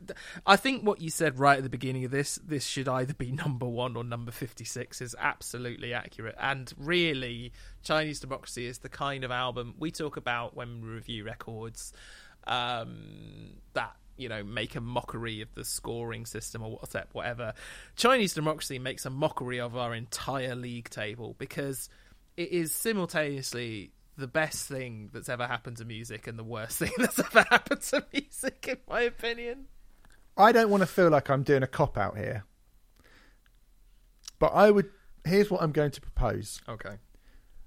[0.46, 3.32] I think what you said right at the beginning of this, this should either be
[3.44, 6.36] number one or number 56, is absolutely accurate.
[6.38, 7.52] And really,
[7.82, 11.92] Chinese Democracy is the kind of album we talk about when we review records.
[12.46, 17.54] Um, that you know make a mockery of the scoring system or what's whatever.
[17.96, 21.88] Chinese Democracy makes a mockery of our entire league table because
[22.36, 26.90] it is simultaneously the best thing that's ever happened to music and the worst thing
[26.98, 29.66] that's ever happened to music, in my opinion.
[30.36, 32.44] I don't want to feel like I'm doing a cop out here,
[34.38, 34.90] but I would.
[35.24, 36.96] Here's what I'm going to propose: Okay.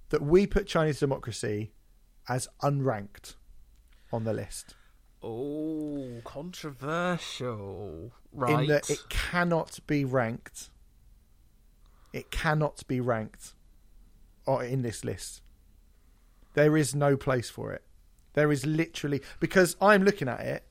[0.10, 1.74] that we put Chinese democracy
[2.30, 3.36] as unranked
[4.14, 4.76] on the list,
[5.24, 8.12] Oh, controversial.
[8.34, 8.62] Right.
[8.62, 10.70] in that it cannot be ranked.
[12.14, 13.54] It cannot be ranked,
[14.46, 15.42] or in this list.
[16.54, 17.84] There is no place for it.
[18.34, 20.64] There is literally because I'm looking at it,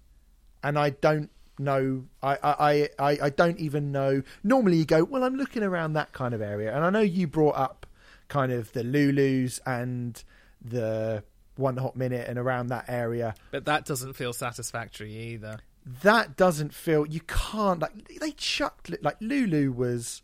[0.62, 2.04] and I don't know.
[2.22, 4.22] I I I, I don't even know.
[4.42, 7.26] Normally, you go, well, I'm looking around that kind of area, and I know you
[7.26, 7.86] brought up
[8.28, 10.22] kind of the Lulus and
[10.62, 11.22] the
[11.60, 13.34] One Hot Minute and around that area.
[13.50, 15.58] but that doesn't feel satisfactory either.
[16.02, 17.06] That doesn't feel.
[17.06, 20.22] You can't like they chucked it- like Lulu was,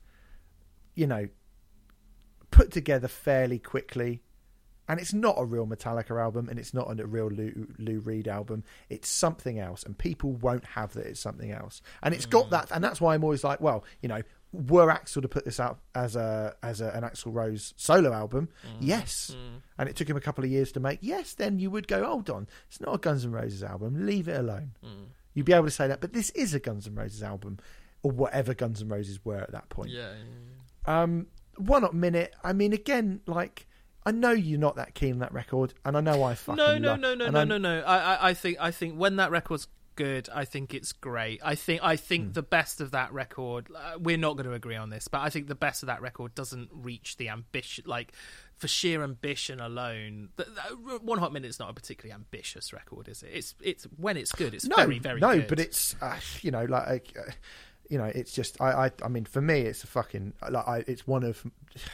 [0.94, 1.28] you know,
[2.50, 4.22] put together fairly quickly.
[4.88, 8.28] And it's not a real Metallica album, and it's not a real Lou, Lou Reed
[8.28, 8.62] album.
[8.88, 11.82] It's something else, and people won't have that it's something else.
[12.04, 12.50] And it's got hmm.
[12.50, 14.22] that, and that's why I'm always like, well, you know,
[14.56, 18.48] were Axl to put this out as a as a, an Axl Rose solo album,
[18.64, 18.76] mm.
[18.80, 19.60] yes, mm.
[19.78, 22.04] and it took him a couple of years to make, yes, then you would go,
[22.04, 24.72] hold on, it's not a Guns N' Roses album, leave it alone.
[24.84, 25.06] Mm.
[25.34, 27.58] You'd be able to say that, but this is a Guns N' Roses album,
[28.02, 29.90] or whatever Guns N' Roses were at that point.
[29.90, 30.14] Yeah.
[30.86, 31.26] Um,
[31.56, 32.34] one hot minute.
[32.42, 33.66] I mean, again, like
[34.06, 36.78] I know you're not that keen on that record, and I know I fucking No,
[36.78, 37.80] no, no, no, no, no, no.
[37.80, 39.66] I, I, I think, I think when that record's
[39.96, 41.40] good, I think it's great.
[41.42, 43.68] I think, I think the best of that record.
[43.74, 46.00] Uh, we're not going to agree on this, but I think the best of that
[46.00, 47.84] record doesn't reach the ambition.
[47.86, 48.12] Like
[48.56, 53.22] for sheer ambition alone, the, the, One Hot Minute's not a particularly ambitious record, is
[53.22, 53.30] it?
[53.32, 55.48] It's, it's when it's good, it's No, very, very no, good.
[55.48, 57.16] but it's uh, you know like.
[57.18, 57.32] Uh,
[57.88, 58.90] you know, it's just I, I.
[59.04, 60.66] I mean, for me, it's a fucking like.
[60.66, 61.44] I, it's one of.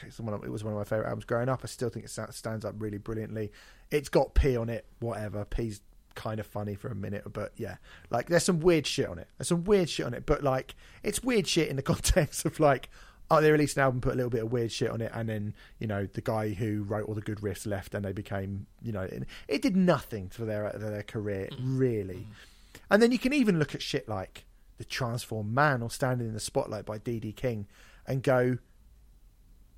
[0.07, 0.43] It's one of.
[0.43, 1.61] It was one of my favorite albums growing up.
[1.63, 3.53] I still think it stands up really brilliantly.
[3.91, 4.87] It's got Pea on it.
[5.01, 5.45] Whatever.
[5.45, 5.83] Pea's
[6.15, 7.77] kind of funny for a minute, but yeah,
[8.11, 9.29] like there's some weird shit on it.
[9.39, 12.61] There's some weird shit on it, but like it's weird shit in the context of
[12.61, 12.89] like.
[13.31, 15.27] Oh, they released an album, put a little bit of weird shit on it, and
[15.27, 18.67] then you know the guy who wrote all the good riffs left, and they became
[18.83, 21.79] you know it, it did nothing for their uh, their career mm-hmm.
[21.79, 22.15] really.
[22.15, 22.83] Mm-hmm.
[22.91, 24.45] And then you can even look at shit like
[24.77, 27.67] the Transformed Man or Standing in the Spotlight by Dee Dee King,
[28.07, 28.59] and go.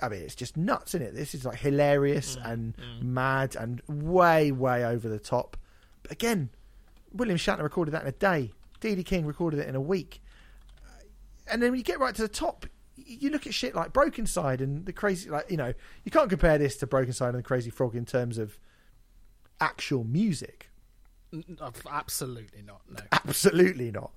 [0.00, 1.14] I mean, it's just nuts, isn't it?
[1.14, 2.50] This is like hilarious mm-hmm.
[2.50, 5.56] and mad and way, way over the top.
[6.10, 6.50] Again,
[7.12, 8.52] William Shatner recorded that in a day.
[8.80, 10.20] Dee Dee King recorded it in a week.
[11.46, 12.66] And then when you get right to the top,
[12.96, 15.72] you look at shit like Brokencyde and the crazy, like you know,
[16.04, 18.58] you can't compare this to Brokencyde and the Crazy Frog in terms of
[19.60, 20.70] actual music.
[21.32, 21.58] N-
[21.90, 22.82] absolutely not.
[22.88, 23.00] No.
[23.12, 24.12] Absolutely not.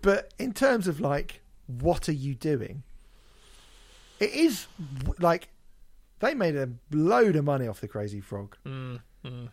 [0.00, 2.84] But in terms of like, what are you doing?
[4.20, 4.66] It is
[5.18, 5.48] like
[6.20, 8.56] they made a load of money off the Crazy Frog.
[8.64, 9.48] Mm, mm,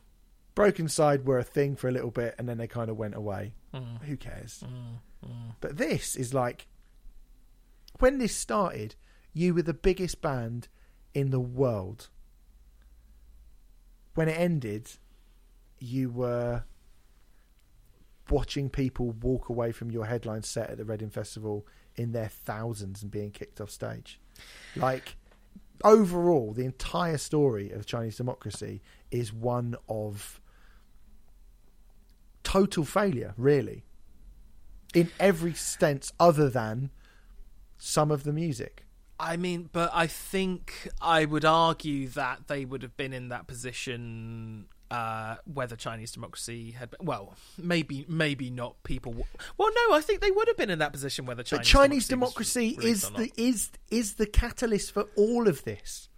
[0.59, 3.53] Brokencyde were a thing for a little bit, and then they kind of went away.
[3.73, 4.61] mm, Who cares?
[4.67, 5.55] mm, mm.
[5.61, 6.67] But this is like
[7.99, 8.95] when this started,
[9.33, 10.67] you were the biggest band
[11.13, 12.09] in the world.
[14.15, 14.91] When it ended,
[15.79, 16.63] you were
[18.29, 21.65] watching people walk away from your headline set at the Reading Festival
[21.95, 24.19] in their thousands and being kicked off stage.
[24.75, 25.15] Like
[25.85, 30.41] overall, the entire story of Chinese democracy is one of
[32.43, 33.83] total failure, really
[34.93, 36.89] in every sense other than
[37.77, 38.85] some of the music.
[39.19, 43.47] I mean, but I think I would argue that they would have been in that
[43.47, 46.95] position uh, whether Chinese democracy had.
[46.99, 48.81] Well, maybe, maybe not.
[48.83, 49.11] People.
[49.11, 49.27] w-
[49.57, 51.67] Well, no, I think they would have been in that position whether Chinese.
[51.67, 56.08] But Chinese democracy, democracy is the is is the catalyst for all of this.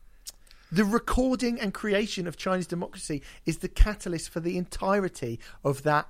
[0.72, 6.08] The recording and creation of Chinese democracy is the catalyst for the entirety of that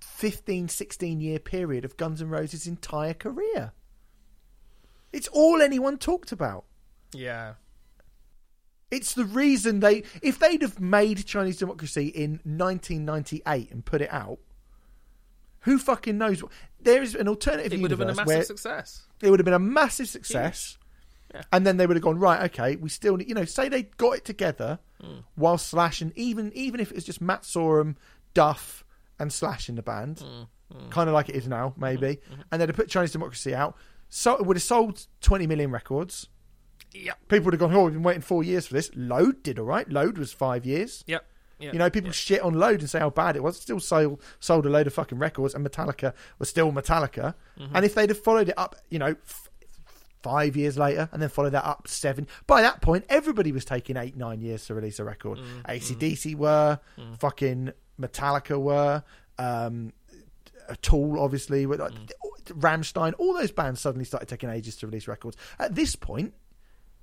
[0.00, 3.72] 15, 16 year period of Guns N' Roses' entire career.
[5.12, 6.64] It's all anyone talked about.
[7.12, 7.54] Yeah.
[8.90, 14.12] It's the reason they, if they'd have made Chinese democracy in 1998 and put it
[14.12, 14.38] out,
[15.60, 16.42] who fucking knows?
[16.42, 19.02] what There is an alternative It would have been a massive success.
[19.20, 20.78] it would have been a massive success.
[21.34, 21.42] Yeah.
[21.52, 22.50] And then they would have gone right.
[22.50, 25.18] Okay, we still, need, you know, say they got it together Hmm.
[25.36, 27.96] while Slash and even even if it was just Matt Sorum,
[28.34, 28.84] Duff,
[29.18, 30.20] and Slash in the band,
[30.72, 30.88] Hmm.
[30.90, 32.18] kind of like it is now, maybe,
[32.50, 33.76] and they'd have put Chinese Democracy out,
[34.08, 36.28] so it would have sold twenty million records.
[36.94, 37.28] Yep.
[37.28, 38.90] People would have gone, oh, we've been waiting four years for this.
[38.96, 39.88] Load did all right.
[39.90, 41.04] Load was five years.
[41.06, 41.24] Yep.
[41.60, 41.72] Yep.
[41.72, 43.56] You know, people shit on Load and say how bad it was.
[43.58, 47.34] It still sold sold a load of fucking records, and Metallica was still Metallica.
[47.58, 47.76] Mm-hmm.
[47.76, 49.47] And if they'd have followed it up, you know, f-
[50.22, 53.96] five years later, and then follow that up seven, by that point, everybody was taking
[53.96, 55.38] eight, nine years to release a record.
[55.38, 55.70] Mm-hmm.
[55.70, 57.18] ACDC were, Mm.
[57.20, 59.02] fucking Metallica were,
[59.38, 59.92] um,
[60.68, 62.10] a Tool, obviously, with like, Mm.
[62.60, 63.12] Rammstein.
[63.18, 65.36] All those bands suddenly started taking ages to release records.
[65.58, 66.32] At this point,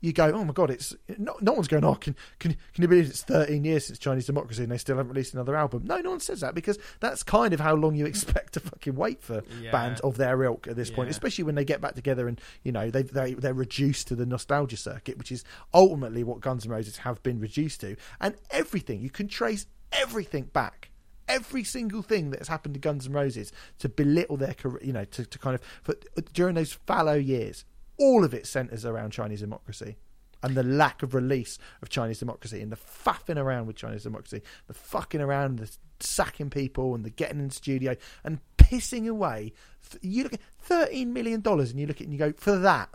[0.01, 1.83] you go, oh my god, it's no, no one's going.
[1.83, 4.98] Oh, can can can you believe it's 13 years since Chinese democracy and they still
[4.98, 5.83] haven't released another album?
[5.85, 8.95] No, no one says that because that's kind of how long you expect to fucking
[8.95, 9.72] wait for Yeah.
[9.72, 12.72] bands of their ilk at this point, especially when they get back together and you
[12.72, 15.43] know they they they're reduced to the nostalgia circuit, which is
[15.74, 20.43] ultimately what Guns N' Roses have been reduced to, and everything you can trace everything
[20.45, 20.91] back.
[21.27, 24.93] Every single thing that has happened to Guns N' Roses to belittle their career, you
[24.93, 25.95] know, to, to kind of for,
[26.33, 27.65] during those fallow years,
[27.98, 29.98] all of it centers around Chinese democracy
[30.43, 34.41] and the lack of release of Chinese democracy and the faffing around with Chinese democracy,
[34.67, 39.53] the fucking around, the sacking people and the getting in the studio and pissing away.
[40.01, 42.57] You look at thirteen million dollars and you look at it and you go for
[42.59, 42.90] that.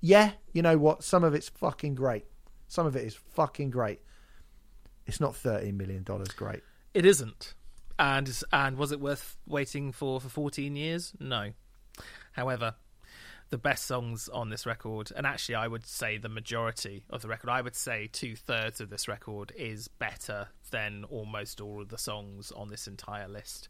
[0.00, 1.04] Yeah, you know what?
[1.04, 2.24] Some of it's fucking great.
[2.68, 4.00] Some of it is fucking great.
[5.06, 6.62] It's not thirteen million dollars great.
[6.94, 7.54] It isn't.
[7.98, 11.12] And and was it worth waiting for for 14 years?
[11.20, 11.50] No.
[12.32, 12.74] However,
[13.50, 17.28] the best songs on this record, and actually I would say the majority of the
[17.28, 21.88] record, I would say two thirds of this record is better than almost all of
[21.88, 23.68] the songs on this entire list.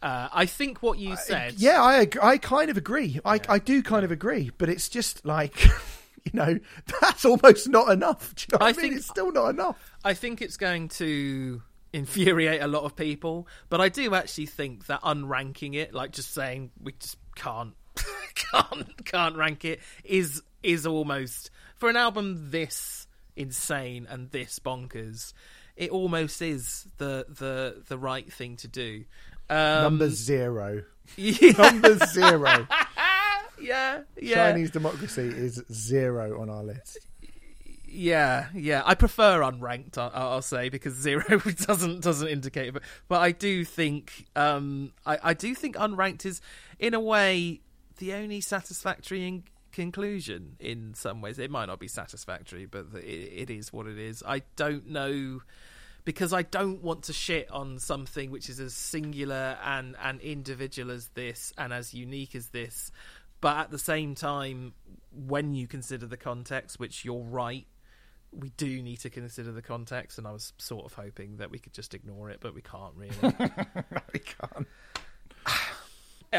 [0.00, 1.54] Uh, I think what you said.
[1.54, 3.20] Yeah, I I kind of agree.
[3.24, 5.64] I I do kind of agree, but it's just like
[6.24, 6.58] you know
[7.00, 8.34] that's almost not enough.
[8.34, 8.80] Do you know what I, I mean?
[8.80, 9.76] think- it's still not enough.
[10.04, 14.86] I think it's going to infuriate a lot of people, but I do actually think
[14.86, 17.74] that unranking it, like just saying we just can't
[18.34, 25.32] can't can't rank it, is is almost for an album this insane and this bonkers.
[25.76, 29.04] It almost is the the the right thing to do.
[29.48, 30.82] Um, Number zero.
[31.16, 32.66] yeah, Number zero.
[33.60, 34.34] yeah, yeah.
[34.50, 36.98] Chinese democracy is zero on our list.
[37.88, 38.82] Yeah, yeah.
[38.84, 39.96] I prefer unranked.
[39.96, 41.22] I'll, I'll say because zero
[41.66, 46.40] doesn't doesn't indicate, but but I do think um I, I do think unranked is
[46.78, 47.60] in a way
[47.96, 50.56] the only satisfactory in- conclusion.
[50.58, 54.22] In some ways, it might not be satisfactory, but it, it is what it is.
[54.26, 55.42] I don't know
[56.04, 60.92] because I don't want to shit on something which is as singular and and individual
[60.92, 62.90] as this and as unique as this.
[63.40, 64.72] But at the same time,
[65.12, 67.66] when you consider the context, which you're right,
[68.32, 70.16] we do need to consider the context.
[70.16, 72.94] And I was sort of hoping that we could just ignore it, but we can't
[72.96, 73.14] really.
[74.12, 74.66] We can't.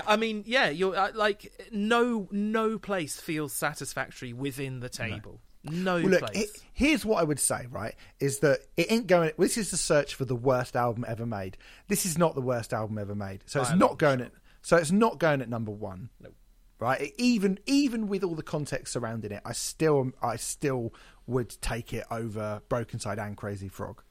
[0.05, 5.39] I mean, yeah, you're uh, like no no place feels satisfactory within the table.
[5.63, 6.37] No, Well, look, place.
[6.73, 7.93] he- here's what I would say, right?
[8.19, 9.31] Is that it ain't going.
[9.37, 11.57] This is the search for the worst album ever made.
[11.87, 13.43] This is not the worst album ever made.
[13.47, 14.31] So it's a not going at.
[14.61, 16.09] So it's not going at number one.
[16.21, 16.35] Nope.
[16.79, 17.11] Right.
[17.17, 20.93] Even even with all the context surrounding it, I still I still
[21.25, 24.03] would take it over Brokencyde and Crazy Frog.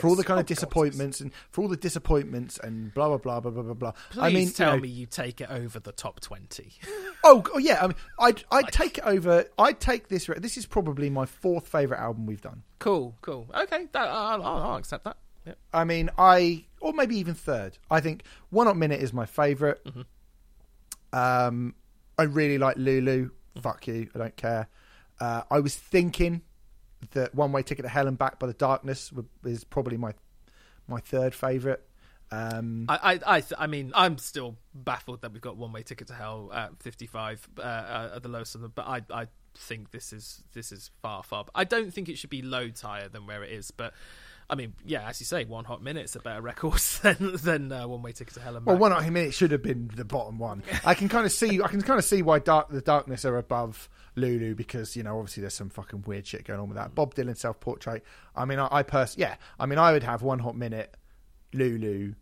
[0.00, 3.08] For all the kind Oh, of God, disappointments and for all the disappointments and blah
[3.08, 3.92] blah blah blah blah blah blah.
[4.10, 6.72] Please I mean, you tell know- me you take it over the top twenty.
[7.24, 7.78] Oh, oh yeah.
[7.84, 9.44] I mean, I'd I'd take it over.
[9.58, 10.28] I'd take this.
[10.38, 12.62] This is probably my fourth favorite album we've done.
[12.80, 13.48] cool, cool.
[13.54, 15.18] Okay, that, I'll, I'll, I'll accept that.
[15.46, 15.58] Yep.
[15.72, 17.78] I mean, I or maybe even third.
[17.90, 19.86] I think One Hot Minute is my favorite.
[21.12, 21.74] Um,
[22.18, 23.30] I really like Lulu.
[23.60, 24.68] Fuck you, I don't care.
[25.20, 26.42] Uh, I was thinking
[27.10, 29.12] that One Way Ticket to Hell and Back by the Darkness
[29.44, 30.14] is probably my
[30.88, 31.86] my third favorite.
[32.32, 36.08] Um, I, I, I, I mean, I'm still baffled that we've got one way ticket
[36.08, 39.90] to hell at 55 uh, uh, at the lowest of them, but I, I think
[39.90, 41.44] this is this is far, far.
[41.54, 43.92] I don't think it should be loads higher than where it is, but
[44.52, 47.88] I mean, yeah, as you say, One Hot Minute's a better record than than uh,
[47.88, 48.80] One Way Ticket to Hell and Well, Back.
[49.02, 50.62] one mean, it should have been the bottom one.
[50.84, 53.38] I can kind of see, I can kind of see why Dark, the Darkness are
[53.38, 56.94] above Lulu because you know obviously there's some fucking weird shit going on with that.
[56.94, 58.04] Bob Dylan self portrait.
[58.36, 60.94] I mean, I, I pers- yeah, I mean, I would have one hot minute,
[61.54, 62.12] Lulu,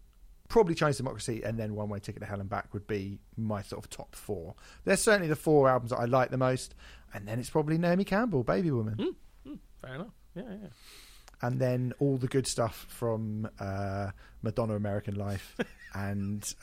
[0.48, 3.62] probably Chinese Democracy, and then One Way Ticket to Hell and Back would be my
[3.62, 4.54] sort of top four.
[4.84, 6.76] They're certainly the four albums that I like the most,
[7.12, 9.16] and then it's probably Naomi Campbell, Baby Woman.
[9.82, 10.14] Fair enough.
[10.36, 10.68] Yeah, yeah.
[11.42, 14.10] And then all the good stuff from uh,
[14.42, 15.56] Madonna American Life
[15.94, 16.54] and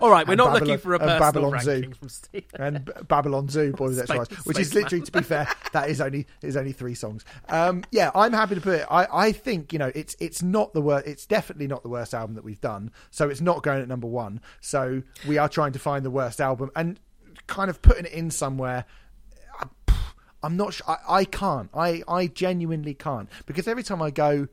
[0.00, 1.18] All right, we're not Babylon- looking for a personal
[1.50, 1.92] Babylon Zoo.
[1.98, 2.44] from Steve.
[2.58, 5.48] and B- Babylon Zoo, Boys with X-Ray Eyes, Space- which is literally, to be fair,
[5.72, 7.24] that is only is only three songs.
[7.48, 8.86] Um, yeah, I'm happy to put it.
[8.90, 11.06] I, I think you know it's it's not the worst.
[11.06, 12.90] It's definitely not the worst album that we've done.
[13.10, 14.40] So it's not going at number one.
[14.60, 17.00] So we are trying to find the worst album and
[17.46, 18.84] kind of putting it in somewhere.
[20.44, 20.86] I'm not sure.
[20.88, 21.70] I, I can't.
[21.74, 24.48] I, I genuinely can't because every time I go,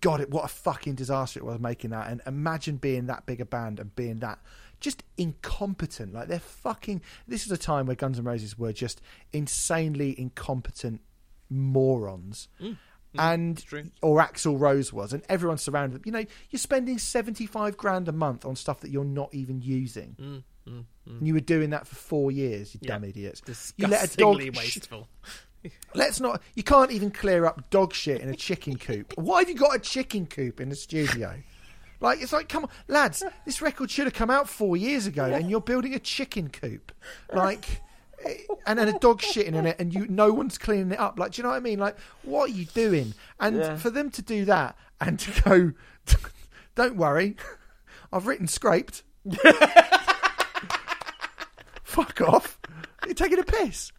[0.00, 2.10] God, it, what a fucking disaster it was making that.
[2.10, 4.38] And imagine being that big a band and being that
[4.80, 6.12] just incompetent.
[6.12, 7.02] Like they're fucking.
[7.26, 9.00] This is a time where Guns N' Roses were just
[9.32, 11.00] insanely incompetent
[11.50, 12.48] morons.
[12.60, 12.76] Mm.
[13.16, 13.20] Mm-hmm.
[13.20, 13.64] and
[14.02, 16.02] or Axl Rose was, and everyone surrounded them.
[16.04, 19.62] You know, you're spending seventy five grand a month on stuff that you're not even
[19.62, 20.16] using.
[20.20, 20.80] Mm-hmm.
[21.06, 22.88] And you were doing that for four years, you Yeah.
[22.94, 23.40] dumb idiots.
[23.78, 24.54] You let a Disgustingly dog.
[24.54, 25.08] sh- wasteful.
[25.94, 26.42] Let's not.
[26.54, 29.14] You can't even clear up dog shit in a chicken coop.
[29.16, 31.34] Why have you got a chicken coop in the studio?
[32.00, 33.24] Like it's like, come on, lads.
[33.46, 36.92] This record should have come out four years ago, and you're building a chicken coop,
[37.32, 37.80] like,
[38.66, 41.18] and then a dog shitting in it, and you no one's cleaning it up.
[41.18, 41.78] Like, do you know what I mean?
[41.78, 43.14] Like, what are you doing?
[43.40, 45.72] And for them to do that and to go,
[46.74, 47.36] don't worry,
[48.12, 49.02] I've written scraped.
[51.84, 52.58] Fuck off!
[53.04, 53.92] You're taking a piss.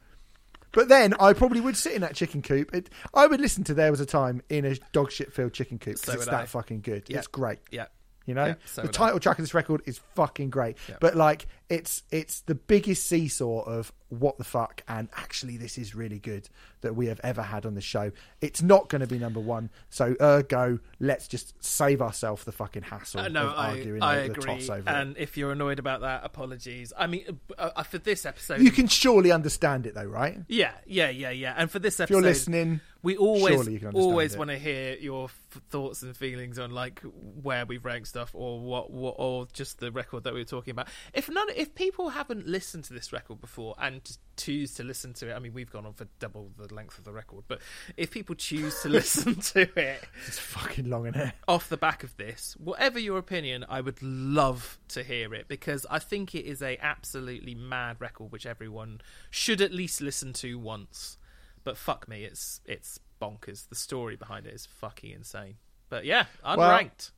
[0.72, 2.74] But then I probably would sit in that chicken coop.
[2.76, 5.80] It, I would listen to "There Was a Time" in a dog shit filled chicken
[5.80, 6.46] coop because So it's that I.
[6.46, 7.04] fucking good.
[7.08, 7.18] Yeah.
[7.18, 7.60] It's great.
[7.72, 7.86] Yeah.
[8.28, 9.06] You know, Yeah, so the would I.
[9.06, 10.78] title track of this record is fucking great.
[10.88, 10.98] Yeah.
[11.02, 15.94] But like, it's it's the biggest seesaw of what the fuck, and actually, this is
[15.94, 16.50] really good
[16.82, 18.12] that we have ever had on the show.
[18.42, 22.82] It's not going to be number one, so ergo, let's just save ourselves the fucking
[22.82, 24.56] hassle Uh, no, of I, arguing I over the agree.
[24.56, 24.94] toss over it.
[24.96, 26.92] And if you're annoyed about that, apologies.
[26.98, 30.40] I mean, uh, uh, for this episode, You can surely understand it, though, right?
[30.48, 31.54] Yeah, yeah, yeah, yeah.
[31.56, 34.58] And for this If you're episode, listening, we always surely you can always want to
[34.58, 37.02] hear your f- thoughts and feelings on like
[37.44, 40.72] where we've ranked stuff or what, what or just the record that we were talking
[40.72, 40.88] about.
[41.14, 45.30] If none, if people haven't listened to this record before and choose to listen to
[45.30, 47.60] it, I mean, we've gone on for double the length of the record, but
[47.98, 51.34] if people choose to listen to it it's fucking long in here.
[51.50, 55.86] off the back of this, whatever your opinion, I would love to hear it because
[55.90, 60.58] I think it is a absolutely mad record which everyone should at least listen to
[60.58, 61.18] once.
[61.66, 63.68] But fuck me, it's it's bonkers.
[63.68, 65.58] The story behind it is fucking insane.
[65.90, 67.12] But yeah, unranked.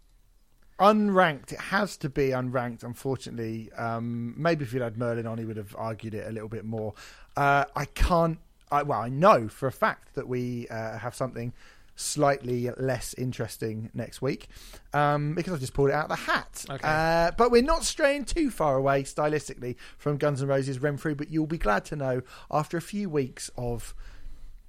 [0.82, 1.54] Unranked.
[1.54, 3.72] It has to be unranked, unfortunately.
[3.74, 6.66] Um, maybe if you'd had Merlin on, he would have argued it a little bit
[6.66, 6.94] more.
[7.38, 8.40] Uh, I can't.
[8.72, 11.54] I, well, I know for a fact that we uh, have something
[11.96, 14.48] slightly less interesting next week
[14.94, 16.66] um, because I just pulled it out of the hat.
[16.70, 16.82] Okay.
[16.84, 21.16] Uh, but we're not straying too far away stylistically from Guns N' Roses Renfrew.
[21.16, 23.94] But you'll be glad to know after a few weeks of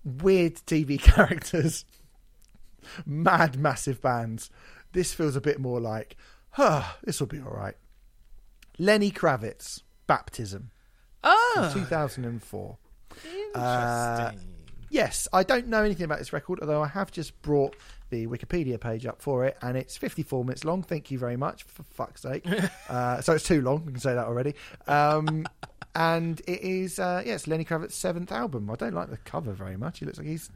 [0.05, 1.84] weird TV characters
[3.07, 4.50] mad, massive bands.
[4.92, 6.16] This feels a bit more like,
[6.50, 7.74] huh, this will be all right.
[8.78, 10.70] Lenny Kravitz, Baptism,
[11.24, 12.78] oh, 2004.
[13.14, 13.54] interesting.
[13.54, 14.32] Uh,
[14.92, 17.76] Yes, I don't know anything about this record, although I have just brought
[18.10, 20.82] the Wikipedia page up for it, and it's 54 minutes long.
[20.82, 22.46] Thank you very much, for fuck's sake.
[22.90, 24.54] uh, so it's too long, we can say that already.
[24.86, 25.46] Um,
[25.94, 28.68] and it is, uh, yeah, it's Lenny Kravitz's seventh album.
[28.68, 30.00] I don't like the cover very much.
[30.00, 30.50] He looks like he's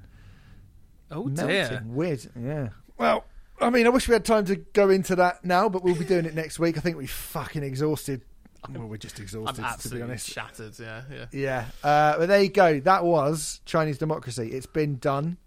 [1.10, 1.47] oh melting.
[1.48, 1.82] dear.
[1.86, 2.68] Weird, yeah.
[2.98, 3.24] Well,
[3.60, 6.05] I mean, I wish we had time to go into that now, but we'll be
[6.05, 6.76] doing it next week.
[6.76, 8.23] I think we fucking exhausted.
[8.68, 10.28] Well, we're just exhausted, to be honest.
[10.28, 10.78] shattered.
[10.78, 11.26] Yeah, yeah.
[11.33, 12.81] Yeah, uh, but there you go.
[12.81, 14.51] That was Chinese democracy.
[14.52, 15.39] It's been done.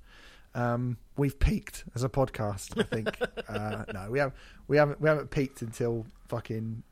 [0.55, 2.79] Um, we've peaked as a podcast.
[2.79, 3.15] I think.
[3.49, 4.35] uh, no, we haven't.
[4.67, 5.01] We haven't.
[5.01, 6.83] We haven't peaked until fucking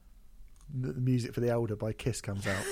[0.74, 2.64] the music for the elder by Kiss comes out,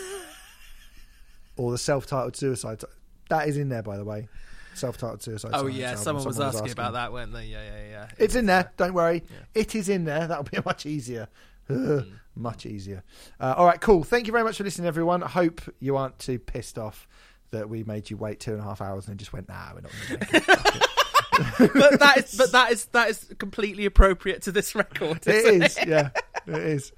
[1.58, 2.82] or the self-titled suicide.
[3.30, 4.28] That is in there, by the way.
[4.76, 5.52] Self-titled suicide.
[5.54, 6.04] Oh Silence yeah, album.
[6.04, 7.46] someone was asking about that, weren't they?
[7.46, 8.08] Yeah, yeah, yeah.
[8.18, 8.72] It's in there.
[8.78, 9.24] Don't worry.
[9.54, 10.28] It is in there.
[10.28, 11.28] That'll be much easier.
[11.70, 12.06] Ugh,
[12.36, 13.04] much easier.
[13.40, 14.04] Uh, all right, cool.
[14.04, 15.24] Thank you very much for listening, everyone.
[15.24, 17.08] I hope you aren't too pissed off
[17.52, 19.74] that we made you wait two and a half hours and then just went, nah,
[19.74, 20.88] we're not going to make it.
[21.38, 25.28] But that is, but that is that is completely appropriate to this record.
[25.28, 25.78] It is.
[25.86, 26.12] Yeah,
[26.48, 26.94] it is.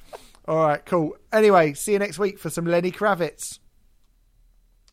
[0.47, 1.17] All right, cool.
[1.33, 3.57] Anyway, see you next week for some Lenny Kravitz.